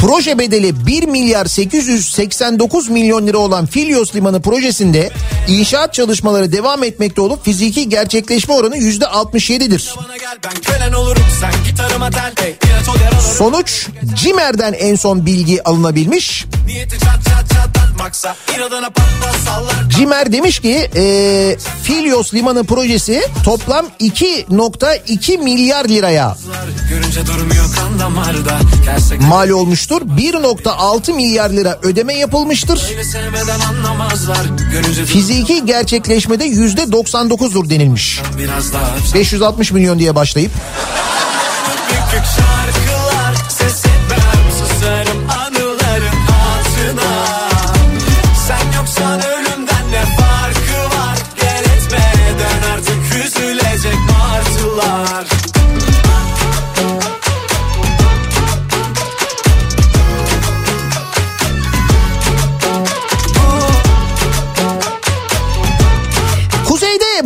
Proje 0.05 0.39
bedeli 0.39 0.85
1 0.87 1.03
milyar 1.03 1.45
889 1.45 2.89
milyon 2.89 3.27
lira 3.27 3.37
olan 3.37 3.65
Filyos 3.65 4.15
Limanı 4.15 4.41
projesinde 4.41 5.09
inşaat 5.47 5.93
çalışmaları 5.93 6.51
devam 6.51 6.83
etmekte 6.83 7.21
olup 7.21 7.45
fiziki 7.45 7.89
gerçekleşme 7.89 8.53
oranı 8.53 8.77
%67'dir. 8.77 9.93
gel 10.19 10.37
ben 10.43 10.61
kölen 10.61 10.93
olurum 10.93 11.23
sen 11.41 11.51
gitarıma 11.69 12.09
tel 12.09 12.33
hey, 12.39 12.55
ilaç 12.65 12.89
ol 12.89 12.95
yaralarım 13.03 13.35
Sonuç 13.37 13.87
Cimer'den 14.15 14.73
en 14.73 14.95
son 14.95 15.25
bilgi 15.25 15.63
alınabilmiş. 15.63 16.45
Niyeti 16.67 16.99
çat 16.99 17.25
çat 17.25 17.45
inadına 18.57 18.89
sallar 19.45 19.89
Cimer 19.89 20.31
demiş 20.31 20.59
ki 20.59 20.89
e, 20.95 21.57
Filyos 21.83 22.33
Limanı 22.33 22.63
projesi 22.63 23.21
toplam 23.43 23.85
2.2 23.99 25.37
milyar 25.37 25.85
liraya 25.85 26.37
mal 29.19 29.49
olmuştur. 29.49 30.01
1.6 30.01 31.13
milyar 31.13 31.49
lira 31.49 31.79
ödeme 31.83 32.13
yapılmıştır. 32.13 32.81
Fiziki 35.05 35.65
gerçekleşmede 35.65 36.47
%99'dur 36.47 37.69
denilmiş. 37.69 38.21
biraz 38.37 38.73
daha 38.73 38.95
öpsen 38.97 39.19
560 39.19 39.71
milyon 39.71 39.99
diye 39.99 40.15
başlayıp 40.15 40.51
şarkılar 42.23 43.35
ses 43.49 43.94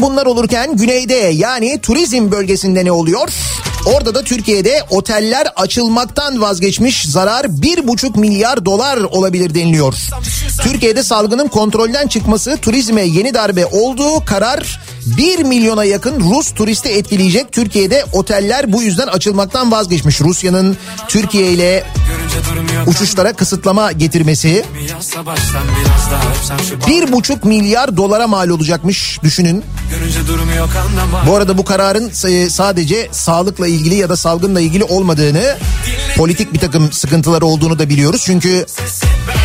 bunlar 0.01 0.25
olurken 0.25 0.77
güneyde 0.77 1.15
yani 1.15 1.79
turizm 1.81 2.31
bölgesinde 2.31 2.85
ne 2.85 2.91
oluyor? 2.91 3.29
Orada 3.85 4.15
da 4.15 4.23
Türkiye'de 4.23 4.83
oteller 4.89 5.47
açılmaktan 5.55 6.41
vazgeçmiş 6.41 7.05
zarar 7.05 7.45
1,5 7.45 8.19
milyar 8.19 8.65
dolar 8.65 8.97
olabilir 8.97 9.55
deniliyor. 9.55 9.95
Türkiye'de 10.63 11.03
salgının 11.03 11.47
kontrolden 11.47 12.07
çıkması 12.07 12.57
turizme 12.57 13.01
yeni 13.01 13.33
darbe 13.33 13.65
olduğu 13.65 14.25
karar 14.25 14.79
1 15.17 15.43
milyona 15.43 15.83
yakın 15.83 16.19
Rus 16.19 16.53
turisti 16.53 16.89
etkileyecek. 16.89 17.51
Türkiye'de 17.51 18.05
oteller 18.13 18.73
bu 18.73 18.81
yüzden 18.81 19.07
açılmaktan 19.07 19.71
vazgeçmiş. 19.71 20.21
Rusya'nın 20.21 20.77
Türkiye 21.07 21.51
ile 21.51 21.83
uçuşlara 22.87 23.33
kısıtlama 23.33 23.91
getirmesi 23.91 24.65
Bir 26.87 27.03
1,5 27.03 27.47
milyar 27.47 27.97
dolara 27.97 28.27
mal 28.27 28.49
olacakmış 28.49 29.19
düşünün. 29.23 29.63
Bu 31.27 31.35
arada 31.35 31.57
bu 31.57 31.65
kararın 31.65 32.11
e, 32.27 32.49
sadece 32.49 33.09
sağlıkla 33.11 33.67
ilgili 33.67 33.95
ya 33.95 34.09
da 34.09 34.17
salgınla 34.17 34.61
ilgili 34.61 34.83
olmadığını, 34.83 35.57
politik 36.17 36.53
bir 36.53 36.59
takım 36.59 36.91
sıkıntıları 36.91 37.45
olduğunu 37.45 37.79
da 37.79 37.89
biliyoruz. 37.89 38.21
Çünkü 38.25 38.65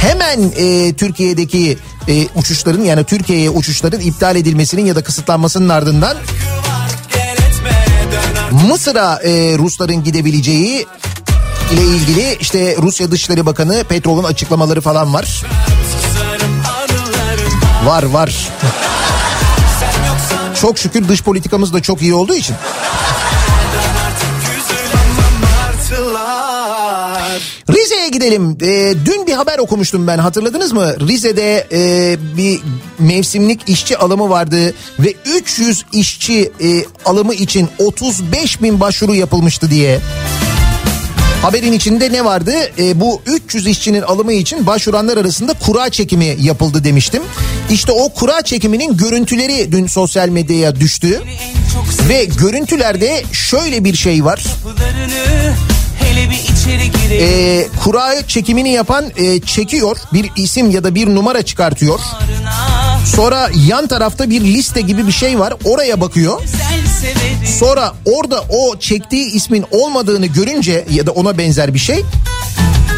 hemen 0.00 0.52
e, 0.56 0.94
Türkiye'deki 0.94 1.78
e, 2.08 2.28
uçuşların 2.34 2.82
yani 2.82 3.04
Türkiye'ye 3.04 3.50
uçuşların 3.50 4.00
iptal 4.00 4.36
edilmesinin 4.36 4.86
ya 4.86 4.96
da 4.96 5.02
kısıtlanmasının 5.02 5.68
ardından 5.68 6.16
Mısır'a 8.68 9.20
e, 9.22 9.58
Rusların 9.58 10.04
gidebileceği 10.04 10.86
ile 11.72 11.82
ilgili 11.82 12.36
işte 12.40 12.76
Rusya 12.82 13.10
Dışişleri 13.10 13.46
Bakanı 13.46 13.84
Petrov'un 13.84 14.24
açıklamaları 14.24 14.80
falan 14.80 15.14
var. 15.14 15.42
Var 17.84 18.02
var. 18.02 18.34
Çok 20.60 20.78
şükür 20.78 21.08
dış 21.08 21.22
politikamız 21.22 21.72
da 21.72 21.82
çok 21.82 22.02
iyi 22.02 22.14
olduğu 22.14 22.34
için. 22.34 22.56
Rize'ye 27.70 28.08
gidelim. 28.08 28.58
Ee, 28.62 28.94
dün 29.04 29.26
bir 29.26 29.32
haber 29.32 29.58
okumuştum 29.58 30.06
ben 30.06 30.18
hatırladınız 30.18 30.72
mı? 30.72 30.94
Rize'de 31.08 31.66
e, 31.72 32.16
bir 32.36 32.60
mevsimlik 32.98 33.68
işçi 33.68 33.98
alımı 33.98 34.30
vardı 34.30 34.74
ve 34.98 35.14
300 35.36 35.84
işçi 35.92 36.52
e, 36.62 36.84
alımı 37.04 37.34
için 37.34 37.68
35 37.78 38.62
bin 38.62 38.80
başvuru 38.80 39.14
yapılmıştı 39.14 39.70
diye. 39.70 40.00
Haberin 41.42 41.72
içinde 41.72 42.12
ne 42.12 42.24
vardı? 42.24 42.52
E, 42.78 43.00
bu 43.00 43.22
300 43.26 43.66
işçinin 43.66 44.02
alımı 44.02 44.32
için 44.32 44.66
başvuranlar 44.66 45.16
arasında 45.16 45.52
kura 45.52 45.90
çekimi 45.90 46.36
yapıldı 46.40 46.84
demiştim. 46.84 47.22
İşte 47.70 47.92
o 47.92 48.08
kura 48.08 48.42
çekiminin 48.42 48.96
görüntüleri 48.96 49.72
dün 49.72 49.86
sosyal 49.86 50.28
medyaya 50.28 50.76
düştü. 50.76 51.22
Ve 52.08 52.24
görüntülerde 52.24 53.22
şöyle 53.32 53.84
bir 53.84 53.96
şey 53.96 54.24
var. 54.24 54.44
E, 57.10 57.68
kura 57.84 58.26
çekimini 58.26 58.72
yapan 58.72 59.04
e, 59.16 59.40
çekiyor 59.40 59.96
bir 60.12 60.30
isim 60.36 60.70
ya 60.70 60.84
da 60.84 60.94
bir 60.94 61.06
numara 61.14 61.42
çıkartıyor. 61.42 62.00
Sonra 63.16 63.50
yan 63.68 63.86
tarafta 63.86 64.30
bir 64.30 64.40
liste 64.40 64.80
gibi 64.80 65.06
bir 65.06 65.12
şey 65.12 65.38
var 65.38 65.54
oraya 65.64 66.00
bakıyor. 66.00 66.42
Sonra 67.58 67.92
orada 68.04 68.40
o 68.40 68.78
çektiği 68.78 69.32
ismin 69.32 69.64
olmadığını 69.70 70.26
görünce 70.26 70.86
ya 70.90 71.06
da 71.06 71.10
ona 71.10 71.38
benzer 71.38 71.74
bir 71.74 71.78
şey 71.78 72.04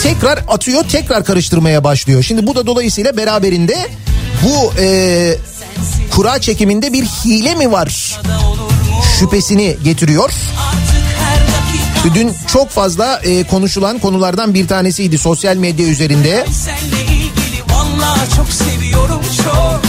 tekrar 0.02 0.38
atıyor 0.48 0.84
tekrar 0.84 1.24
karıştırmaya 1.24 1.84
başlıyor. 1.84 2.22
Şimdi 2.22 2.46
bu 2.46 2.54
da 2.54 2.66
dolayısıyla 2.66 3.16
beraberinde 3.16 3.76
bu 4.44 4.72
e, 4.80 5.36
kura 6.10 6.40
çekiminde 6.40 6.92
bir 6.92 7.04
hile 7.04 7.54
mi 7.54 7.72
var 7.72 8.18
şüphesini 9.18 9.76
getiriyor. 9.84 10.30
artık 10.30 10.85
Dün 12.14 12.32
çok 12.52 12.70
fazla 12.70 13.20
e, 13.24 13.44
konuşulan 13.44 13.98
konulardan 13.98 14.54
bir 14.54 14.68
tanesiydi 14.68 15.18
sosyal 15.18 15.56
medya 15.56 15.86
üzerinde. 15.86 16.46
Çok 18.36 18.48
seviyorum 18.52 19.20
çok 19.36 19.80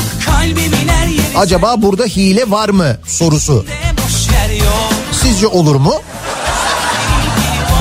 Acaba 1.37 1.81
burada 1.81 2.05
hile 2.05 2.51
var 2.51 2.69
mı 2.69 2.97
sorusu. 3.07 3.65
Sizce 5.11 5.47
olur 5.47 5.75
mu? 5.75 5.93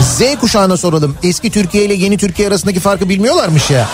Z 0.01 0.23
kuşağına 0.41 0.77
soralım. 0.77 1.17
Eski 1.23 1.51
Türkiye 1.51 1.85
ile 1.85 1.95
yeni 1.95 2.19
Türkiye 2.19 2.49
arasındaki 2.49 2.81
farkı 2.81 3.09
bilmiyorlarmış 3.09 3.71
ya. 3.71 3.89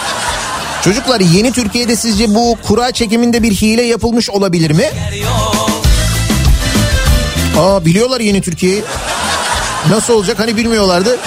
Çocuklar 0.85 1.21
yeni 1.21 1.53
Türkiye'de 1.53 1.97
sizce 1.97 2.35
bu 2.35 2.57
kura 2.63 2.93
çekiminde 2.93 3.43
bir 3.43 3.53
hile 3.53 3.83
yapılmış 3.83 4.31
olabilir 4.31 4.71
mi? 4.71 4.85
Aa 7.59 7.85
biliyorlar 7.85 8.21
yeni 8.21 8.41
Türkiye'yi. 8.43 8.83
Nasıl 9.91 10.15
olacak 10.15 10.39
hani 10.39 10.57
bilmiyorlardı. 10.57 11.19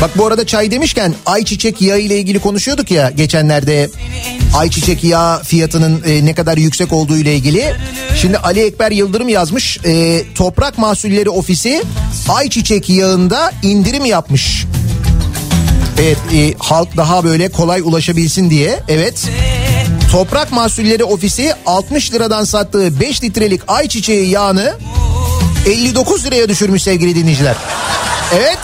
Bak 0.00 0.10
bu 0.18 0.26
arada 0.26 0.46
çay 0.46 0.70
demişken 0.70 1.14
ayçiçek 1.26 1.82
yağı 1.82 2.00
ile 2.00 2.18
ilgili 2.18 2.38
konuşuyorduk 2.38 2.90
ya 2.90 3.10
geçenlerde. 3.10 3.90
Ayçiçek 4.56 5.04
yağı 5.04 5.42
fiyatının 5.42 6.02
e, 6.06 6.24
ne 6.24 6.34
kadar 6.34 6.56
yüksek 6.56 6.92
olduğu 6.92 7.16
ile 7.16 7.36
ilgili. 7.36 7.74
Şimdi 8.20 8.38
Ali 8.38 8.60
Ekber 8.60 8.90
Yıldırım 8.90 9.28
yazmış. 9.28 9.78
e, 9.84 10.22
Toprak 10.34 10.78
Mahsulleri 10.78 11.30
Ofisi 11.30 11.82
ayçiçek 12.28 12.90
yağında 12.90 13.52
indirim 13.62 14.04
yapmış. 14.04 14.64
Evet 15.98 16.18
e, 16.34 16.54
halk 16.58 16.96
daha 16.96 17.24
böyle 17.24 17.48
kolay 17.48 17.80
ulaşabilsin 17.80 18.50
diye. 18.50 18.80
Evet. 18.88 19.28
Toprak 20.12 20.52
Mahsulleri 20.52 21.04
Ofisi 21.04 21.54
60 21.66 22.12
liradan 22.12 22.44
sattığı 22.44 23.00
5 23.00 23.22
litrelik 23.22 23.60
ayçiçeği 23.68 24.30
yağını 24.30 24.74
59 25.66 26.24
liraya 26.26 26.48
düşürmüş 26.48 26.82
sevgili 26.82 27.14
dinleyiciler. 27.14 27.56
Evet. 28.34 28.58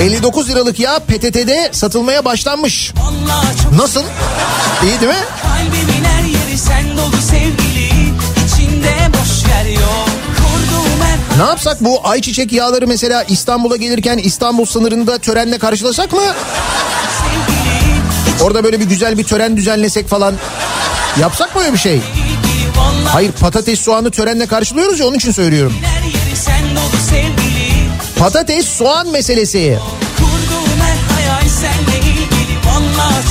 59 0.00 0.48
liralık 0.48 0.80
yağ 0.80 0.98
PTT'de 0.98 1.68
satılmaya 1.72 2.24
başlanmış. 2.24 2.92
Nasıl? 3.76 4.02
İyi 4.84 5.00
değil 5.00 5.12
mi? 5.12 5.18
Kalbimin 5.42 6.04
her 6.04 6.22
yeri 6.24 6.58
sen 6.58 6.96
dolu 6.96 7.22
sevgili 7.30 7.88
içinde 8.46 8.94
boş 9.08 9.50
yer 9.50 9.80
yok 9.80 10.07
Ne 11.38 11.44
yapsak 11.44 11.84
bu 11.84 12.08
ayçiçek 12.08 12.52
yağları 12.52 12.86
mesela 12.86 13.22
İstanbul'a 13.22 13.76
gelirken 13.76 14.18
İstanbul 14.18 14.64
sınırında 14.64 15.18
törenle 15.18 15.58
karşılasak 15.58 16.12
mı? 16.12 16.20
Orada 18.42 18.64
böyle 18.64 18.80
bir 18.80 18.84
güzel 18.84 19.18
bir 19.18 19.24
tören 19.24 19.56
düzenlesek 19.56 20.08
falan. 20.08 20.34
Yapsak 21.20 21.54
mı 21.54 21.60
öyle 21.62 21.72
bir 21.72 21.78
şey? 21.78 22.00
Hayır 23.12 23.32
patates 23.32 23.80
soğanı 23.80 24.10
törenle 24.10 24.46
karşılıyoruz 24.46 25.00
ya 25.00 25.06
onun 25.06 25.16
için 25.16 25.32
söylüyorum. 25.32 25.74
Patates 28.18 28.66
soğan 28.68 29.08
meselesi. 29.08 29.78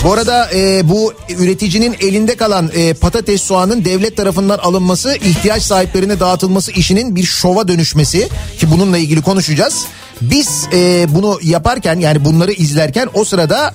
Bu 0.03 0.13
arada 0.13 0.49
e, 0.53 0.89
bu 0.89 1.13
üreticinin 1.30 1.95
elinde 1.99 2.36
kalan 2.36 2.71
e, 2.75 2.93
patates 2.93 3.41
soğanın 3.41 3.86
devlet 3.86 4.17
tarafından 4.17 4.57
alınması, 4.57 5.15
ihtiyaç 5.15 5.63
sahiplerine 5.63 6.19
dağıtılması 6.19 6.71
işinin 6.71 7.15
bir 7.15 7.23
şova 7.23 7.67
dönüşmesi 7.67 8.30
ki 8.59 8.71
bununla 8.71 8.97
ilgili 8.97 9.21
konuşacağız. 9.21 9.86
Biz 10.22 10.68
e, 10.74 11.05
bunu 11.09 11.39
yaparken 11.43 11.99
yani 11.99 12.26
bunları 12.26 12.51
izlerken 12.51 13.09
o 13.13 13.24
sırada 13.26 13.74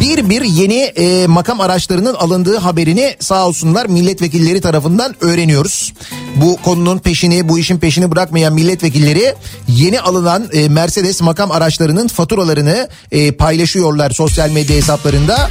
bir 0.00 0.30
bir 0.30 0.42
yeni 0.42 0.80
e, 0.80 1.26
makam 1.26 1.60
araçlarının 1.60 2.14
alındığı 2.14 2.56
haberini 2.56 3.16
sağ 3.20 3.46
olsunlar 3.46 3.86
milletvekilleri 3.86 4.60
tarafından 4.60 5.14
öğreniyoruz. 5.20 5.92
Bu 6.36 6.56
konunun 6.64 6.98
peşini 6.98 7.48
bu 7.48 7.58
işin 7.58 7.78
peşini 7.78 8.10
bırakmayan 8.10 8.54
milletvekilleri 8.54 9.34
yeni 9.68 10.00
alınan 10.00 10.48
e, 10.52 10.68
Mercedes 10.68 11.22
makam 11.22 11.50
araçlarının 11.50 12.08
faturalarını 12.08 12.88
e, 13.12 13.32
paylaşıyorlar 13.32 14.10
sosyal 14.10 14.50
medya 14.50 14.76
hesaplarında. 14.76 15.50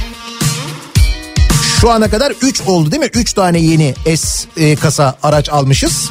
Şu 1.80 1.90
ana 1.90 2.10
kadar 2.10 2.32
3 2.42 2.60
oldu 2.66 2.90
değil 2.90 3.02
mi? 3.02 3.10
3 3.14 3.32
tane 3.32 3.58
yeni 3.60 3.94
S 4.16 4.48
e, 4.56 4.76
kasa 4.76 5.16
araç 5.22 5.48
almışız. 5.48 6.10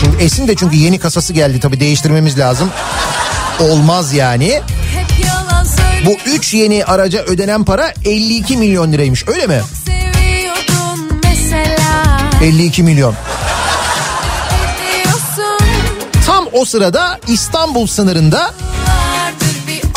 Şimdi 0.00 0.30
S'in 0.30 0.48
de 0.48 0.56
çünkü 0.56 0.76
yeni 0.76 0.98
kasası 0.98 1.32
geldi 1.32 1.60
tabii 1.60 1.80
değiştirmemiz 1.80 2.38
lazım. 2.38 2.70
Olmaz 3.60 4.12
yani. 4.12 4.62
Bu 6.06 6.16
3 6.26 6.54
yeni 6.54 6.84
araca 6.84 7.22
ödenen 7.22 7.64
para 7.64 7.92
52 8.04 8.56
milyon 8.56 8.92
liraymış 8.92 9.24
öyle 9.28 9.46
mi? 9.46 9.60
seviyordum 9.86 11.20
mesela 11.24 12.20
52 12.42 12.82
milyon. 12.82 13.14
Tam 16.26 16.46
o 16.52 16.64
sırada 16.64 17.20
İstanbul 17.28 17.86
sınırında 17.86 18.54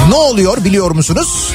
ne 0.09 0.15
oluyor 0.15 0.63
biliyor 0.63 0.91
musunuz? 0.91 1.53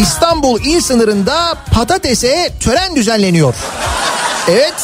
İstanbul 0.00 0.60
il 0.60 0.80
sınırında 0.80 1.54
patatese 1.72 2.50
tören 2.60 2.96
düzenleniyor. 2.96 3.54
Evet. 4.48 4.74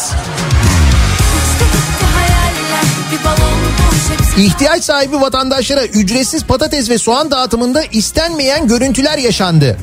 İhtiyaç 4.38 4.84
sahibi 4.84 5.20
vatandaşlara 5.20 5.84
ücretsiz 5.84 6.44
patates 6.44 6.90
ve 6.90 6.98
soğan 6.98 7.30
dağıtımında 7.30 7.82
istenmeyen 7.92 8.68
görüntüler 8.68 9.18
yaşandı. 9.18 9.76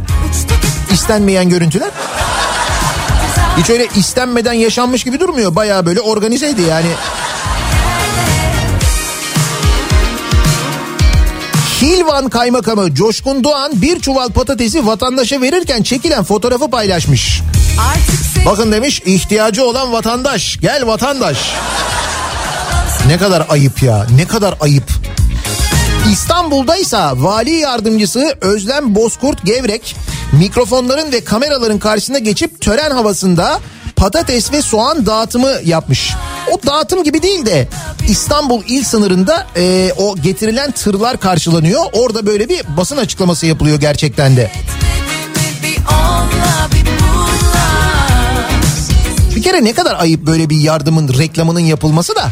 İstenmeyen 0.91 1.49
görüntüler? 1.49 1.89
Hiç 3.57 3.69
öyle 3.69 3.87
istenmeden 3.95 4.53
yaşanmış 4.53 5.03
gibi 5.03 5.19
durmuyor. 5.19 5.55
Bayağı 5.55 5.85
böyle 5.85 6.01
organizeydi 6.01 6.61
yani. 6.61 6.89
Hilvan 11.87 12.29
Kaymakamı 12.29 12.95
Coşkun 12.95 13.43
Doğan 13.43 13.81
bir 13.81 13.99
çuval 13.99 14.29
patatesi 14.29 14.87
vatandaşa 14.87 15.41
verirken 15.41 15.83
çekilen 15.83 16.23
fotoğrafı 16.23 16.69
paylaşmış. 16.69 17.41
Bakın 18.45 18.71
demiş 18.71 19.01
ihtiyacı 19.05 19.65
olan 19.65 19.93
vatandaş 19.93 20.57
gel 20.61 20.87
vatandaş. 20.87 21.37
Ne 23.07 23.17
kadar 23.17 23.45
ayıp 23.49 23.83
ya 23.83 24.07
ne 24.15 24.25
kadar 24.27 24.55
ayıp. 24.61 24.83
İstanbul'daysa 26.11 27.13
vali 27.15 27.51
yardımcısı 27.51 28.35
Özlem 28.41 28.95
Bozkurt 28.95 29.45
Gevrek 29.45 29.95
mikrofonların 30.31 31.11
ve 31.11 31.23
kameraların 31.23 31.79
karşısına 31.79 32.19
geçip 32.19 32.61
tören 32.61 32.91
havasında 32.91 33.59
patates 33.95 34.51
ve 34.51 34.61
soğan 34.61 35.05
dağıtımı 35.05 35.51
yapmış. 35.65 36.13
O 36.51 36.67
dağıtım 36.67 37.03
gibi 37.03 37.21
değil 37.21 37.45
de 37.45 37.67
İstanbul 38.07 38.63
il 38.67 38.83
sınırında 38.83 39.47
e, 39.55 39.93
o 39.97 40.15
getirilen 40.15 40.71
tırlar 40.71 41.19
karşılanıyor. 41.19 41.81
Orada 41.93 42.25
böyle 42.25 42.49
bir 42.49 42.61
basın 42.77 42.97
açıklaması 42.97 43.45
yapılıyor 43.45 43.79
gerçekten 43.79 44.37
de. 44.37 44.51
bir 49.35 49.43
kere 49.43 49.63
ne 49.63 49.73
kadar 49.73 49.95
ayıp 49.99 50.25
böyle 50.25 50.49
bir 50.49 50.57
yardımın 50.57 51.17
reklamının 51.17 51.59
yapılması 51.59 52.15
da. 52.15 52.31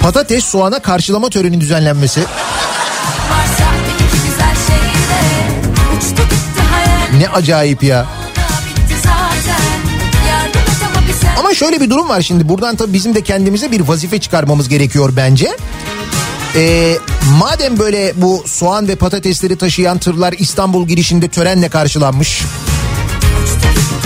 Patates 0.00 0.44
soğana 0.44 0.78
karşılama 0.78 1.30
töreni 1.30 1.60
düzenlenmesi. 1.60 2.20
Ne 7.18 7.28
acayip 7.28 7.82
ya. 7.82 8.06
Şöyle 11.56 11.80
bir 11.80 11.90
durum 11.90 12.08
var 12.08 12.22
şimdi 12.22 12.48
buradan 12.48 12.76
tabii 12.76 12.92
bizim 12.92 13.14
de 13.14 13.22
kendimize 13.22 13.72
bir 13.72 13.80
vazife 13.80 14.18
çıkarmamız 14.18 14.68
gerekiyor 14.68 15.12
bence. 15.16 15.56
Ee, 16.54 16.98
madem 17.40 17.78
böyle 17.78 18.12
bu 18.16 18.44
soğan 18.46 18.88
ve 18.88 18.94
patatesleri 18.94 19.56
taşıyan 19.56 19.98
tırlar 19.98 20.34
İstanbul 20.38 20.86
girişinde 20.88 21.28
törenle 21.28 21.68
karşılanmış. 21.68 22.42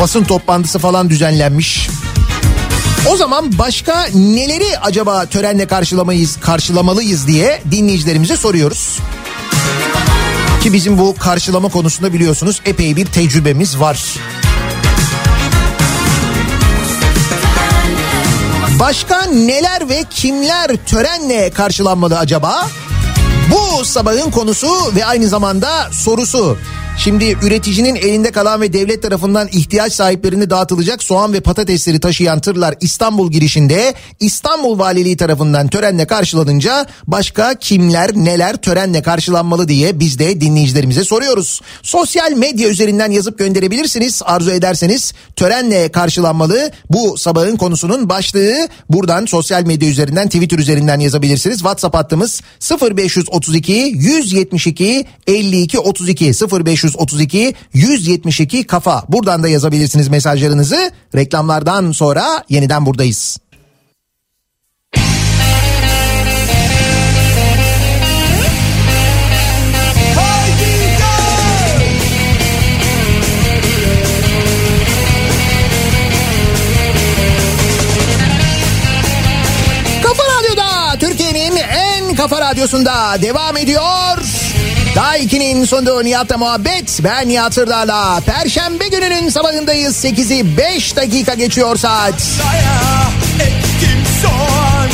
Basın 0.01 0.25
toplantısı 0.25 0.79
falan 0.79 1.11
düzenlenmiş. 1.11 1.89
O 3.07 3.17
zaman 3.17 3.59
başka 3.59 4.07
neleri 4.15 4.79
acaba 4.79 5.27
törenle 5.27 5.67
karşılamayız, 5.67 6.37
karşılamalıyız 6.41 7.27
diye 7.27 7.63
dinleyicilerimize 7.71 8.37
soruyoruz. 8.37 8.99
Ki 10.63 10.73
bizim 10.73 10.99
bu 10.99 11.15
karşılama 11.19 11.69
konusunda 11.69 12.13
biliyorsunuz 12.13 12.61
epey 12.65 12.97
bir 12.97 13.07
tecrübemiz 13.07 13.81
var. 13.81 14.05
Başka 18.81 19.23
neler 19.23 19.89
ve 19.89 20.05
kimler 20.11 20.71
törenle 20.87 21.51
karşılanmalı 21.51 22.19
acaba? 22.19 22.69
Bu 23.51 23.85
sabahın 23.85 24.31
konusu 24.31 24.97
ve 24.97 25.07
aynı 25.07 25.29
zamanda 25.29 25.91
sorusu. 25.93 26.59
Şimdi 27.05 27.37
üreticinin 27.43 27.95
elinde 27.95 28.31
kalan 28.31 28.61
ve 28.61 28.73
devlet 28.73 29.03
tarafından 29.03 29.49
ihtiyaç 29.53 29.93
sahiplerine 29.93 30.51
dağıtılacak 30.51 31.03
soğan 31.03 31.33
ve 31.33 31.41
patatesleri 31.41 32.01
taşıyan 32.01 32.41
tırlar 32.41 32.75
İstanbul 32.81 33.31
girişinde 33.31 33.95
İstanbul 34.21 34.79
Valiliği 34.79 35.17
tarafından 35.17 35.69
törenle 35.69 36.07
karşılanınca 36.07 36.87
başka 37.07 37.55
kimler 37.55 38.15
neler 38.15 38.57
törenle 38.57 39.03
karşılanmalı 39.03 39.69
diye 39.69 40.01
biz 40.01 40.19
de 40.19 40.41
dinleyicilerimize 40.41 41.05
soruyoruz. 41.05 41.61
Sosyal 41.83 42.33
medya 42.33 42.69
üzerinden 42.69 43.11
yazıp 43.11 43.39
gönderebilirsiniz 43.39 44.23
arzu 44.25 44.51
ederseniz 44.51 45.13
törenle 45.37 45.89
karşılanmalı 45.89 46.71
bu 46.91 47.19
sabahın 47.19 47.57
konusunun 47.57 48.09
başlığı 48.09 48.69
buradan 48.91 49.27
sosyal 49.27 49.67
medya 49.67 49.89
üzerinden 49.89 50.27
Twitter 50.27 50.59
üzerinden 50.59 51.01
yazabilirsiniz. 51.01 51.57
WhatsApp 51.57 51.97
hattımız 51.97 52.41
0532 52.83 53.73
172 53.73 55.07
52 55.27 55.79
32 55.79 56.25
0532 56.27 56.90
172 57.75 58.65
kafa. 58.65 59.05
Buradan 59.09 59.43
da 59.43 59.49
yazabilirsiniz 59.49 60.09
mesajlarınızı. 60.09 60.91
Reklamlardan 61.15 61.93
sonra 61.93 62.45
yeniden 62.49 62.87
buradayız. 62.87 63.39
Kafa 80.03 80.23
Radyo'da 80.23 80.99
Türkiye'nin 80.99 81.57
en 81.57 82.15
kafa 82.15 82.41
radyosunda 82.41 83.23
devam 83.23 83.57
ediyor. 83.57 84.30
Daha 84.95 85.19
2'nin 85.19 85.65
sonunda 85.65 86.03
Nihat'la 86.03 86.39
muhabbet. 86.39 87.01
Ben 87.05 87.29
Nihat 87.29 87.57
Hırdar'la. 87.57 88.21
Perşembe 88.21 88.89
gününün 88.89 89.29
sabahındayız. 89.29 90.05
8'i 90.05 90.57
5 90.57 90.97
dakika 90.97 91.35
geçiyor 91.35 91.77
saat. 91.77 92.15
Tarlaya 92.39 93.11
ektim 93.41 94.05
soğan 94.23 94.89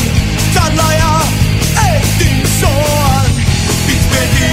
Tarlaya 0.54 1.22
ektim 1.96 2.50
soğan 2.60 3.26
Bitmedi 3.88 4.52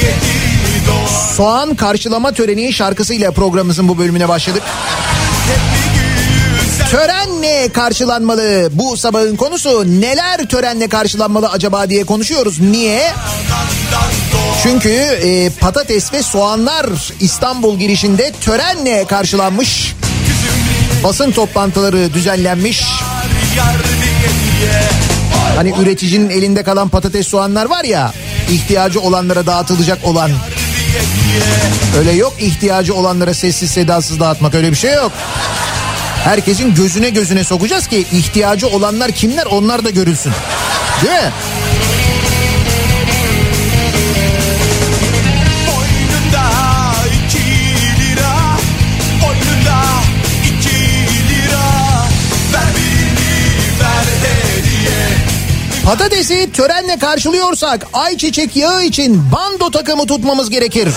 yedi 0.00 0.86
doğan 0.86 1.34
Soğan 1.36 1.74
karşılama 1.74 2.32
töreni 2.32 2.72
şarkısıyla 2.72 3.30
programımızın 3.30 3.88
bu 3.88 3.98
bölümüne 3.98 4.28
başladık. 4.28 4.62
Törenle 6.90 7.68
karşılanmalı 7.72 8.68
bu 8.72 8.96
sabahın 8.96 9.36
konusu. 9.36 10.00
Neler 10.00 10.48
törenle 10.48 10.88
karşılanmalı 10.88 11.48
acaba 11.48 11.90
diye 11.90 12.04
konuşuyoruz. 12.04 12.60
Niye? 12.60 13.00
doğan 13.00 13.39
Çünkü 14.62 14.88
e, 14.88 15.50
patates 15.50 16.12
ve 16.12 16.22
soğanlar 16.22 16.86
İstanbul 17.20 17.78
girişinde 17.78 18.32
törenle 18.40 19.04
karşılanmış. 19.04 19.94
Basın 21.04 21.32
toplantıları 21.32 22.14
düzenlenmiş. 22.14 22.84
Hani 25.56 25.74
üreticinin 25.82 26.30
elinde 26.30 26.62
kalan 26.62 26.88
patates 26.88 27.26
soğanlar 27.26 27.66
var 27.66 27.84
ya 27.84 28.12
ihtiyacı 28.50 29.00
olanlara 29.00 29.46
dağıtılacak 29.46 30.04
olan. 30.04 30.30
Öyle 31.98 32.12
yok 32.12 32.32
ihtiyacı 32.40 32.94
olanlara 32.94 33.34
sessiz 33.34 33.70
sedasız 33.70 34.20
dağıtmak 34.20 34.54
öyle 34.54 34.70
bir 34.70 34.76
şey 34.76 34.94
yok. 34.94 35.12
Herkesin 36.24 36.74
gözüne 36.74 37.10
gözüne 37.10 37.44
sokacağız 37.44 37.86
ki 37.86 38.06
ihtiyacı 38.12 38.68
olanlar 38.68 39.12
kimler 39.12 39.46
onlar 39.46 39.84
da 39.84 39.90
görülsün. 39.90 40.32
Değil 41.02 41.22
mi? 41.22 41.32
Patatesi 55.84 56.52
törenle 56.52 56.98
karşılıyorsak 56.98 57.86
ayçiçek 57.92 58.56
yağı 58.56 58.84
için 58.84 59.22
bando 59.32 59.70
takımı 59.70 60.06
tutmamız 60.06 60.50
gerekir. 60.50 60.88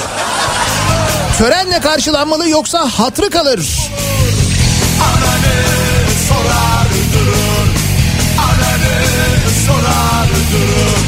Törenle 1.37 1.79
karşılanmalı 1.79 2.49
yoksa 2.49 2.89
hatrı 2.99 3.29
kalır. 3.29 3.59
Ananı 5.01 5.55
sorar 6.29 6.87
durur 7.13 7.67
Ananı 8.37 8.95
sorar 9.65 10.27
durur 10.51 10.99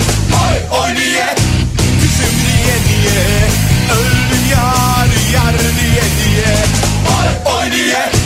Oy 0.42 0.80
oy 0.80 0.94
niye 0.94 1.36
Kızım 2.02 2.36
niye 2.46 2.78
niye 2.88 3.26
Öldüm 3.94 4.50
yar 4.52 5.08
yar 5.34 5.56
diye 5.60 6.04
diye 6.20 6.56
Oy 7.18 7.54
oy 7.56 7.72
niye 7.72 8.25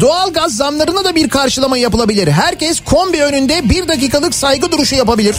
doğal 0.00 0.32
gaz 0.32 0.56
zamlarına 0.56 1.04
da 1.04 1.14
bir 1.14 1.28
karşılama 1.28 1.78
yapılabilir. 1.78 2.28
Herkes 2.28 2.80
kombi 2.80 3.22
önünde 3.22 3.68
bir 3.68 3.88
dakikalık 3.88 4.34
saygı 4.34 4.72
duruşu 4.72 4.94
yapabilir. 4.94 5.36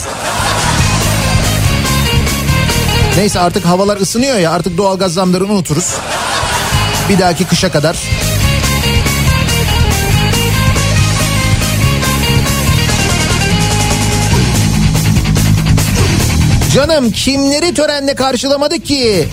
Neyse 3.16 3.40
artık 3.40 3.64
havalar 3.64 3.96
ısınıyor 3.96 4.38
ya 4.38 4.52
artık 4.52 4.76
doğal 4.76 4.98
gaz 4.98 5.12
zamlarını 5.12 5.52
unuturuz. 5.52 5.94
Bir 7.08 7.18
dahaki 7.18 7.44
kışa 7.44 7.72
kadar. 7.72 7.96
Canım 16.74 17.12
kimleri 17.12 17.74
törenle 17.74 18.14
karşılamadık 18.14 18.86
ki? 18.86 19.28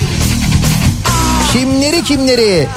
Kimleri 1.53 2.03
kimleri? 2.03 2.67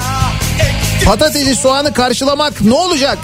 Patatesi 1.05 1.55
soğanı 1.55 1.93
karşılamak 1.93 2.61
ne 2.61 2.73
olacak? 2.73 3.17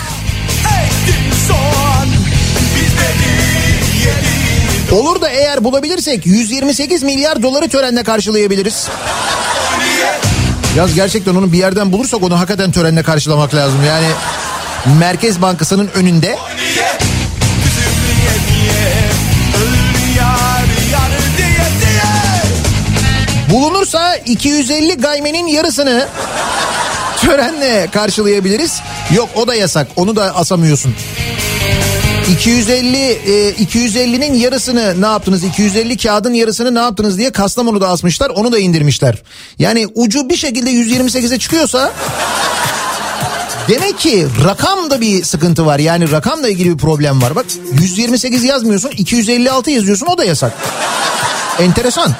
Olur 4.92 5.22
da 5.22 5.30
eğer 5.30 5.64
bulabilirsek 5.64 6.26
128 6.26 7.04
milyar 7.04 7.44
doları 7.44 7.70
törenle 7.70 8.04
karşılayabiliriz. 8.04 8.88
Yaz 10.78 10.96
gerçekten 10.96 11.36
onu 11.36 11.52
bir 11.52 11.58
yerden 11.58 11.92
bulursak 11.92 12.24
onu 12.24 12.40
hakikaten 12.40 12.72
törenle 12.72 13.04
karşılamak 13.04 13.56
lazım. 13.56 13.80
Yani 13.88 14.08
Merkez 15.00 15.42
Bankası'nın 15.42 15.90
önünde 15.96 16.38
bulunursa 23.50 24.16
250 24.16 24.98
gaymenin 24.98 25.48
yarısını 25.48 26.08
törenle 27.22 27.88
karşılayabiliriz. 27.94 28.82
Yok 29.16 29.30
o 29.36 29.48
da 29.48 29.56
yasak 29.56 29.88
onu 29.96 30.16
da 30.16 30.36
asamıyorsun. 30.36 30.96
250 32.32 32.98
e, 32.98 33.52
250'nin 33.52 34.34
yarısını 34.34 35.02
ne 35.02 35.06
yaptınız? 35.06 35.44
250 35.44 35.98
kağıdın 35.98 36.34
yarısını 36.34 36.76
ne 36.76 36.80
yaptınız 36.80 37.18
diye 37.18 37.32
Kastamonu'da 37.32 37.90
asmışlar. 37.90 38.30
Onu 38.30 38.52
da 38.52 38.60
indirmişler. 38.60 39.24
Yani 39.60 39.88
ucu 39.96 40.30
bir 40.30 40.36
şekilde 40.36 40.72
128'e 40.72 41.40
çıkıyorsa 41.40 41.92
demek 43.68 44.00
ki 44.00 44.28
rakamda 44.46 45.02
bir 45.02 45.24
sıkıntı 45.24 45.66
var. 45.66 45.80
Yani 45.80 46.12
rakamla 46.12 46.50
ilgili 46.50 46.74
bir 46.74 46.78
problem 46.78 47.22
var. 47.22 47.36
Bak 47.36 47.46
128 47.82 48.44
yazmıyorsun, 48.44 48.90
256 48.90 49.72
yazıyorsun 49.72 50.08
o 50.08 50.18
da 50.18 50.26
yasak. 50.26 50.54
Enteresan. 51.60 52.16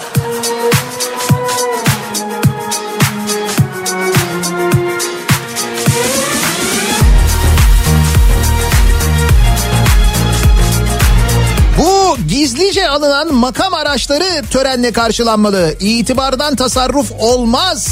Alınan 12.98 13.34
makam 13.34 13.74
araçları 13.74 14.44
törenle 14.52 14.92
karşılanmalı. 14.92 15.76
İtibardan 15.80 16.56
tasarruf 16.56 17.12
olmaz. 17.20 17.88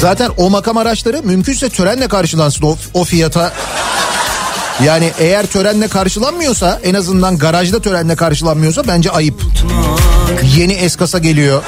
Zaten 0.00 0.30
o 0.36 0.50
makam 0.50 0.76
araçları 0.76 1.22
mümkünse 1.22 1.68
törenle 1.68 2.08
karşılansın 2.08 2.62
o, 2.62 2.76
o 2.94 3.04
fiyata. 3.04 3.52
Yani 4.84 5.12
eğer 5.18 5.46
törenle 5.46 5.88
karşılanmıyorsa 5.88 6.80
en 6.84 6.94
azından 6.94 7.38
garajda 7.38 7.80
törenle 7.80 8.16
karşılanmıyorsa 8.16 8.88
bence 8.88 9.10
ayıp. 9.10 9.42
Yeni 10.56 10.72
eskasa 10.72 11.18
geliyor. 11.18 11.62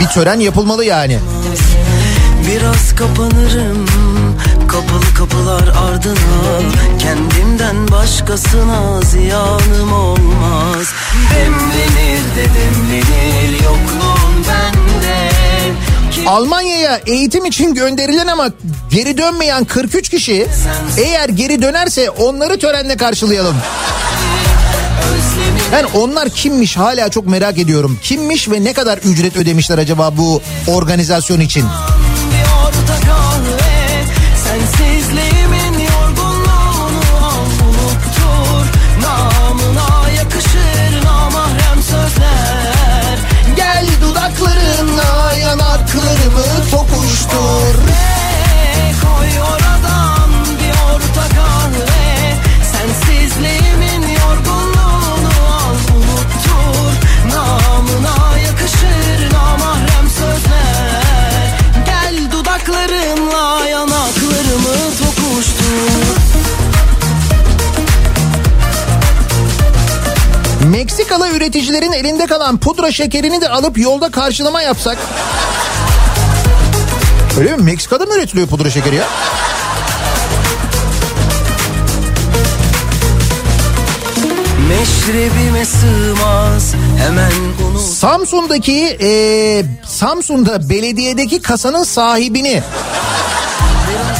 Bir 0.00 0.06
tören 0.06 0.40
yapılmalı 0.40 0.84
yani. 0.84 1.18
Biraz 2.46 2.94
kapanırım 2.96 3.86
kapılar 5.20 5.68
ardına 5.68 6.70
Kendimden 6.98 7.88
başkasına 7.90 9.02
ziyanım 9.02 9.92
olmaz 9.92 10.92
Demlenir 11.34 12.22
de 12.36 12.44
demlenir 12.54 13.52
yokluğun 13.52 14.44
bende 14.48 15.30
Almanya'ya 16.26 17.00
eğitim 17.06 17.44
için 17.44 17.74
gönderilen 17.74 18.26
ama 18.26 18.48
geri 18.90 19.18
dönmeyen 19.18 19.64
43 19.64 20.08
kişi 20.08 20.46
eğer 20.98 21.28
geri 21.28 21.62
dönerse 21.62 22.10
onları 22.10 22.58
törenle 22.58 22.96
karşılayalım. 22.96 23.56
Ben 25.72 25.84
onlar 25.94 26.28
kimmiş 26.28 26.76
hala 26.76 27.08
çok 27.08 27.26
merak 27.26 27.58
ediyorum. 27.58 27.98
Kimmiş 28.02 28.48
ve 28.50 28.64
ne 28.64 28.72
kadar 28.72 28.98
ücret 28.98 29.36
ödemişler 29.36 29.78
acaba 29.78 30.16
bu 30.16 30.42
organizasyon 30.66 31.40
için? 31.40 31.64
Meksikalı 71.00 71.28
üreticilerin 71.28 71.92
elinde 71.92 72.26
kalan 72.26 72.58
pudra 72.58 72.92
şekerini 72.92 73.40
de 73.40 73.48
alıp 73.48 73.78
yolda 73.78 74.10
karşılama 74.10 74.62
yapsak. 74.62 74.98
Öyle 77.38 77.56
mi? 77.56 77.62
Meksika'da 77.62 78.04
mı 78.06 78.14
üretiliyor 78.14 78.48
pudra 78.48 78.70
şekeri 78.70 78.94
ya? 78.94 79.04
Meşrebime 84.68 85.64
sığmaz 85.64 86.74
hemen 86.98 87.32
unut 87.70 87.80
Samsun'daki 87.80 88.72
eee, 89.00 89.64
Samsun'da 89.86 90.68
belediyedeki 90.68 91.42
kasanın 91.42 91.84
sahibini 91.84 92.62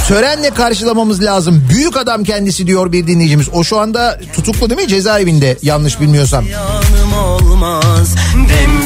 törenle 0.09 0.51
karşılamamız 0.51 1.23
lazım. 1.23 1.67
Büyük 1.71 1.97
adam 1.97 2.25
kendisi 2.25 2.67
diyor 2.67 2.93
bir 2.93 3.07
dinleyicimiz. 3.07 3.49
O 3.53 3.65
şu 3.65 3.79
anda 3.79 4.21
tutuklu 4.35 4.71
değil 4.71 4.81
mi 4.81 4.89
cezaevinde 4.89 5.59
yanlış 5.63 6.01
bilmiyorsam. 6.01 6.45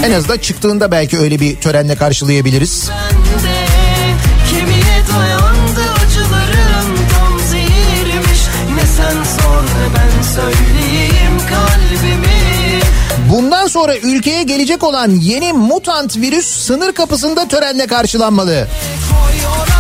En 0.05 0.13
azından 0.13 0.39
çıktığında 0.39 0.91
belki 0.91 1.19
öyle 1.19 1.41
bir 1.41 1.57
törenle 1.57 1.95
karşılayabiliriz. 1.95 2.91
Bundan 13.31 13.67
sonra 13.67 13.97
ülkeye 13.97 14.43
gelecek 14.43 14.83
olan 14.85 15.11
yeni 15.11 15.53
mutant 15.53 16.17
virüs 16.17 16.47
sınır 16.47 16.93
kapısında 16.93 17.49
törenle 17.49 17.87
karşılanmalı. 17.87 18.69
Koy 19.11 19.51
oradan 19.61 19.74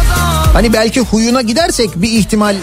Hani 0.55 0.73
belki 0.73 1.01
huyuna 1.01 1.43
gidersek 1.43 1.91
bir 1.97 2.09
ihtimal 2.09 2.57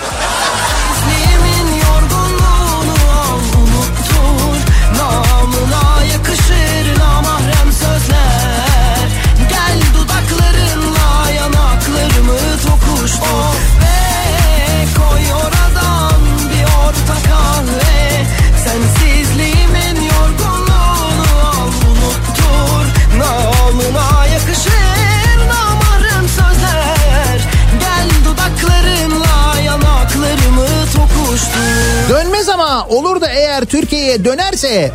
eğer 33.51 33.65
Türkiye'ye 33.65 34.25
dönerse 34.25 34.91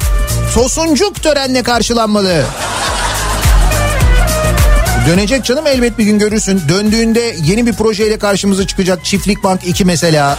Tosuncuk 0.55 1.23
törenle 1.23 1.63
karşılanmalı. 1.63 2.45
Dönecek 5.09 5.45
canım 5.45 5.67
elbet 5.67 5.99
bir 5.99 6.05
gün 6.05 6.19
görürsün. 6.19 6.63
Döndüğünde 6.69 7.37
yeni 7.45 7.67
bir 7.67 7.73
projeyle 7.73 8.19
karşımıza 8.19 8.67
çıkacak. 8.67 9.05
Çiftlik 9.05 9.45
Bank 9.45 9.67
2 9.67 9.85
mesela. 9.85 10.39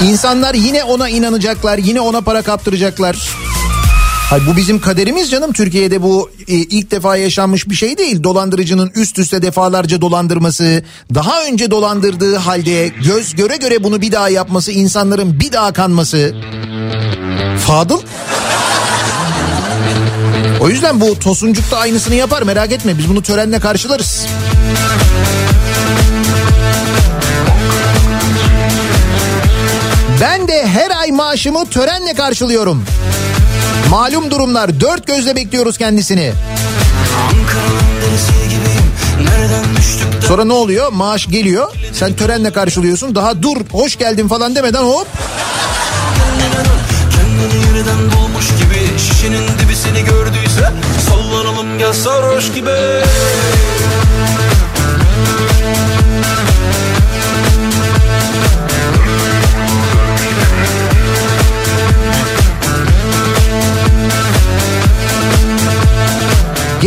İnsanlar 0.00 0.54
yine 0.54 0.84
ona 0.84 1.08
inanacaklar. 1.08 1.78
Yine 1.78 2.00
ona 2.00 2.20
para 2.20 2.42
kaptıracaklar. 2.42 3.45
Hayır, 4.30 4.46
bu 4.46 4.56
bizim 4.56 4.80
kaderimiz 4.80 5.30
canım. 5.30 5.52
Türkiye'de 5.52 6.02
bu 6.02 6.30
e, 6.48 6.54
ilk 6.54 6.90
defa 6.90 7.16
yaşanmış 7.16 7.68
bir 7.68 7.74
şey 7.74 7.98
değil. 7.98 8.22
Dolandırıcının 8.22 8.92
üst 8.94 9.18
üste 9.18 9.42
defalarca 9.42 10.00
dolandırması, 10.00 10.82
daha 11.14 11.44
önce 11.44 11.70
dolandırdığı 11.70 12.36
halde 12.36 12.88
göz 12.88 13.34
göre 13.34 13.56
göre 13.56 13.84
bunu 13.84 14.00
bir 14.00 14.12
daha 14.12 14.28
yapması, 14.28 14.72
insanların 14.72 15.40
bir 15.40 15.52
daha 15.52 15.72
kanması. 15.72 16.34
Fadıl. 17.66 18.00
O 20.60 20.68
yüzden 20.68 21.00
bu 21.00 21.18
Tosuncuk 21.18 21.70
da 21.70 21.78
aynısını 21.78 22.14
yapar 22.14 22.42
merak 22.42 22.72
etme. 22.72 22.98
Biz 22.98 23.08
bunu 23.08 23.22
törenle 23.22 23.60
karşılarız. 23.60 24.26
Ben 30.20 30.48
de 30.48 30.66
her 30.66 30.90
ay 30.90 31.12
maaşımı 31.12 31.66
törenle 31.66 32.14
karşılıyorum. 32.14 32.84
Malum 33.90 34.30
durumlar 34.30 34.80
dört 34.80 35.06
gözle 35.06 35.36
bekliyoruz 35.36 35.78
kendisini. 35.78 36.32
Sonra 40.28 40.44
ne 40.44 40.52
oluyor? 40.52 40.92
Maaş 40.92 41.26
geliyor. 41.26 41.72
Sen 41.92 42.12
törenle 42.16 42.52
karşılıyorsun. 42.52 43.14
Daha 43.14 43.42
dur 43.42 43.56
hoş 43.72 43.96
geldin 43.98 44.28
falan 44.28 44.54
demeden 44.54 44.82
hop. 44.82 45.06
Kendini 47.10 47.66
yeniden 47.66 47.98
bulmuş 48.16 48.46
gibi 48.48 48.98
Şişenin 48.98 49.42
dibi 49.48 49.76
seni 49.76 50.04
gördüyse 50.04 50.72
Sallanalım 51.08 51.78
gel 51.78 51.92
sarhoş 51.92 52.52
gibi 52.52 52.70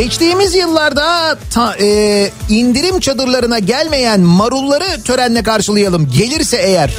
Geçtiğimiz 0.03 0.55
yıllarda 0.55 1.37
ta- 1.53 1.75
e, 1.81 2.31
indirim 2.49 2.99
çadırlarına 2.99 3.59
gelmeyen 3.59 4.19
marulları 4.19 5.03
törenle 5.03 5.43
karşılayalım. 5.43 6.11
Gelirse 6.11 6.57
eğer. 6.57 6.93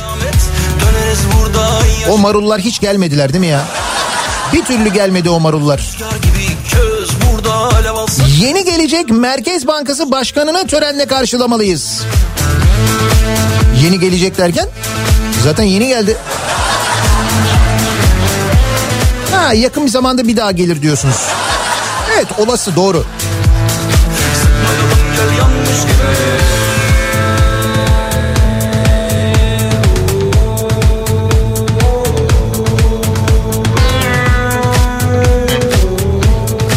O 2.11 2.19
marullar 2.19 2.61
hiç 2.61 2.81
gelmediler 2.81 3.33
değil 3.33 3.41
mi 3.41 3.47
ya? 3.47 3.65
Bir 4.53 4.65
türlü 4.65 4.89
gelmedi 4.89 5.31
o 5.31 5.41
marullar. 5.41 5.99
Yeni 8.41 8.65
gelecek 8.65 9.11
Merkez 9.11 9.67
Bankası 9.67 10.11
Başkanı'nı 10.11 10.67
törenle 10.67 11.07
karşılamalıyız. 11.07 12.03
Yeni 13.85 14.01
gelecek 14.01 14.39
derken 14.39 14.67
zaten 15.45 15.65
yeni 15.65 15.89
geldi. 15.89 16.17
Ha 19.35 19.53
yakın 19.53 19.85
bir 19.87 19.91
zamanda 19.91 20.29
bir 20.29 20.37
daha 20.37 20.51
gelir 20.53 20.83
diyorsunuz. 20.83 21.17
Evet 22.21 22.39
olası 22.39 22.77
doğru. 22.77 23.05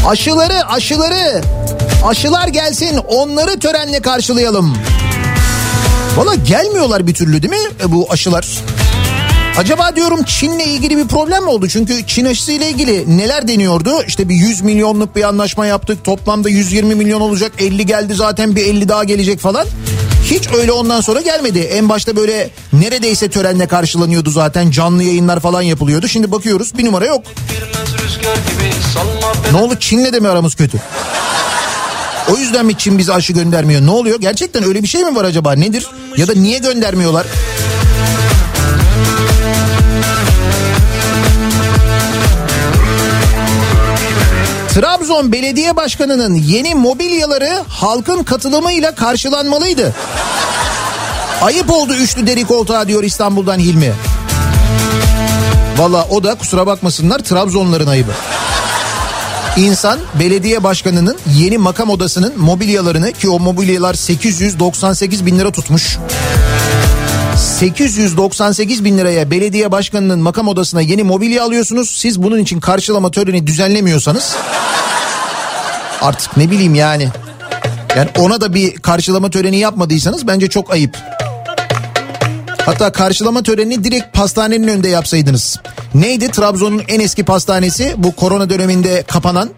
Aşıları 0.08 0.68
aşıları 0.68 1.42
aşılar 2.06 2.48
gelsin 2.48 2.98
onları 2.98 3.60
törenle 3.60 4.02
karşılayalım. 4.02 4.78
Valla 6.16 6.36
gelmiyorlar 6.36 7.08
bir 7.08 7.14
türlü 7.14 7.42
değil 7.42 7.54
mi 7.54 7.70
e, 7.84 7.92
bu 7.92 8.08
aşılar? 8.12 8.48
Acaba 9.58 9.96
diyorum 9.96 10.24
Çin'le 10.24 10.60
ilgili 10.60 10.98
bir 10.98 11.08
problem 11.08 11.44
mi 11.44 11.50
oldu? 11.50 11.68
Çünkü 11.68 12.08
Çin 12.08 12.26
aşısıyla 12.26 12.68
ilgili 12.68 13.18
neler 13.18 13.48
deniyordu? 13.48 14.04
İşte 14.08 14.30
bir 14.30 14.36
100 14.36 14.62
milyonluk 14.62 15.16
bir 15.16 15.24
anlaşma 15.24 15.66
yaptık. 15.66 16.04
Toplamda 16.04 16.50
120 16.50 16.96
milyon 16.96 17.22
olacak. 17.22 17.52
50 17.60 17.86
geldi 17.86 18.14
zaten 18.14 18.56
bir 18.56 18.66
50 18.66 18.90
daha 18.90 19.04
gelecek 19.04 19.40
falan. 19.40 19.68
Hiç 20.26 20.48
öyle 20.58 20.72
ondan 20.72 21.02
sonra 21.02 21.22
gelmedi. 21.22 21.60
En 21.60 21.90
başta 21.90 22.16
böyle 22.16 22.50
neredeyse 22.74 23.30
törenle 23.30 23.68
karşılanıyordu 23.68 24.30
zaten. 24.30 24.72
Canlı 24.72 25.04
yayınlar 25.04 25.40
falan 25.40 25.62
yapılıyordu. 25.62 26.08
Şimdi 26.08 26.32
bakıyoruz 26.32 26.78
bir 26.78 26.86
numara 26.86 27.06
yok. 27.06 27.24
Ne 29.52 29.58
oldu 29.58 29.76
Çin'le 29.80 30.14
de 30.14 30.20
mi 30.20 30.28
aramız 30.30 30.56
kötü? 30.56 30.78
O 32.32 32.38
yüzden 32.38 32.66
mi 32.66 32.78
Çin 32.78 32.98
bize 32.98 33.14
aşı 33.14 33.34
göndermiyor? 33.34 33.82
Ne 33.86 33.92
oluyor? 33.92 34.20
Gerçekten 34.22 34.64
öyle 34.64 34.84
bir 34.84 34.88
şey 34.88 35.04
mi 35.04 35.16
var 35.16 35.24
acaba? 35.26 35.54
Nedir? 35.54 35.88
Ya 36.18 36.28
da 36.28 36.34
niye 36.36 36.58
göndermiyorlar? 36.60 37.28
Trabzon 44.74 45.32
Belediye 45.32 45.76
Başkanı'nın 45.76 46.34
yeni 46.34 46.76
mobilyaları 46.76 47.64
halkın 47.68 48.24
katılımıyla 48.24 48.96
karşılanmalıydı. 48.96 49.94
Ayıp 51.42 51.72
oldu 51.72 51.94
üçlü 51.94 52.28
deri 52.28 52.46
koltuğa 52.46 52.88
diyor 52.88 53.04
İstanbul'dan 53.04 53.60
Hilmi. 53.60 53.94
Valla 55.78 56.08
o 56.10 56.24
da 56.24 56.36
kusura 56.36 56.68
bakmasınlar 56.68 57.20
Trabzonların 57.20 57.88
ayıbı. 57.88 58.12
İnsan 59.58 60.00
belediye 60.20 60.64
başkanının 60.64 61.18
yeni 61.38 61.58
makam 61.58 61.90
odasının 61.90 62.34
mobilyalarını 62.38 63.12
ki 63.12 63.30
o 63.30 63.40
mobilyalar 63.40 63.94
898 63.94 65.26
bin 65.26 65.40
lira 65.40 65.52
tutmuş. 65.52 65.98
898 67.54 68.84
bin 68.84 68.98
liraya 68.98 69.32
belediye 69.32 69.72
başkanının 69.72 70.20
makam 70.20 70.48
odasına 70.48 70.82
yeni 70.82 71.04
mobilya 71.04 71.44
alıyorsunuz. 71.44 71.90
Siz 71.98 72.24
bunun 72.24 72.40
için 72.40 72.60
karşılama 72.60 73.12
töreni 73.12 73.48
düzenlemiyorsanız 73.48 74.36
artık 76.02 76.38
ne 76.38 76.52
bileyim 76.52 76.76
yani. 76.76 77.10
Yani 77.98 78.10
ona 78.20 78.42
da 78.42 78.54
bir 78.54 78.76
karşılama 78.76 79.30
töreni 79.30 79.58
yapmadıysanız 79.58 80.28
bence 80.28 80.50
çok 80.50 80.72
ayıp. 80.72 80.98
Hatta 82.66 82.92
karşılama 82.92 83.44
törenini 83.44 83.84
direkt 83.84 84.14
pastanenin 84.14 84.68
önünde 84.68 84.90
yapsaydınız. 84.90 85.60
Neydi 85.94 86.32
Trabzon'un 86.32 86.84
en 86.88 87.00
eski 87.00 87.24
pastanesi? 87.24 87.94
Bu 87.98 88.16
korona 88.16 88.50
döneminde 88.50 89.04
kapanan, 89.04 89.50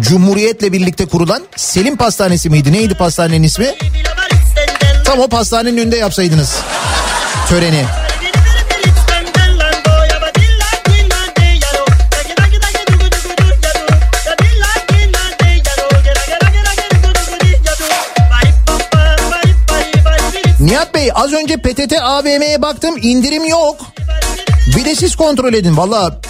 Cumhuriyet'le 0.00 0.72
birlikte 0.72 1.06
kurulan 1.06 1.42
Selim 1.56 1.96
Pastanesi 1.96 2.50
miydi? 2.50 2.72
Neydi 2.72 2.94
pastanenin 2.94 3.42
ismi? 3.42 3.74
Tam 5.04 5.18
o 5.18 5.28
pastanenin 5.28 5.78
önünde 5.78 5.96
yapsaydınız 5.96 6.56
töreni. 7.50 7.84
Nihat 20.60 20.94
Bey 20.94 21.10
az 21.14 21.32
önce 21.32 21.56
PTT 21.56 21.92
AVM'ye 22.02 22.62
baktım 22.62 22.96
indirim 23.02 23.44
yok. 23.44 23.76
Bir 24.76 24.84
de 24.84 24.94
siz 24.94 25.16
kontrol 25.16 25.54
edin 25.54 25.76
valla. 25.76 26.20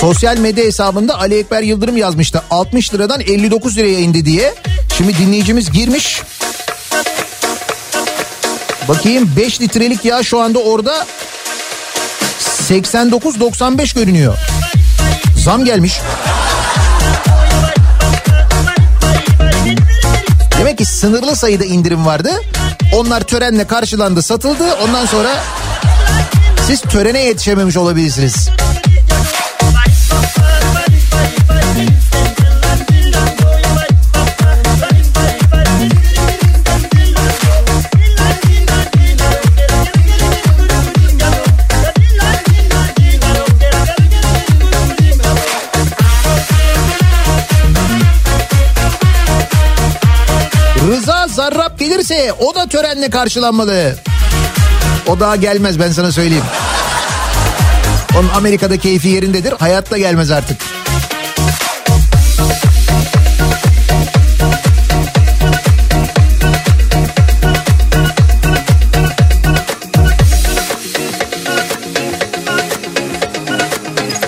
Sosyal 0.00 0.38
medya 0.38 0.64
hesabında 0.64 1.18
Ali 1.18 1.38
Ekber 1.38 1.62
Yıldırım 1.62 1.96
yazmıştı. 1.96 2.42
60 2.50 2.94
liradan 2.94 3.20
59 3.20 3.76
liraya 3.76 3.98
indi 3.98 4.24
diye. 4.24 4.54
Şimdi 4.96 5.18
dinleyicimiz 5.18 5.70
girmiş. 5.70 6.22
Bakayım 8.90 9.30
5 9.36 9.60
litrelik 9.60 10.04
yağ 10.04 10.22
şu 10.22 10.40
anda 10.40 10.58
orada 10.58 11.06
89.95 12.68 13.94
görünüyor. 13.94 14.38
Zam 15.36 15.64
gelmiş. 15.64 16.00
Demek 20.58 20.78
ki 20.78 20.84
sınırlı 20.84 21.36
sayıda 21.36 21.64
indirim 21.64 22.06
vardı. 22.06 22.30
Onlar 22.94 23.20
törenle 23.20 23.66
karşılandı, 23.66 24.22
satıldı. 24.22 24.74
Ondan 24.84 25.06
sonra 25.06 25.36
siz 26.66 26.80
törene 26.80 27.20
yetişememiş 27.20 27.76
olabilirsiniz. 27.76 28.48
Gelirse 52.10 52.32
o 52.32 52.54
da 52.54 52.66
törenle 52.66 53.10
karşılanmalı. 53.10 53.94
O 55.06 55.20
daha 55.20 55.36
gelmez 55.36 55.80
ben 55.80 55.90
sana 55.90 56.12
söyleyeyim. 56.12 56.44
Onun 58.18 58.28
Amerika'da 58.28 58.76
keyfi 58.76 59.08
yerindedir. 59.08 59.52
Hayatta 59.52 59.98
gelmez 59.98 60.30
artık. 60.30 60.56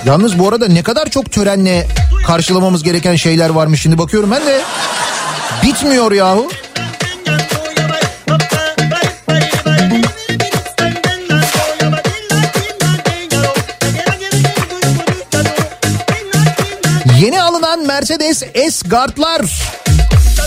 Yalnız 0.07 0.39
bu 0.39 0.49
arada 0.49 0.69
ne 0.69 0.83
kadar 0.83 1.11
çok 1.11 1.33
törenle 1.33 1.87
karşılamamız 2.27 2.83
gereken 2.83 3.17
şeyler 3.17 3.51
varmış 3.51 3.83
şimdi 3.83 3.99
bakıyorum 3.99 4.31
ben 4.31 4.47
de. 4.47 4.63
Bitmiyor 5.63 6.13
yahu. 6.13 6.49
Mercedes 18.13 18.43
S-Guard'lar 18.75 19.43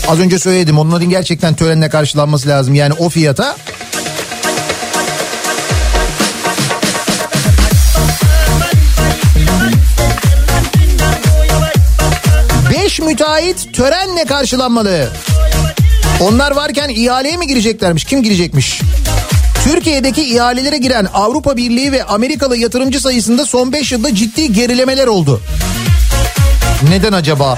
Az 0.07 0.19
önce 0.19 0.39
söyledim 0.39 0.79
onların 0.79 1.09
gerçekten 1.09 1.53
törenle 1.53 1.89
karşılanması 1.89 2.49
lazım. 2.49 2.75
Yani 2.75 2.93
o 2.93 3.09
fiyata 3.09 3.55
Beş 12.71 12.99
müteahhit 12.99 13.73
törenle 13.73 14.25
karşılanmalı. 14.25 15.09
Onlar 16.19 16.51
varken 16.51 16.89
ihaleye 16.89 17.37
mi 17.37 17.47
gireceklermiş? 17.47 18.05
Kim 18.05 18.23
girecekmiş? 18.23 18.81
Türkiye'deki 19.63 20.35
ihalelere 20.35 20.77
giren 20.77 21.07
Avrupa 21.13 21.57
Birliği 21.57 21.91
ve 21.91 22.03
Amerikalı 22.03 22.57
yatırımcı 22.57 22.99
sayısında 22.99 23.45
son 23.45 23.73
5 23.73 23.91
yılda 23.91 24.15
ciddi 24.15 24.53
gerilemeler 24.53 25.07
oldu. 25.07 25.41
Neden 26.83 27.13
acaba? 27.13 27.57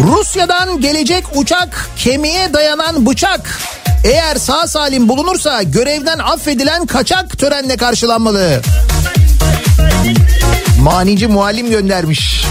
Rusya'dan 0.00 0.80
gelecek 0.80 1.24
uçak 1.34 1.90
kemiğe 1.96 2.52
dayanan 2.52 3.06
bıçak. 3.06 3.60
Eğer 4.04 4.36
sağ 4.36 4.66
salim 4.66 5.08
bulunursa 5.08 5.62
görevden 5.62 6.18
affedilen 6.18 6.86
kaçak 6.86 7.38
törenle 7.38 7.76
karşılanmalı. 7.76 8.62
Manici 10.80 11.26
muallim 11.26 11.70
göndermiş. 11.70 12.44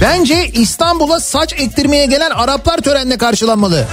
Bence 0.00 0.50
İstanbul'a 0.52 1.20
saç 1.20 1.52
ektirmeye 1.52 2.06
gelen 2.06 2.30
Araplar 2.30 2.78
törenle 2.78 3.18
karşılanmalı. 3.18 3.86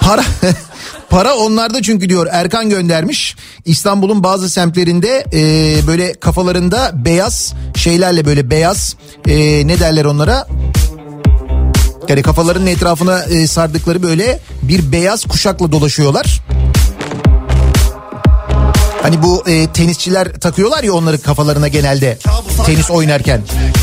Para 0.00 0.24
para 1.10 1.34
onlarda 1.34 1.82
çünkü 1.82 2.08
diyor 2.08 2.26
Erkan 2.30 2.70
göndermiş. 2.70 3.36
İstanbul'un 3.64 4.22
bazı 4.22 4.50
semtlerinde 4.50 5.24
e, 5.32 5.86
böyle 5.86 6.12
kafalarında 6.14 6.90
beyaz 6.94 7.54
şeylerle 7.76 8.24
böyle 8.24 8.50
beyaz 8.50 8.96
e, 9.28 9.66
ne 9.66 9.80
derler 9.80 10.04
onlara? 10.04 10.46
Yani 12.08 12.22
kafalarının 12.22 12.66
etrafına 12.66 13.22
e, 13.22 13.46
sardıkları 13.46 14.02
böyle 14.02 14.40
bir 14.62 14.92
beyaz 14.92 15.24
kuşakla 15.24 15.72
dolaşıyorlar. 15.72 16.40
Hani 19.06 19.22
bu 19.22 19.44
e, 19.46 19.66
tenisçiler 19.66 20.32
takıyorlar 20.32 20.82
ya 20.82 20.92
onları 20.92 21.22
kafalarına 21.22 21.68
genelde 21.68 22.18
tenis 22.66 22.90
oynarken. 22.90 23.40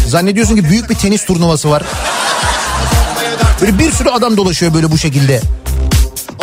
Zannediyorsun 0.08 0.56
ki 0.56 0.64
büyük 0.64 0.90
bir 0.90 0.96
tenis 0.96 1.26
turnuvası 1.26 1.70
var. 1.70 1.84
Böyle 3.62 3.80
bir 3.80 3.92
sürü 3.92 4.10
adam 4.10 4.38
dolaşıyor 4.38 4.74
böyle 4.74 4.92
bu 4.92 4.98
şekilde. 4.98 5.42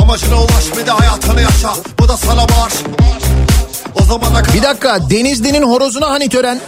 Amacına 0.02 0.42
ulaş 0.42 0.64
bir 0.80 0.86
de 0.86 0.90
hayatını 0.90 1.42
yaşa. 1.42 1.74
Bu 1.98 2.08
da 2.08 2.16
sana 2.16 2.42
var. 2.42 2.72
O 4.00 4.04
zamana 4.04 4.42
kadar 4.42 4.54
Bir 4.54 4.62
dakika 4.62 5.10
Denizli'nin 5.10 5.62
horozuna 5.62 6.10
hani 6.10 6.28
tören? 6.28 6.60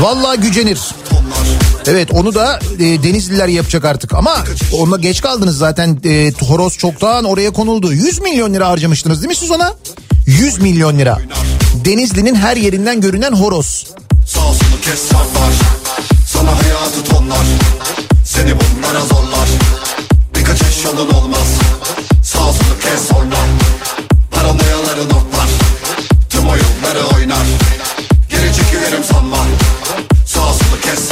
Vallahi 0.00 0.40
gücenir. 0.40 0.78
Evet 1.86 2.10
onu 2.12 2.34
da 2.34 2.58
e, 2.78 3.02
Denizliler 3.02 3.48
yapacak 3.48 3.84
artık 3.84 4.14
ama 4.14 4.44
onunla 4.72 4.96
geç 4.96 5.20
kaldınız 5.20 5.58
zaten 5.58 5.98
e, 6.04 6.32
horoz 6.46 6.78
çoktan 6.78 7.24
oraya 7.24 7.50
konuldu. 7.50 7.92
100 7.92 8.20
milyon 8.20 8.54
lira 8.54 8.68
harcamıştınız 8.68 9.18
değil 9.18 9.28
mi 9.28 9.34
siz 9.36 9.50
ona? 9.50 9.74
100 10.26 10.58
milyon 10.58 10.98
lira. 10.98 11.18
Denizli'nin 11.84 12.34
her 12.34 12.56
yerinden 12.56 13.00
görünen 13.00 13.32
horoz. 13.32 13.86
sağ 14.26 14.40
solu 14.40 14.80
kes 14.84 15.00
sarlar. 15.00 15.52
Sana 16.26 16.50
hayatı 16.50 17.04
tonlar. 17.04 17.46
Seni 18.24 18.50
bunlara 18.50 19.00
zorlar. 19.00 19.48
Birkaç 20.36 20.62
eş 20.62 20.84
yolun 20.84 21.10
olmaz. 21.10 21.48
Sağ 22.24 22.38
solu 22.38 22.78
kes 22.82 23.08
sonra. 23.08 23.36
Paranoyaları 24.30 25.04
notlar. 25.04 25.48
Tüm 26.30 26.48
oyunları 26.48 27.16
oynar. 27.16 27.46
Geri 28.28 28.54
çekilirim 28.54 29.04
sanma. 29.12 29.36
Sağ 30.26 30.40
solu 30.40 30.80
kes. 30.82 31.08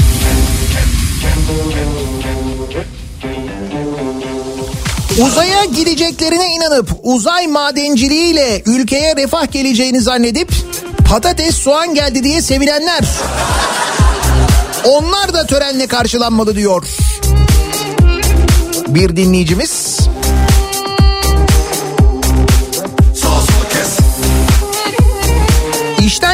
Uzaya 5.21 5.65
gideceklerine 5.65 6.55
inanıp 6.55 6.91
uzay 7.03 7.47
madenciliğiyle 7.47 8.63
ülkeye 8.67 9.17
refah 9.17 9.53
geleceğini 9.53 10.01
zannedip 10.01 10.53
patates 11.09 11.55
soğan 11.55 11.95
geldi 11.95 12.25
diye 12.25 12.43
sevinenler. 12.43 13.05
Onlar 14.85 15.35
da 15.35 15.47
törenle 15.47 15.87
karşılanmalı 15.87 16.57
diyor. 16.57 16.87
Bir 18.89 19.17
dinleyicimiz. 19.17 19.99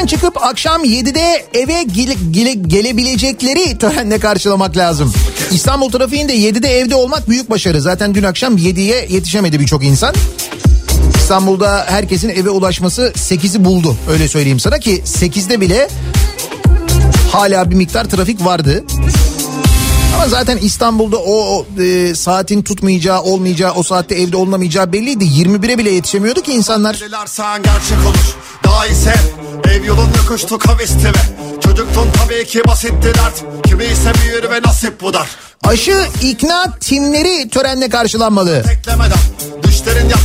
Çıkıp 0.07 0.43
akşam 0.43 0.85
7'de 0.85 1.47
eve 1.55 1.83
gele- 1.83 2.17
gele- 2.31 2.55
gelebilecekleri 2.67 3.79
törenle 3.79 4.19
karşılamak 4.19 4.77
lazım. 4.77 5.13
İstanbul 5.51 5.91
trafiğinde 5.91 6.35
7'de 6.35 6.79
evde 6.79 6.95
olmak 6.95 7.29
büyük 7.29 7.51
başarı. 7.51 7.81
Zaten 7.81 8.15
dün 8.15 8.23
akşam 8.23 8.57
7'ye 8.57 9.07
yetişemedi 9.11 9.61
birçok 9.61 9.85
insan. 9.85 10.15
İstanbul'da 11.17 11.85
herkesin 11.89 12.29
eve 12.29 12.51
ulaşması 12.51 13.13
8'i 13.17 13.65
buldu. 13.65 13.97
Öyle 14.11 14.29
söyleyeyim 14.29 14.61
sana 14.61 14.79
ki 14.79 15.03
8'de 15.05 15.61
bile 15.61 15.89
hala 17.33 17.71
bir 17.71 17.75
miktar 17.77 18.05
trafik 18.05 18.45
vardı. 18.45 18.85
Ama 20.17 20.29
zaten 20.29 20.57
İstanbul'da 20.57 21.17
o, 21.17 21.67
e, 21.81 22.15
saatin 22.15 22.63
tutmayacağı, 22.63 23.23
olmayacağı, 23.23 23.73
o 23.73 23.83
saatte 23.83 24.15
evde 24.15 24.37
olunamayacağı 24.37 24.93
belliydi. 24.93 25.25
21'e 25.25 25.79
bile 25.79 25.91
yetişemiyordu 25.91 26.43
ki 26.43 26.53
insanlar. 26.53 26.95
Gerçek 26.95 27.99
olur 28.07 28.37
Daha 28.65 28.87
iyi 28.87 28.95
sev 28.95 29.13
Ev 29.71 29.85
yolun 29.85 30.09
yokuştu 30.17 30.59
kavisti 30.59 31.07
ve 31.09 31.61
Çocuktun 31.61 32.09
tabii 32.23 32.47
ki 32.47 32.63
basitti 32.69 33.13
dert 33.15 33.65
Kimi 33.67 33.85
ise 33.85 34.13
büyür 34.23 34.51
ve 34.51 34.61
nasip 34.65 35.01
bu 35.01 35.13
dar 35.13 35.29
Aşı 35.65 36.07
ikna 36.23 36.79
timleri 36.81 37.49
törenle 37.49 37.89
karşılanmalı. 37.89 38.65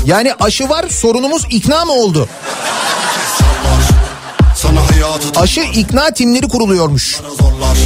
Yani 0.06 0.34
aşı 0.40 0.70
var 0.70 0.86
sorunumuz 0.90 1.46
ikna 1.50 1.86
mı 1.86 1.92
oldu? 1.92 2.30
Aşı 5.36 5.62
ikna 5.62 6.12
timleri 6.12 6.48
kuruluyormuş. 6.48 7.20
zorlar 7.40 7.78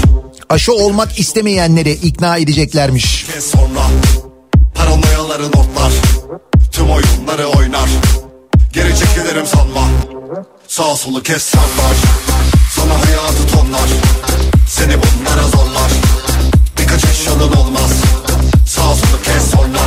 Aşı 0.50 0.74
olmak 0.74 1.20
istemeyenleri 1.20 1.92
ikna 1.92 2.38
edeceklermiş. 2.38 3.26
Ve 3.36 3.42
sonra 3.42 3.82
Paranoyaları 4.76 5.48
notlar 5.48 5.92
Tüm 6.72 6.90
oyunları 6.90 7.48
oynar. 7.48 7.90
Geri 8.74 8.98
çekilirim 9.00 9.46
sanma. 9.48 9.88
Sağ 10.68 10.96
solu 10.96 11.24
kes 11.24 11.44
sallar 11.44 11.96
Sana 12.76 12.94
hayatı 12.94 13.48
tonlar. 13.54 13.90
Seni 14.70 14.94
bunlara 14.94 15.44
zorlar. 15.44 15.92
Birkaç 16.80 17.06
eş 17.06 17.28
yolun 17.28 17.54
olmaz. 17.54 17.92
Sağ 18.68 18.82
solu 18.96 19.22
kes 19.24 19.52
sonra 19.52 19.80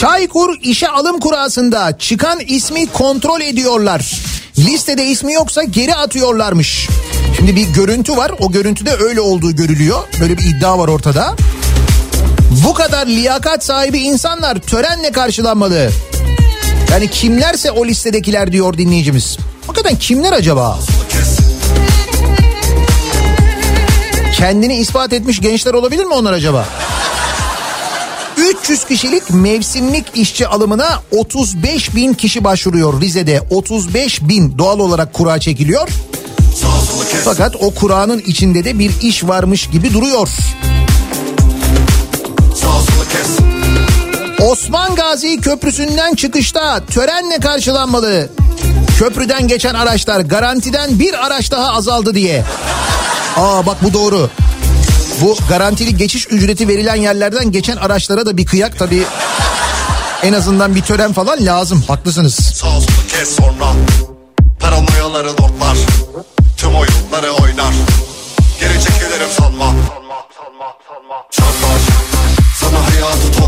Çaykur 0.00 0.56
işe 0.62 0.88
alım 0.88 1.20
kurasında 1.20 1.98
çıkan 1.98 2.40
ismi 2.46 2.86
kontrol 2.86 3.40
ediyorlar. 3.40 4.22
Listede 4.58 5.04
ismi 5.04 5.32
yoksa 5.32 5.62
geri 5.62 5.94
atıyorlarmış. 5.94 6.88
Şimdi 7.36 7.56
bir 7.56 7.68
görüntü 7.68 8.16
var. 8.16 8.32
O 8.38 8.52
görüntüde 8.52 8.96
öyle 9.00 9.20
olduğu 9.20 9.56
görülüyor. 9.56 9.98
Böyle 10.20 10.38
bir 10.38 10.44
iddia 10.44 10.78
var 10.78 10.88
ortada. 10.88 11.34
Bu 12.66 12.74
kadar 12.74 13.06
liyakat 13.06 13.64
sahibi 13.64 13.98
insanlar 13.98 14.58
törenle 14.58 15.12
karşılanmalı. 15.12 15.90
Yani 16.90 17.08
kimlerse 17.08 17.70
o 17.70 17.86
listedekiler 17.86 18.52
diyor 18.52 18.78
dinleyicimiz. 18.78 19.38
Hakikaten 19.66 19.98
kimler 19.98 20.32
acaba? 20.32 20.78
Kendini 24.36 24.76
ispat 24.76 25.12
etmiş 25.12 25.40
gençler 25.40 25.74
olabilir 25.74 26.04
mi 26.04 26.14
onlar 26.14 26.32
acaba? 26.32 26.66
300 28.50 28.84
kişilik 28.84 29.30
mevsimlik 29.30 30.06
işçi 30.14 30.48
alımına 30.48 31.02
35 31.10 31.94
bin 31.94 32.14
kişi 32.14 32.44
başvuruyor 32.44 33.00
Rize'de. 33.00 33.42
35 33.50 34.22
bin 34.22 34.58
doğal 34.58 34.78
olarak 34.78 35.12
kura 35.12 35.38
çekiliyor. 35.38 35.88
Fakat 37.24 37.56
o 37.56 37.70
kuranın 37.74 38.18
içinde 38.18 38.64
de 38.64 38.78
bir 38.78 38.92
iş 39.02 39.24
varmış 39.24 39.66
gibi 39.70 39.92
duruyor. 39.92 40.28
Osman 44.40 44.94
Gazi 44.94 45.40
Köprüsü'nden 45.40 46.14
çıkışta 46.14 46.80
törenle 46.86 47.38
karşılanmalı. 47.38 48.28
Köprüden 48.98 49.48
geçen 49.48 49.74
araçlar 49.74 50.20
garantiden 50.20 50.98
bir 50.98 51.26
araç 51.26 51.50
daha 51.50 51.72
azaldı 51.72 52.14
diye. 52.14 52.44
Aa 53.36 53.66
bak 53.66 53.76
bu 53.82 53.92
doğru. 53.92 54.30
Bu 55.20 55.36
garantili 55.48 55.96
geçiş 55.96 56.26
ücreti 56.30 56.68
verilen 56.68 56.96
yerlerden 56.96 57.52
geçen 57.52 57.76
araçlara 57.76 58.26
da 58.26 58.36
bir 58.36 58.46
kıyak 58.46 58.78
tabii. 58.78 59.04
En 60.22 60.32
azından 60.32 60.74
bir 60.74 60.82
tören 60.82 61.12
falan 61.12 61.46
lazım. 61.46 61.84
Haklısınız. 61.88 62.34
Sağ 62.34 62.78
kes 63.08 63.36
sonra 63.36 63.72
Paranoyaları 64.60 65.32
notlar 65.32 65.78
Tüm 66.56 66.70
oyunları 66.74 67.32
oynar 67.32 67.74
Geri 68.60 68.72
çekilirim 68.72 69.28
sanma 69.38 69.74
Çarpar 71.30 71.80
Sana 72.60 72.78
hayatı 72.86 73.39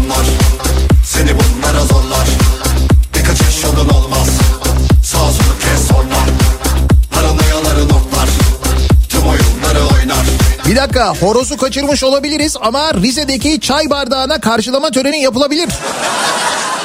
dakika 10.83 11.14
horozu 11.14 11.57
kaçırmış 11.57 12.05
olabiliriz 12.05 12.57
ama 12.61 12.95
Rize'deki 12.95 13.61
çay 13.61 13.91
bardağına 13.91 14.41
karşılama 14.41 14.91
töreni 14.91 15.20
yapılabilir. 15.22 15.68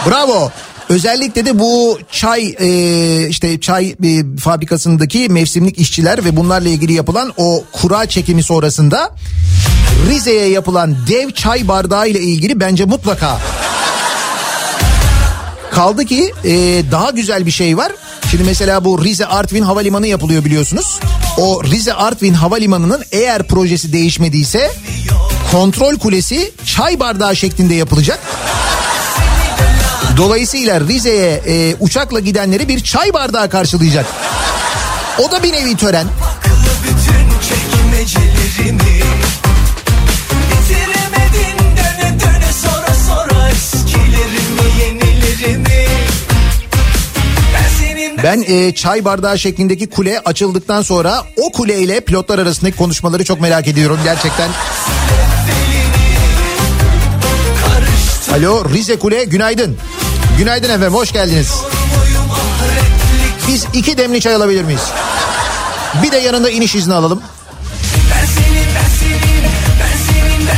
Bravo. 0.09 0.51
Özellikle 0.89 1.45
de 1.45 1.59
bu 1.59 1.99
çay 2.11 2.55
e, 2.59 3.29
işte 3.29 3.59
çay 3.59 3.89
e, 3.89 4.37
fabrikasındaki 4.39 5.29
mevsimlik 5.29 5.77
işçiler 5.77 6.25
ve 6.25 6.37
bunlarla 6.37 6.69
ilgili 6.69 6.93
yapılan 6.93 7.33
o 7.37 7.63
kura 7.71 8.05
çekimi 8.05 8.43
sonrasında 8.43 9.15
Rize'ye 10.09 10.49
yapılan 10.49 10.95
dev 11.07 11.31
çay 11.31 11.67
bardağı 11.67 12.07
ile 12.07 12.19
ilgili 12.19 12.59
bence 12.59 12.85
mutlaka 12.85 13.39
Kaldı 15.77 16.05
ki 16.05 16.33
e, 16.43 16.51
daha 16.91 17.09
güzel 17.09 17.45
bir 17.45 17.51
şey 17.51 17.77
var. 17.77 17.91
Şimdi 18.31 18.43
mesela 18.43 18.85
bu 18.85 19.03
Rize 19.03 19.25
Artvin 19.25 19.63
Havalimanı 19.63 20.07
yapılıyor 20.07 20.45
biliyorsunuz. 20.45 20.99
O 21.37 21.63
Rize 21.63 21.93
Artvin 21.93 22.33
Havalimanı'nın 22.33 23.03
eğer 23.11 23.43
projesi 23.43 23.93
değişmediyse 23.93 24.71
kontrol 25.51 25.95
kulesi 25.95 26.51
çay 26.65 26.99
bardağı 26.99 27.35
şeklinde 27.35 27.73
yapılacak. 27.75 28.19
Dolayısıyla 30.17 30.81
Rize'ye 30.81 31.41
e, 31.47 31.75
uçakla 31.79 32.19
gidenleri 32.19 32.67
bir 32.67 32.83
çay 32.83 33.13
bardağı 33.13 33.49
karşılayacak. 33.49 34.05
O 35.19 35.31
da 35.31 35.43
bir 35.43 35.53
nevi 35.53 35.77
tören. 35.77 36.07
bütün 36.83 37.29
çekmecelerimi 37.49 39.03
Ben 48.27 48.45
e, 48.47 48.75
çay 48.75 49.05
bardağı 49.05 49.39
şeklindeki 49.39 49.89
kule 49.89 50.19
açıldıktan 50.19 50.81
sonra 50.81 51.23
o 51.37 51.51
kule 51.51 51.79
ile 51.79 52.01
pilotlar 52.01 52.39
arasındaki 52.39 52.77
konuşmaları 52.77 53.23
çok 53.23 53.41
merak 53.41 53.67
ediyorum 53.67 53.99
gerçekten. 54.03 54.49
Alo 58.33 58.69
Rize 58.73 58.99
Kule 58.99 59.23
günaydın. 59.23 59.77
Günaydın 60.37 60.69
efendim 60.69 60.93
hoş 60.93 61.11
geldiniz. 61.11 61.53
Biz 63.47 63.65
iki 63.73 63.97
demli 63.97 64.21
çay 64.21 64.35
alabilir 64.35 64.63
miyiz? 64.63 64.83
Bir 66.03 66.11
de 66.11 66.17
yanında 66.17 66.49
iniş 66.49 66.75
izni 66.75 66.93
alalım. 66.93 67.21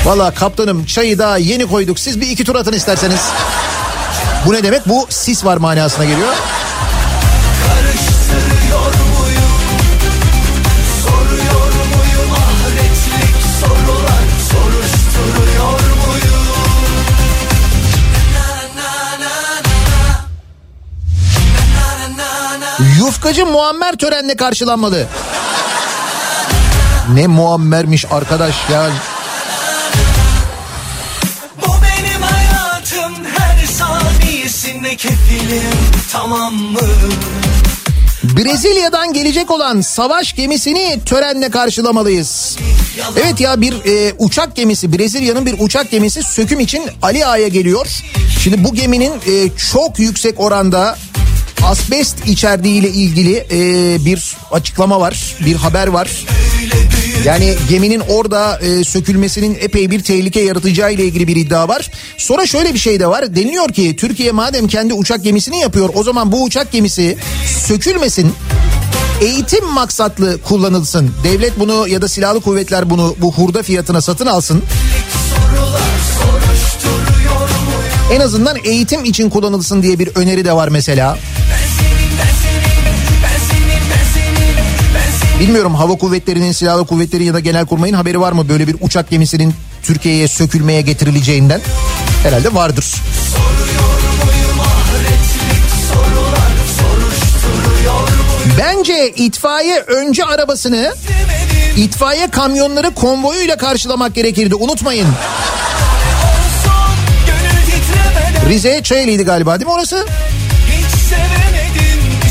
Valla 0.06 0.32
kaptanım 0.32 0.86
çayı 0.86 1.20
daha 1.20 1.38
yeni 1.38 1.68
koyduk. 1.68 2.00
Siz 2.00 2.22
bir 2.22 2.30
iki 2.30 2.44
tur 2.44 2.56
atın 2.56 2.74
isterseniz. 2.74 3.22
Bu 4.46 4.54
ne 4.54 4.64
demek? 4.64 4.88
Bu 4.88 5.08
sis 5.10 5.46
var 5.46 5.58
manasına 5.58 6.06
geliyor. 6.06 6.34
Yufkacı 22.80 23.46
Muammer 23.46 23.96
törenle 23.96 24.36
karşılanmalı. 24.36 25.08
Ne 27.14 27.28
Muammer'miş 27.28 28.06
arkadaş 28.12 28.56
ya. 28.72 28.88
Bu 31.58 31.68
benim 31.68 32.22
hayatım 32.22 33.14
her 33.38 33.66
saniyesinde 33.66 34.96
kefilim 34.96 35.64
tamam 36.12 36.54
mı? 36.54 36.80
Brezilya'dan 38.24 39.14
gelecek 39.14 39.52
olan 39.52 39.82
savaş 39.82 40.36
gemisini 40.36 41.00
törenle 41.06 41.50
karşılamalıyız. 41.50 42.58
Evet 43.16 43.40
ya 43.40 43.62
bir 43.62 43.74
e, 43.86 44.14
uçak 44.18 44.56
gemisi 44.56 44.94
Brezilya'nın 44.98 45.46
bir 45.46 45.56
uçak 45.60 45.92
gemisi 45.92 46.24
söküm 46.24 46.60
için 46.60 46.84
Ali 47.02 47.26
Ağa'ya 47.26 47.48
geliyor. 47.48 47.88
Şimdi 48.44 48.64
bu 48.64 48.74
geminin 48.74 49.12
e, 49.12 49.50
çok 49.72 50.00
yüksek 50.00 50.40
oranda 50.40 50.98
asbest 51.64 52.28
içerdiğiyle 52.28 52.90
ilgili 52.90 53.46
e, 53.52 54.06
bir 54.06 54.38
açıklama 54.52 55.00
var, 55.00 55.36
bir 55.46 55.56
haber 55.56 55.88
var. 55.88 56.26
Yani 57.26 57.56
geminin 57.70 58.00
orada 58.00 58.60
e, 58.60 58.84
sökülmesinin 58.84 59.58
epey 59.62 59.92
bir 59.92 60.04
tehlike 60.04 60.42
yaratacağı 60.42 60.94
ile 60.94 61.04
ilgili 61.06 61.28
bir 61.28 61.36
iddia 61.36 61.68
var. 61.68 61.92
Sonra 62.18 62.46
şöyle 62.46 62.74
bir 62.74 62.80
şey 62.80 63.00
de 63.00 63.08
var. 63.08 63.36
Deniliyor 63.36 63.70
ki 63.70 63.96
Türkiye 63.96 64.32
madem 64.32 64.68
kendi 64.68 64.94
uçak 64.94 65.24
gemisini 65.24 65.60
yapıyor 65.60 65.90
o 65.94 66.04
zaman 66.04 66.32
bu 66.32 66.44
uçak 66.44 66.72
gemisi 66.72 67.18
sökülmesin. 67.68 68.34
Eğitim 69.22 69.66
maksatlı 69.66 70.42
kullanılsın. 70.42 71.12
Devlet 71.24 71.60
bunu 71.60 71.88
ya 71.88 72.02
da 72.02 72.08
silahlı 72.08 72.42
kuvvetler 72.42 72.90
bunu 72.90 73.16
bu 73.22 73.34
hurda 73.34 73.64
fiyatına 73.64 74.02
satın 74.02 74.26
alsın. 74.26 74.64
En 78.14 78.20
azından 78.20 78.58
eğitim 78.64 79.06
için 79.06 79.30
kullanılsın 79.30 79.84
diye 79.84 80.00
bir 80.00 80.10
öneri 80.16 80.46
de 80.46 80.54
var 80.54 80.68
mesela. 80.68 81.18
Bilmiyorum 85.40 85.76
hava 85.76 85.98
kuvvetlerinin, 85.98 86.52
silahlı 86.52 86.86
kuvvetleri 86.88 87.24
ya 87.24 87.34
da 87.34 87.40
genelkurmayın 87.40 87.94
haberi 87.94 88.22
var 88.22 88.32
mı 88.32 88.50
böyle 88.50 88.68
bir 88.68 88.76
uçak 88.82 89.10
gemisinin 89.10 89.54
Türkiye'ye 89.84 90.28
sökülmeye 90.28 90.82
getirileceğinden? 90.82 91.62
Herhalde 92.24 92.54
vardır. 92.54 92.96
Bence 98.60 99.10
itfaiye 99.10 99.80
önce 99.80 100.26
arabasını 100.26 100.94
itfaiye 101.78 102.28
kamyonları 102.28 102.94
konvoyuyla 102.94 103.58
karşılamak 103.58 104.16
gerekirdi. 104.16 104.56
Unutmayın. 104.56 105.08
Rize 108.50 108.84
Çayeli'ydi 108.84 109.24
galiba 109.24 109.60
değil 109.60 109.68
mi 109.68 109.74
orası? 109.74 110.06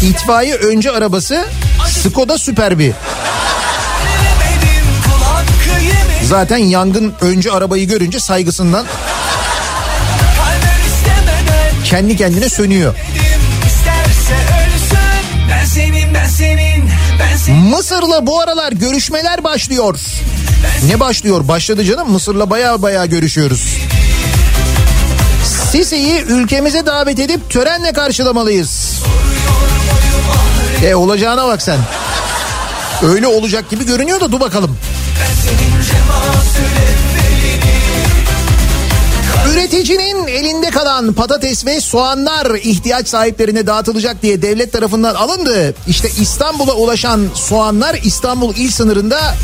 İtfaiye 0.03 0.55
önce 0.55 0.91
arabası 0.91 1.47
Skoda 2.11 2.39
hakkı 5.25 5.83
yemedim 5.83 6.27
Zaten 6.29 6.57
yangın 6.57 7.15
önce 7.21 7.53
arabayı 7.53 7.89
görünce 7.89 8.21
saygısından 8.21 8.87
kendi 11.85 12.17
kendine 12.17 12.49
sönüyor. 12.49 12.95
Mısır'la 17.71 18.27
bu 18.27 18.41
aralar 18.41 18.73
görüşmeler 18.73 19.45
başlıyor. 19.45 20.01
Ne 20.87 21.01
başlıyor? 21.01 21.49
Başladı 21.49 21.85
canım. 21.85 22.11
Mısır'la 22.11 22.51
baya 22.51 22.83
baya 22.83 23.07
görüşüyoruz. 23.07 23.77
Sisi'yi 25.73 26.21
ülkemize 26.21 26.87
davet 26.87 27.19
edip 27.19 27.51
törenle 27.51 27.93
karşılamalıyız. 27.93 28.93
E 30.85 30.95
olacağına 30.95 31.49
bak 31.49 31.63
sen. 31.63 31.79
Öyle 33.03 33.27
olacak 33.27 33.71
gibi 33.71 33.87
görünüyor 33.87 34.21
da 34.21 34.33
dur 34.33 34.41
bakalım. 34.41 34.77
Üreticinin 39.53 40.27
elinde 40.27 40.71
kalan 40.71 41.13
patates 41.13 41.67
ve 41.67 41.81
soğanlar 41.81 42.55
ihtiyaç 42.57 43.09
sahiplerine 43.09 43.67
dağıtılacak 43.67 44.23
diye 44.23 44.43
devlet 44.43 44.73
tarafından 44.73 45.15
alındı. 45.15 45.75
İşte 45.89 46.09
İstanbul'a 46.21 46.75
ulaşan 46.75 47.27
soğanlar 47.35 47.97
İstanbul 48.05 48.55
il 48.57 48.71
sınırında 48.71 49.35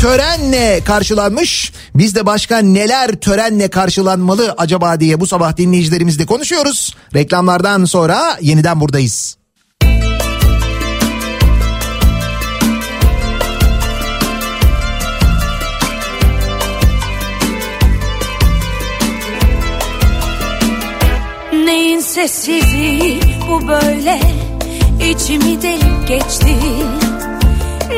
törenle 0.00 0.80
karşılanmış. 0.84 1.72
Biz 1.94 2.14
de 2.14 2.26
başka 2.26 2.58
neler 2.58 3.12
törenle 3.12 3.68
karşılanmalı 3.68 4.54
acaba 4.58 5.00
diye 5.00 5.20
bu 5.20 5.26
sabah 5.26 5.56
dinleyicilerimizle 5.56 6.26
konuşuyoruz. 6.26 6.94
Reklamlardan 7.14 7.84
sonra 7.84 8.38
yeniden 8.40 8.80
buradayız. 8.80 9.36
Neyin 21.66 22.00
sessizliği 22.00 23.20
bu 23.48 23.68
böyle? 23.68 24.20
İçimi 25.10 25.62
delip 25.62 26.08
geçti. 26.08 26.56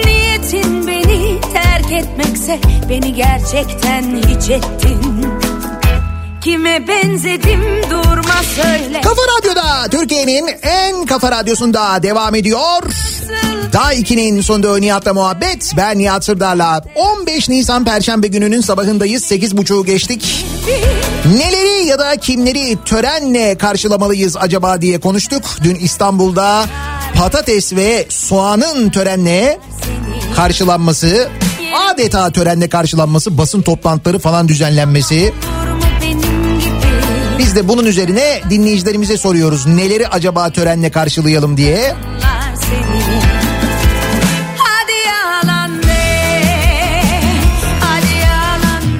Niyetin 0.05 0.87
beni 0.87 1.41
terk 1.41 1.93
etmekse 1.93 2.59
beni 2.89 3.14
gerçekten 3.14 4.03
hiç 4.03 4.51
ettin 4.51 5.27
Kime 6.49 6.88
benzedim 6.88 7.61
durma 7.90 8.42
söyle 8.57 9.01
Kafa 9.01 9.22
Radyo'da 9.38 9.88
Türkiye'nin 9.90 10.51
en 10.62 11.07
kafa 11.07 11.30
radyosunda 11.30 12.03
devam 12.03 12.34
ediyor. 12.34 12.82
Daha 13.72 13.94
2'nin 13.94 14.40
sonunda 14.40 14.78
Nihat'la 14.78 15.14
muhabbet. 15.14 15.72
Ben 15.76 15.99
Nihat 15.99 16.24
Sırdar'la 16.24 16.84
15 16.94 17.49
Nisan 17.49 17.84
Perşembe 17.84 18.26
gününün 18.26 18.61
sabahındayız. 18.61 19.32
8.30'u 19.32 19.84
geçtik. 19.84 20.46
Neleri 21.36 21.86
ya 21.86 21.99
da 21.99 22.16
kimleri 22.16 22.78
törenle 22.84 23.59
karşılamalıyız 23.59 24.36
acaba 24.36 24.80
diye 24.82 25.01
konuştuk. 25.01 25.42
Dün 25.62 25.74
İstanbul'da 25.74 26.66
patates 27.14 27.72
ve 27.72 28.07
soğanın 28.09 28.90
törenle 28.90 29.59
karşılanması, 30.36 31.28
adeta 31.90 32.30
törenle 32.30 32.68
karşılanması, 32.68 33.38
basın 33.38 33.62
toplantıları 33.62 34.18
falan 34.18 34.49
düzenlenmesi. 34.49 35.32
Biz 37.39 37.57
de 37.57 37.68
bunun 37.68 37.86
üzerine 37.86 38.41
dinleyicilerimize 38.51 39.16
soruyoruz. 39.16 39.66
Neleri 39.66 40.09
acaba 40.09 40.51
törenle 40.51 40.91
karşılayalım 40.91 41.57
diye. 41.57 41.95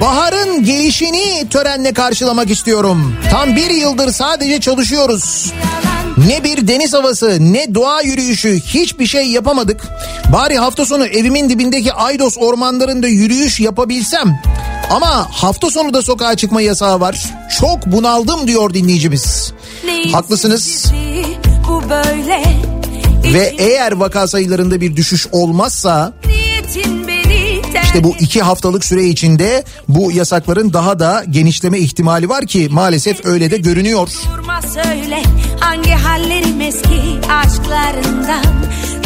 Baharın 0.01 0.63
gelişini 0.63 1.49
törenle 1.49 1.93
karşılamak 1.93 2.49
istiyorum. 2.49 3.15
Tam 3.31 3.55
bir 3.55 3.69
yıldır 3.69 4.11
sadece 4.11 4.59
çalışıyoruz. 4.59 5.53
Ne 6.27 6.43
bir 6.43 6.67
deniz 6.67 6.93
havası 6.93 7.37
ne 7.53 7.75
doğa 7.75 8.01
yürüyüşü 8.01 8.59
hiçbir 8.59 9.05
şey 9.07 9.27
yapamadık. 9.27 9.81
Bari 10.33 10.57
hafta 10.57 10.85
sonu 10.85 11.05
evimin 11.05 11.49
dibindeki 11.49 11.93
Aydos 11.93 12.37
ormanlarında 12.37 13.07
yürüyüş 13.07 13.59
yapabilsem. 13.59 14.41
Ama 14.89 15.27
hafta 15.31 15.69
sonu 15.69 15.93
da 15.93 16.01
sokağa 16.01 16.35
çıkma 16.35 16.61
yasağı 16.61 16.99
var. 16.99 17.25
Çok 17.59 17.85
bunaldım 17.85 18.47
diyor 18.47 18.73
dinleyicimiz. 18.73 19.53
Neyin 19.85 20.13
Haklısınız. 20.13 20.63
sessizliği 20.63 21.25
Bu 21.67 21.89
böyle 21.89 22.43
Ve 23.33 23.53
eğer 23.57 23.91
vaka 23.91 24.27
sayılarında 24.27 24.81
bir 24.81 24.95
düşüş 24.95 25.27
olmazsa 25.31 26.13
İşte 27.83 28.03
bu 28.03 28.15
iki 28.19 28.41
haftalık 28.41 28.85
süre 28.85 29.05
içinde 29.05 29.63
bu 29.87 30.11
yasakların 30.11 30.73
daha 30.73 30.99
da 30.99 31.23
genişleme 31.29 31.79
ihtimali 31.79 32.29
var 32.29 32.45
ki 32.45 32.67
maalesef 32.71 33.25
öyle 33.25 33.51
de 33.51 33.57
görünüyor. 33.57 34.09
Durma 34.33 34.61
söyle 34.61 35.23
hangi 35.59 35.91
hallerim 35.91 36.61
eski 36.61 37.01
aşklarından 37.31 38.43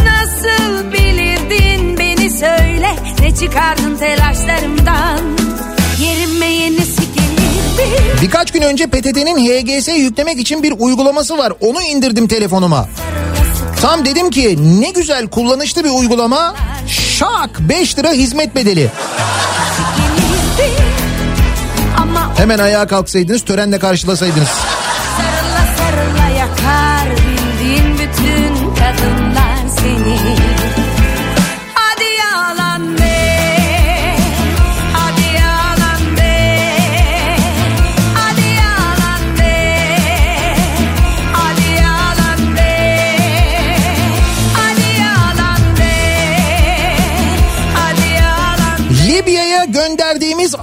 Nasıl 0.05 0.91
bilirdin 0.93 1.97
beni 1.99 2.29
söyle 2.31 2.95
ne 3.19 3.35
çıkardın 3.35 3.95
telaşlarımdan 3.97 5.19
Birkaç 8.21 8.51
gün 8.51 8.61
önce 8.61 8.87
PTT'nin 8.87 9.37
HGS 9.37 9.87
yüklemek 9.87 10.39
için 10.39 10.63
bir 10.63 10.73
uygulaması 10.79 11.37
var. 11.37 11.53
Onu 11.61 11.81
indirdim 11.81 12.27
telefonuma. 12.27 12.87
Tam 13.81 14.05
dedim 14.05 14.29
ki 14.29 14.59
ne 14.81 14.89
güzel 14.89 15.27
kullanışlı 15.27 15.83
bir 15.83 15.89
uygulama. 15.89 16.55
Şak 16.87 17.59
5 17.59 17.97
lira 17.99 18.11
hizmet 18.11 18.55
bedeli. 18.55 18.91
Hemen 22.37 22.59
ayağa 22.59 22.87
kalksaydınız 22.87 23.41
törenle 23.41 23.79
karşılasaydınız. 23.79 24.49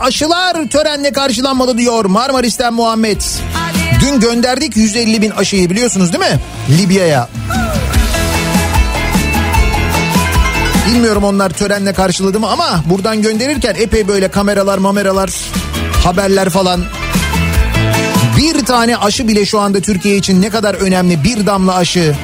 Aşılar 0.01 0.69
törenle 0.69 1.13
karşılanmalı 1.13 1.79
diyor 1.79 2.05
Marmaris'ten 2.05 2.75
Muhammed. 2.75 3.21
Dün 4.01 4.21
gönderdik 4.21 4.77
150 4.77 5.23
bin 5.23 5.31
aşıyı 5.31 5.71
biliyorsunuz 5.71 6.13
değil 6.13 6.33
mi? 6.33 6.41
Libya'ya. 6.79 7.29
Bilmiyorum 10.87 11.25
onlar 11.25 11.51
törenle 11.51 11.93
karşıladı 11.93 12.41
mı 12.41 12.51
ama 12.51 12.85
buradan 12.91 13.23
gönderirken 13.23 13.75
epey 13.79 14.09
böyle 14.09 14.31
kameralar 14.31 14.79
mameralar 14.79 15.31
haberler 16.05 16.51
falan. 16.51 16.85
Bir 18.39 18.65
tane 18.65 18.97
aşı 18.97 19.29
bile 19.29 19.47
şu 19.47 19.61
anda 19.61 19.81
Türkiye 19.81 20.17
için 20.17 20.43
ne 20.43 20.51
kadar 20.51 20.75
önemli 20.75 21.25
bir 21.25 21.47
damla 21.47 21.75
aşı. 21.75 22.15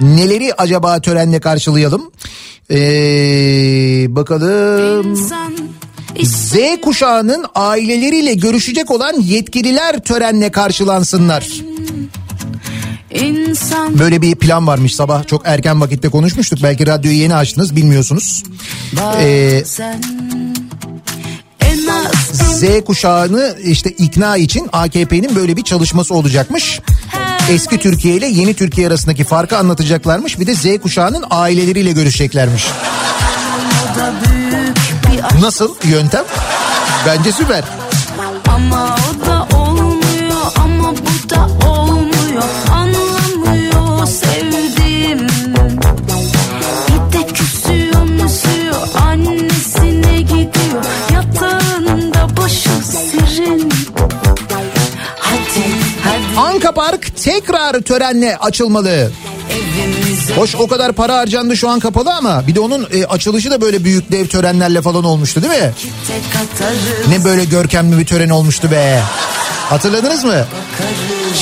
Neleri 0.00 0.54
acaba 0.54 1.00
törenle 1.00 1.40
karşılayalım? 1.40 2.10
Ee, 2.70 4.06
bakalım. 4.08 5.10
İnsan 5.10 5.56
Z 6.22 6.56
kuşağının 6.82 7.46
aileleriyle 7.54 8.34
görüşecek 8.34 8.90
olan 8.90 9.20
yetkililer 9.20 9.98
törenle 9.98 10.50
karşılansınlar. 10.50 11.48
İnsan 13.10 13.98
Böyle 13.98 14.22
bir 14.22 14.34
plan 14.34 14.66
varmış 14.66 14.94
sabah 14.94 15.26
çok 15.26 15.42
erken 15.44 15.80
vakitte 15.80 16.08
konuşmuştuk. 16.08 16.58
Belki 16.62 16.86
radyoyu 16.86 17.16
yeni 17.16 17.34
açtınız 17.34 17.76
bilmiyorsunuz. 17.76 18.42
Ee, 19.20 19.62
Z 22.56 22.84
kuşağını 22.86 23.56
işte 23.64 23.90
ikna 23.90 24.36
için 24.36 24.68
AKP'nin 24.72 25.36
böyle 25.36 25.56
bir 25.56 25.62
çalışması 25.62 26.14
olacakmış. 26.14 26.80
Eski 27.50 27.78
Türkiye 27.78 28.14
ile 28.14 28.26
yeni 28.26 28.54
Türkiye 28.54 28.86
arasındaki 28.86 29.24
farkı 29.24 29.58
anlatacaklarmış. 29.58 30.40
Bir 30.40 30.46
de 30.46 30.54
Z 30.54 30.78
kuşağının 30.82 31.24
aileleriyle 31.30 31.92
görüşeceklermiş. 31.92 32.66
Nasıl 35.40 35.74
yöntem? 35.84 36.24
Bence 37.06 37.32
süper. 37.32 37.64
Ama 38.48 38.96
o 38.96 39.26
da 39.26 39.56
olmuyor 39.56 40.52
ama 40.56 40.92
bu 40.92 41.30
da 41.30 41.68
olmuyor 41.68 42.42
Anlamıyor 42.72 43.05
Park 56.76 57.16
tekrar 57.24 57.80
törenle 57.80 58.36
açılmalı. 58.36 59.10
Hoş 60.36 60.54
o 60.54 60.66
kadar 60.68 60.92
para 60.92 61.16
harcandı 61.16 61.56
şu 61.56 61.68
an 61.68 61.80
kapalı 61.80 62.14
ama 62.14 62.46
bir 62.46 62.54
de 62.54 62.60
onun 62.60 62.88
e, 62.92 63.04
açılışı 63.06 63.50
da 63.50 63.60
böyle 63.60 63.84
büyük 63.84 64.12
dev 64.12 64.26
törenlerle 64.26 64.82
falan 64.82 65.04
olmuştu 65.04 65.42
değil 65.42 65.62
mi? 65.62 65.72
Ne 67.08 67.24
böyle 67.24 67.44
görkemli 67.44 67.98
bir 67.98 68.06
tören 68.06 68.28
olmuştu 68.28 68.70
be. 68.70 69.02
Hatırladınız 69.68 70.24
mı? 70.24 70.44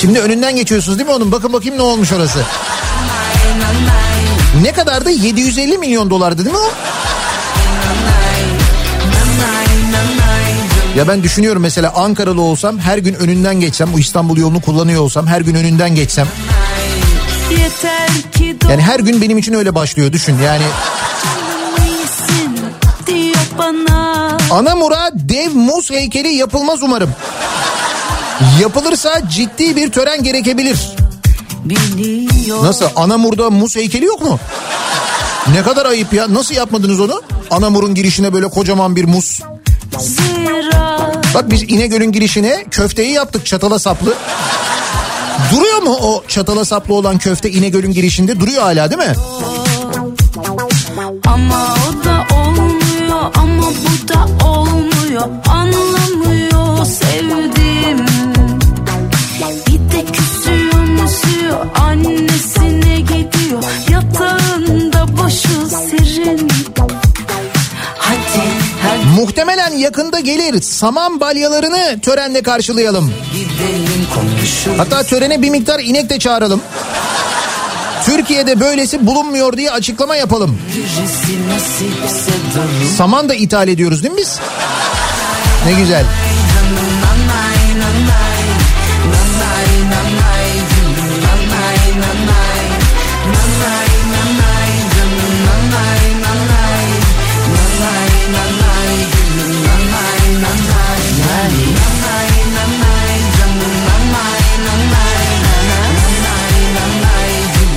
Şimdi 0.01 0.21
önünden 0.21 0.57
geçiyorsunuz 0.57 0.99
değil 0.99 1.09
mi 1.09 1.15
onun? 1.15 1.33
Bakın 1.33 1.53
bakayım 1.53 1.79
ne 1.79 1.83
olmuş 1.83 2.13
orası. 2.13 2.39
Ne 4.63 4.73
kadardı? 4.73 5.11
750 5.11 5.79
milyon 5.79 6.11
dolardı 6.11 6.45
değil 6.45 6.57
mi 6.57 6.63
o? 6.63 6.71
Ya 10.97 11.09
ben 11.09 11.23
düşünüyorum 11.23 11.63
mesela 11.63 11.93
Ankaralı 11.95 12.41
olsam 12.41 12.79
her 12.79 12.99
gün 12.99 13.15
önünden 13.15 13.61
geçsem 13.61 13.95
o 13.95 13.99
İstanbul 13.99 14.37
yolunu 14.37 14.61
kullanıyor 14.61 15.03
olsam 15.03 15.27
her 15.27 15.41
gün 15.41 15.55
önünden 15.55 15.95
geçsem 15.95 16.29
Yani 18.71 18.83
her 18.83 19.01
gün 19.01 19.23
benim 19.23 19.39
için 19.39 19.53
öyle 19.55 19.75
başlıyor 19.75 20.13
düşün 20.13 20.37
yani. 20.45 20.63
bana 23.59 24.39
Anamur'a 24.51 25.11
dev 25.15 25.51
muz 25.51 25.91
heykeli 25.91 26.29
yapılmaz 26.29 26.83
umarım. 26.83 27.11
Yapılırsa 28.61 29.29
ciddi 29.31 29.77
bir 29.77 29.91
tören 29.93 30.23
gerekebilir. 30.23 30.79
Biliyor 31.65 32.65
Nasıl 32.65 32.87
Anamur'da 32.97 33.51
muz 33.51 33.77
heykeli 33.77 34.05
yok 34.05 34.23
mu? 34.23 34.39
Ne 35.53 35.63
kadar 35.63 35.87
ayıp 35.87 36.13
ya 36.13 36.35
nasıl 36.35 36.55
yapmadınız 36.55 37.01
onu? 37.01 37.23
Anamur'un 37.51 37.95
girişine 37.95 38.33
böyle 38.33 38.49
kocaman 38.49 38.97
bir 38.97 39.05
muz. 39.05 39.43
zira 39.99 40.34
Bak 41.35 41.51
biz 41.51 41.63
İnegöl'ün 41.63 42.13
girişine 42.13 42.65
köfteyi 42.71 43.13
yaptık 43.13 43.47
çatala 43.47 43.79
saplı. 43.79 44.15
Duruyor 45.53 45.83
mu 45.83 45.99
o 46.03 46.25
çatala 46.29 46.65
saplı 46.65 46.95
olan 46.95 47.19
köfte 47.19 47.51
İnegöl'ün 47.51 47.93
girişinde? 47.93 48.41
Duruyor 48.41 48.63
hala 48.63 48.91
değil 48.91 49.11
mi? 49.11 49.15
Ama 51.27 51.74
Muhtemelen 69.15 69.73
yakında 69.73 70.21
gelir. 70.21 70.63
Saman 70.63 71.21
balyalarını 71.21 72.01
törenle 72.01 72.43
karşılayalım. 72.43 73.13
Hatta 74.77 75.03
törene 75.03 75.43
bir 75.43 75.51
miktar 75.51 75.81
inek 75.81 76.11
de 76.11 76.19
çağıralım. 76.19 76.61
Türkiye'de 78.05 78.61
böylesi 78.61 79.07
bulunmuyor 79.07 79.57
diye 79.57 79.71
açıklama 79.71 80.17
yapalım. 80.17 80.59
Saman 82.97 83.29
da 83.29 83.35
ithal 83.35 83.69
ediyoruz 83.69 84.03
değil 84.03 84.15
mi 84.15 84.21
biz? 84.21 84.39
Ne 85.67 85.73
güzel. 85.73 86.05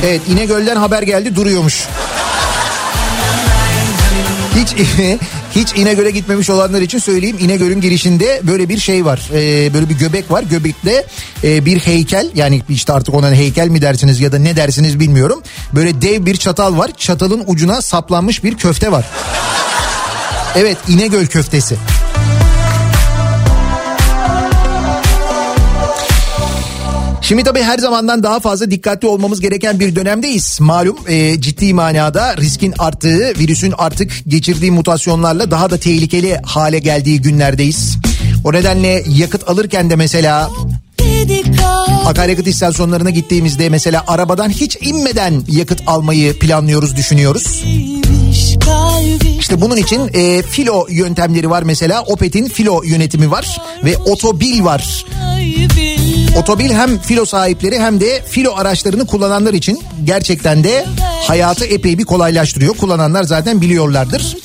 Evet 0.07 0.21
İnegöl'den 0.27 0.75
haber 0.75 1.03
geldi 1.03 1.35
duruyormuş. 1.35 1.87
Hiç 4.55 4.69
hiç 5.55 5.75
İnegöl'e 5.75 6.11
gitmemiş 6.11 6.49
olanlar 6.49 6.81
için 6.81 6.99
söyleyeyim. 6.99 7.37
İnegöl'ün 7.39 7.81
girişinde 7.81 8.41
böyle 8.43 8.69
bir 8.69 8.77
şey 8.77 9.05
var. 9.05 9.29
Ee, 9.33 9.73
böyle 9.73 9.89
bir 9.89 9.97
göbek 9.97 10.31
var. 10.31 10.43
Göbekte 10.43 11.05
e, 11.43 11.65
bir 11.65 11.79
heykel 11.79 12.29
yani 12.35 12.61
işte 12.69 12.93
artık 12.93 13.13
ona 13.13 13.31
heykel 13.31 13.67
mi 13.67 13.81
dersiniz 13.81 14.19
ya 14.19 14.31
da 14.31 14.39
ne 14.39 14.55
dersiniz 14.55 14.99
bilmiyorum. 14.99 15.43
Böyle 15.73 16.01
dev 16.01 16.25
bir 16.25 16.35
çatal 16.35 16.77
var. 16.77 16.91
Çatalın 16.97 17.43
ucuna 17.47 17.81
saplanmış 17.81 18.43
bir 18.43 18.57
köfte 18.57 18.91
var. 18.91 19.05
Evet 20.55 20.77
İnegöl 20.87 21.25
köftesi. 21.25 21.77
Şimdi 27.27 27.43
tabii 27.43 27.61
her 27.61 27.77
zamandan 27.77 28.23
daha 28.23 28.39
fazla 28.39 28.71
dikkatli 28.71 29.07
olmamız 29.07 29.41
gereken 29.41 29.79
bir 29.79 29.95
dönemdeyiz. 29.95 30.57
Malum 30.61 30.97
e, 31.07 31.41
ciddi 31.41 31.73
manada 31.73 32.37
riskin 32.37 32.73
arttığı, 32.79 33.33
virüsün 33.39 33.73
artık 33.77 34.11
geçirdiği 34.27 34.71
mutasyonlarla 34.71 35.51
daha 35.51 35.69
da 35.69 35.77
tehlikeli 35.77 36.39
hale 36.43 36.79
geldiği 36.79 37.21
günlerdeyiz. 37.21 37.97
O 38.43 38.53
nedenle 38.53 39.03
yakıt 39.07 39.49
alırken 39.49 39.89
de 39.89 39.95
mesela 39.95 40.49
akaryakıt 42.05 42.47
istasyonlarına 42.47 43.09
gittiğimizde 43.09 43.69
mesela 43.69 44.03
arabadan 44.07 44.49
hiç 44.49 44.77
inmeden 44.81 45.43
yakıt 45.47 45.81
almayı 45.87 46.39
planlıyoruz, 46.39 46.95
düşünüyoruz. 46.95 47.63
İşte 49.39 49.61
bunun 49.61 49.77
için 49.77 50.09
e, 50.13 50.41
filo 50.41 50.87
yöntemleri 50.89 51.49
var 51.49 51.63
mesela. 51.63 52.01
Opet'in 52.01 52.47
filo 52.47 52.83
yönetimi 52.83 53.31
var 53.31 53.61
ve 53.83 53.97
otobil 53.97 54.63
var. 54.63 55.05
Otobil 56.35 56.69
hem 56.69 56.99
filo 56.99 57.25
sahipleri 57.25 57.79
hem 57.79 57.99
de 57.99 58.23
filo 58.29 58.55
araçlarını 58.55 59.07
kullananlar 59.07 59.53
için 59.53 59.83
gerçekten 60.03 60.63
de 60.63 60.85
hayatı 61.27 61.65
epey 61.65 61.97
bir 61.97 62.03
kolaylaştırıyor. 62.03 62.77
Kullananlar 62.77 63.23
zaten 63.23 63.61
biliyorlardır. 63.61 64.37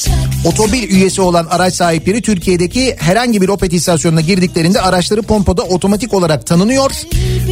Otobil 0.45 0.83
üyesi 0.91 1.21
olan 1.21 1.47
araç 1.51 1.75
sahipleri 1.75 2.23
Türkiye'deki 2.23 2.97
herhangi 2.99 3.43
bir 3.43 3.49
Opet 3.49 3.73
istasyonuna 3.73 4.21
girdiklerinde 4.21 4.81
araçları 4.81 5.23
pompada 5.23 5.63
otomatik 5.63 6.15
olarak 6.15 6.47
tanınıyor. 6.47 6.91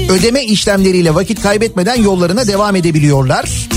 Ödeme 0.09 0.45
işlemleriyle 0.45 1.15
vakit 1.15 1.43
kaybetmeden 1.43 2.03
yollarına 2.03 2.47
devam 2.47 2.77
edebiliyorlar. 2.77 3.69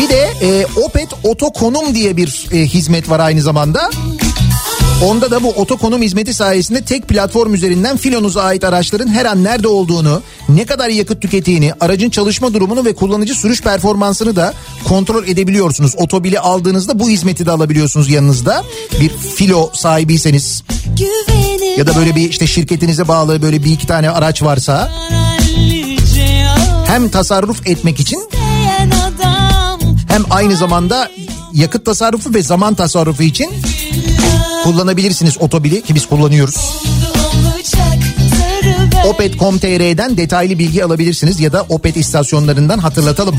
Bir 0.00 0.08
de 0.08 0.32
e, 0.42 0.66
Opet 0.76 1.08
Otokonum 1.22 1.94
diye 1.94 2.16
bir 2.16 2.46
e, 2.52 2.58
hizmet 2.58 3.10
var 3.10 3.20
aynı 3.20 3.42
zamanda. 3.42 3.90
Onda 5.02 5.30
da 5.30 5.42
bu 5.42 5.48
otokonum 5.48 6.02
hizmeti 6.02 6.34
sayesinde 6.34 6.84
tek 6.84 7.08
platform 7.08 7.54
üzerinden 7.54 7.96
filonuza 7.96 8.42
ait 8.42 8.64
araçların 8.64 9.08
her 9.08 9.24
an 9.24 9.44
nerede 9.44 9.68
olduğunu, 9.68 10.22
ne 10.48 10.66
kadar 10.66 10.88
yakıt 10.88 11.22
tükettiğini, 11.22 11.72
aracın 11.80 12.10
çalışma 12.10 12.54
durumunu 12.54 12.84
ve 12.84 12.94
kullanıcı 12.94 13.34
sürüş 13.34 13.62
performansını 13.62 14.36
da 14.36 14.54
kontrol 14.84 15.28
edebiliyorsunuz. 15.28 15.94
Otobili 15.96 16.40
aldığınızda 16.40 16.98
bu 16.98 17.10
hizmeti 17.10 17.46
de 17.46 17.50
alabiliyorsunuz 17.50 18.10
yanınızda. 18.10 18.64
Bir 19.00 19.08
filo 19.08 19.70
sahibiyseniz 19.74 20.62
ya 21.78 21.86
da 21.86 21.96
böyle 21.96 22.16
bir 22.16 22.30
işte 22.30 22.46
şirketinize 22.46 23.08
bağlı 23.08 23.42
böyle 23.42 23.64
bir 23.64 23.72
iki 23.72 23.86
tane 23.86 24.10
araç 24.10 24.42
varsa 24.42 24.92
hem 26.86 27.08
tasarruf 27.08 27.66
etmek 27.66 28.00
için 28.00 28.28
hem 30.08 30.22
aynı 30.30 30.56
zamanda 30.56 31.10
yakıt 31.52 31.86
tasarrufu 31.86 32.34
ve 32.34 32.42
zaman 32.42 32.74
tasarrufu 32.74 33.22
için 33.22 33.50
kullanabilirsiniz 34.64 35.36
otobili 35.40 35.82
ki 35.82 35.94
biz 35.94 36.06
kullanıyoruz. 36.06 36.56
Opet.com.tr'den 39.08 40.16
detaylı 40.16 40.58
bilgi 40.58 40.84
alabilirsiniz 40.84 41.40
ya 41.40 41.52
da 41.52 41.62
Opet 41.68 41.96
istasyonlarından 41.96 42.78
hatırlatalım. 42.78 43.36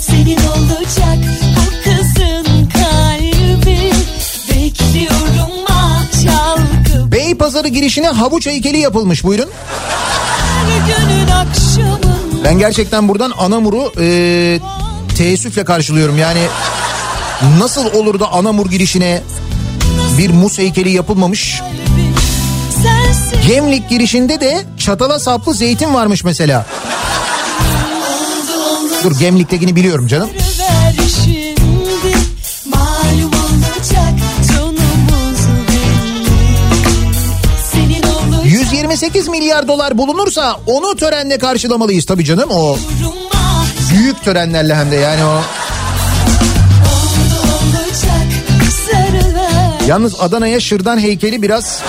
Senin 0.00 0.38
olacak 0.38 1.18
o 1.56 1.84
kızın 1.84 2.68
kalbi 2.68 3.92
Bekliyorum 4.48 5.64
ah 5.68 6.02
çalgı 6.24 7.12
Beypazarı 7.12 7.68
girişine 7.68 8.08
havuç 8.08 8.46
heykeli 8.46 8.78
yapılmış 8.78 9.24
buyurun. 9.24 9.48
Ben 12.44 12.58
gerçekten 12.58 13.08
buradan 13.08 13.32
Anamur'u 13.38 13.92
e, 14.00 14.58
teessüfle 15.16 15.64
karşılıyorum. 15.64 16.18
Yani 16.18 16.40
nasıl 17.58 17.94
olur 17.94 18.20
da 18.20 18.32
Anamur 18.32 18.70
girişine 18.70 19.22
bir 20.18 20.30
muz 20.30 20.58
heykeli 20.58 20.90
yapılmamış. 20.90 21.62
Gemlik 23.46 23.88
girişinde 23.88 24.40
de 24.40 24.64
çatala 24.78 25.18
saplı 25.18 25.54
zeytin 25.54 25.94
varmış 25.94 26.24
mesela. 26.24 26.66
Dur 29.04 29.18
Gemlik'tekini 29.18 29.76
biliyorum 29.76 30.06
canım. 30.06 30.30
ver 30.58 30.94
şimdi 31.24 32.16
Malum 32.66 33.30
olacak 33.32 34.14
canımız 34.48 35.40
belli 35.68 36.30
Senin 37.72 38.02
olacak 38.02 38.44
128 38.44 39.28
milyar 39.28 39.68
dolar 39.68 39.98
bulunursa 39.98 40.56
onu 40.66 40.96
törenle 40.96 41.38
karşılamalıyız 41.38 42.06
tabii 42.06 42.24
canım 42.24 42.50
o 42.50 42.76
büyük 43.92 44.24
törenlerle 44.24 44.74
hem 44.74 44.90
de 44.90 44.96
yani 44.96 45.24
o. 45.24 45.40
Yalnız 49.86 50.20
Adana'ya 50.20 50.60
şırdan 50.60 50.98
heykeli 50.98 51.42
biraz 51.42 51.82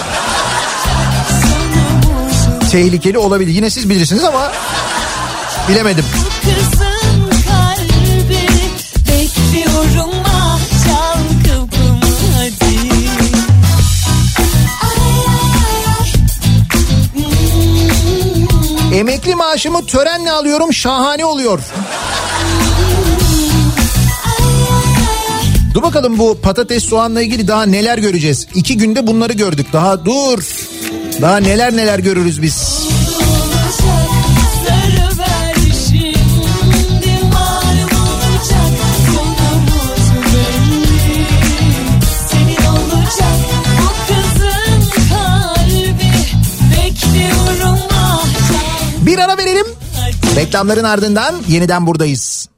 tehlikeli 2.72 3.18
olabilir. 3.18 3.52
Yine 3.52 3.70
siz 3.70 3.90
bilirsiniz 3.90 4.24
ama 4.24 4.52
bilemedim. 5.70 6.06
Ah 6.06 6.40
Ay 14.84 15.00
ay 15.36 15.86
ay 16.00 16.12
Hmm. 17.14 18.94
Emekli 18.94 19.36
maaşımı 19.36 19.86
törenle 19.86 20.32
alıyorum 20.32 20.74
şahane 20.74 21.26
oluyor. 21.26 21.60
Dur 25.78 25.84
bakalım 25.84 26.18
bu 26.18 26.38
patates 26.42 26.84
soğanla 26.84 27.22
ilgili 27.22 27.48
daha 27.48 27.66
neler 27.66 27.98
göreceğiz. 27.98 28.48
İki 28.56 28.78
günde 28.78 29.08
bunları 29.08 29.34
gördük. 29.34 29.68
Daha 29.74 30.06
dur. 30.06 30.44
Daha 31.22 31.38
neler 31.38 31.78
neler 31.78 32.00
görürüz 32.00 32.42
biz. 32.42 32.88
Bir 49.02 49.18
ara 49.18 49.38
verelim. 49.38 49.66
Reklamların 50.36 50.84
ardından 50.84 51.36
yeniden 51.48 51.88
buradayız. 51.88 52.50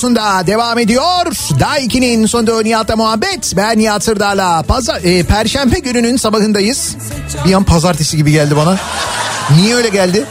Radyosunda 0.00 0.46
devam 0.46 0.78
ediyor. 0.78 1.26
Daiki'nin 1.60 2.26
sonunda 2.26 2.62
Nihat'la 2.62 2.96
muhabbet. 2.96 3.52
Ben 3.56 3.78
Nihat 3.78 4.04
Sırdar'la. 4.04 4.62
Pazar, 4.62 5.00
e, 5.04 5.22
Perşembe 5.22 5.78
gününün 5.78 6.16
sabahındayız. 6.16 6.96
Bir 7.46 7.52
an 7.52 7.64
pazartesi 7.64 8.16
gibi 8.16 8.32
geldi 8.32 8.56
bana. 8.56 8.78
Niye 9.56 9.74
öyle 9.74 9.88
geldi? 9.88 10.24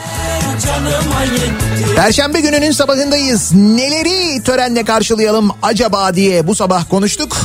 Perşembe 1.95 2.39
gününün 2.39 2.71
sabahındayız. 2.71 3.53
Neleri 3.53 4.43
törenle 4.43 4.83
karşılayalım 4.83 5.51
acaba 5.61 6.15
diye 6.15 6.47
bu 6.47 6.55
sabah 6.55 6.89
konuştuk. 6.89 7.37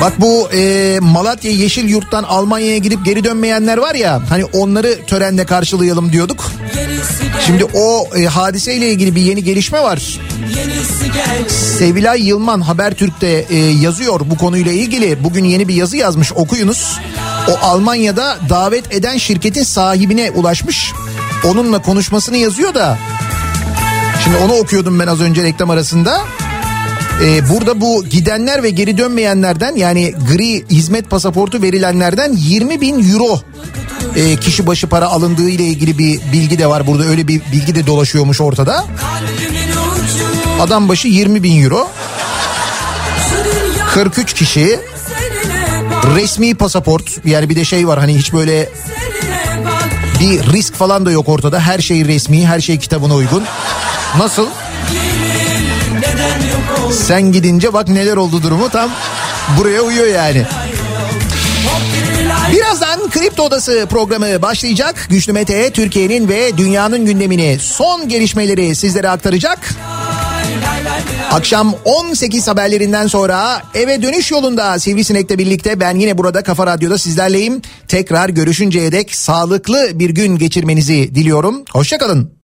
Bak 0.00 0.12
bu 0.18 0.48
e, 0.52 0.98
Malatya 1.00 1.50
Yeşil 1.50 1.88
Yurt'tan 1.88 2.22
Almanya'ya 2.22 2.78
gidip 2.78 3.04
geri 3.04 3.24
dönmeyenler 3.24 3.78
var 3.78 3.94
ya 3.94 4.20
hani 4.28 4.44
onları 4.44 5.06
törenle 5.06 5.46
karşılayalım 5.46 6.12
diyorduk. 6.12 6.50
Gel 6.74 6.90
Şimdi 7.46 7.64
o 7.64 8.08
e, 8.16 8.24
hadiseyle 8.24 8.90
ilgili 8.90 9.14
bir 9.14 9.20
yeni 9.20 9.44
gelişme 9.44 9.82
var. 9.82 10.20
Sevilay 11.48 12.28
Yılman 12.28 12.60
Habertürk'te 12.60 13.46
e, 13.50 13.56
yazıyor 13.56 14.20
bu 14.24 14.36
konuyla 14.36 14.72
ilgili. 14.72 15.24
Bugün 15.24 15.44
yeni 15.44 15.68
bir 15.68 15.74
yazı 15.74 15.96
yazmış 15.96 16.32
okuyunuz. 16.32 16.98
O 17.48 17.66
Almanya'da 17.66 18.36
davet 18.48 18.94
eden 18.94 19.16
şirketin 19.16 19.62
sahibine 19.62 20.30
ulaşmış. 20.30 20.92
Onunla 21.44 21.82
konuşmasını 21.82 22.36
yazıyor 22.36 22.74
da. 22.74 22.98
Şimdi 24.24 24.36
onu 24.36 24.52
okuyordum 24.52 24.98
ben 24.98 25.06
az 25.06 25.20
önce 25.20 25.42
reklam 25.42 25.70
arasında. 25.70 26.20
E, 27.24 27.48
burada 27.48 27.80
bu 27.80 28.04
gidenler 28.04 28.62
ve 28.62 28.70
geri 28.70 28.98
dönmeyenlerden 28.98 29.76
yani 29.76 30.14
gri 30.32 30.64
hizmet 30.70 31.10
pasaportu 31.10 31.62
verilenlerden 31.62 32.32
20 32.32 32.80
bin 32.80 33.12
euro 33.12 33.40
e, 34.16 34.36
kişi 34.36 34.66
başı 34.66 34.86
para 34.86 35.06
alındığı 35.06 35.48
ile 35.48 35.64
ilgili 35.64 35.98
bir 35.98 36.20
bilgi 36.32 36.58
de 36.58 36.66
var 36.66 36.86
burada 36.86 37.04
öyle 37.04 37.28
bir 37.28 37.42
bilgi 37.52 37.74
de 37.74 37.86
dolaşıyormuş 37.86 38.40
ortada. 38.40 38.84
Adam 40.60 40.88
başı 40.88 41.08
20 41.08 41.42
bin 41.42 41.62
euro. 41.62 41.88
Şu 43.30 43.44
dünya 43.44 43.86
43 43.86 44.32
kişi 44.34 44.80
resmi 46.14 46.54
pasaport 46.54 47.26
yani 47.26 47.48
bir 47.48 47.56
de 47.56 47.64
şey 47.64 47.88
var 47.88 47.98
hani 47.98 48.18
hiç 48.18 48.32
böyle 48.32 48.68
bir 50.20 50.52
risk 50.52 50.74
falan 50.74 51.06
da 51.06 51.10
yok 51.10 51.28
ortada 51.28 51.60
her 51.60 51.78
şey 51.78 52.04
resmi 52.04 52.46
her 52.46 52.60
şey 52.60 52.78
kitabına 52.78 53.14
uygun. 53.14 53.44
Nasıl? 54.18 54.46
Sen 56.92 57.32
gidince 57.32 57.72
bak 57.72 57.88
neler 57.88 58.16
oldu 58.16 58.42
durumu 58.42 58.68
tam 58.68 58.90
buraya 59.58 59.80
uyuyor 59.80 60.06
yani. 60.06 60.46
Birazdan 62.50 63.10
Kripto 63.10 63.42
Odası 63.42 63.86
programı 63.90 64.42
başlayacak. 64.42 65.06
Güçlü 65.10 65.32
Mete 65.32 65.70
Türkiye'nin 65.70 66.28
ve 66.28 66.58
dünyanın 66.58 67.06
gündemini 67.06 67.58
son 67.60 68.08
gelişmeleri 68.08 68.76
sizlere 68.76 69.08
aktaracak. 69.08 69.74
Akşam 71.30 71.74
18 71.84 72.48
haberlerinden 72.48 73.06
sonra 73.06 73.62
eve 73.74 74.02
dönüş 74.02 74.30
yolunda 74.30 74.78
Sivrisinek'le 74.78 75.38
birlikte 75.38 75.80
ben 75.80 75.96
yine 75.96 76.18
burada 76.18 76.42
Kafa 76.42 76.66
Radyo'da 76.66 76.98
sizlerleyim. 76.98 77.62
Tekrar 77.88 78.28
görüşünceye 78.28 78.92
dek 78.92 79.14
sağlıklı 79.14 79.90
bir 79.94 80.10
gün 80.10 80.38
geçirmenizi 80.38 81.14
diliyorum. 81.14 81.64
Hoşçakalın. 81.72 82.32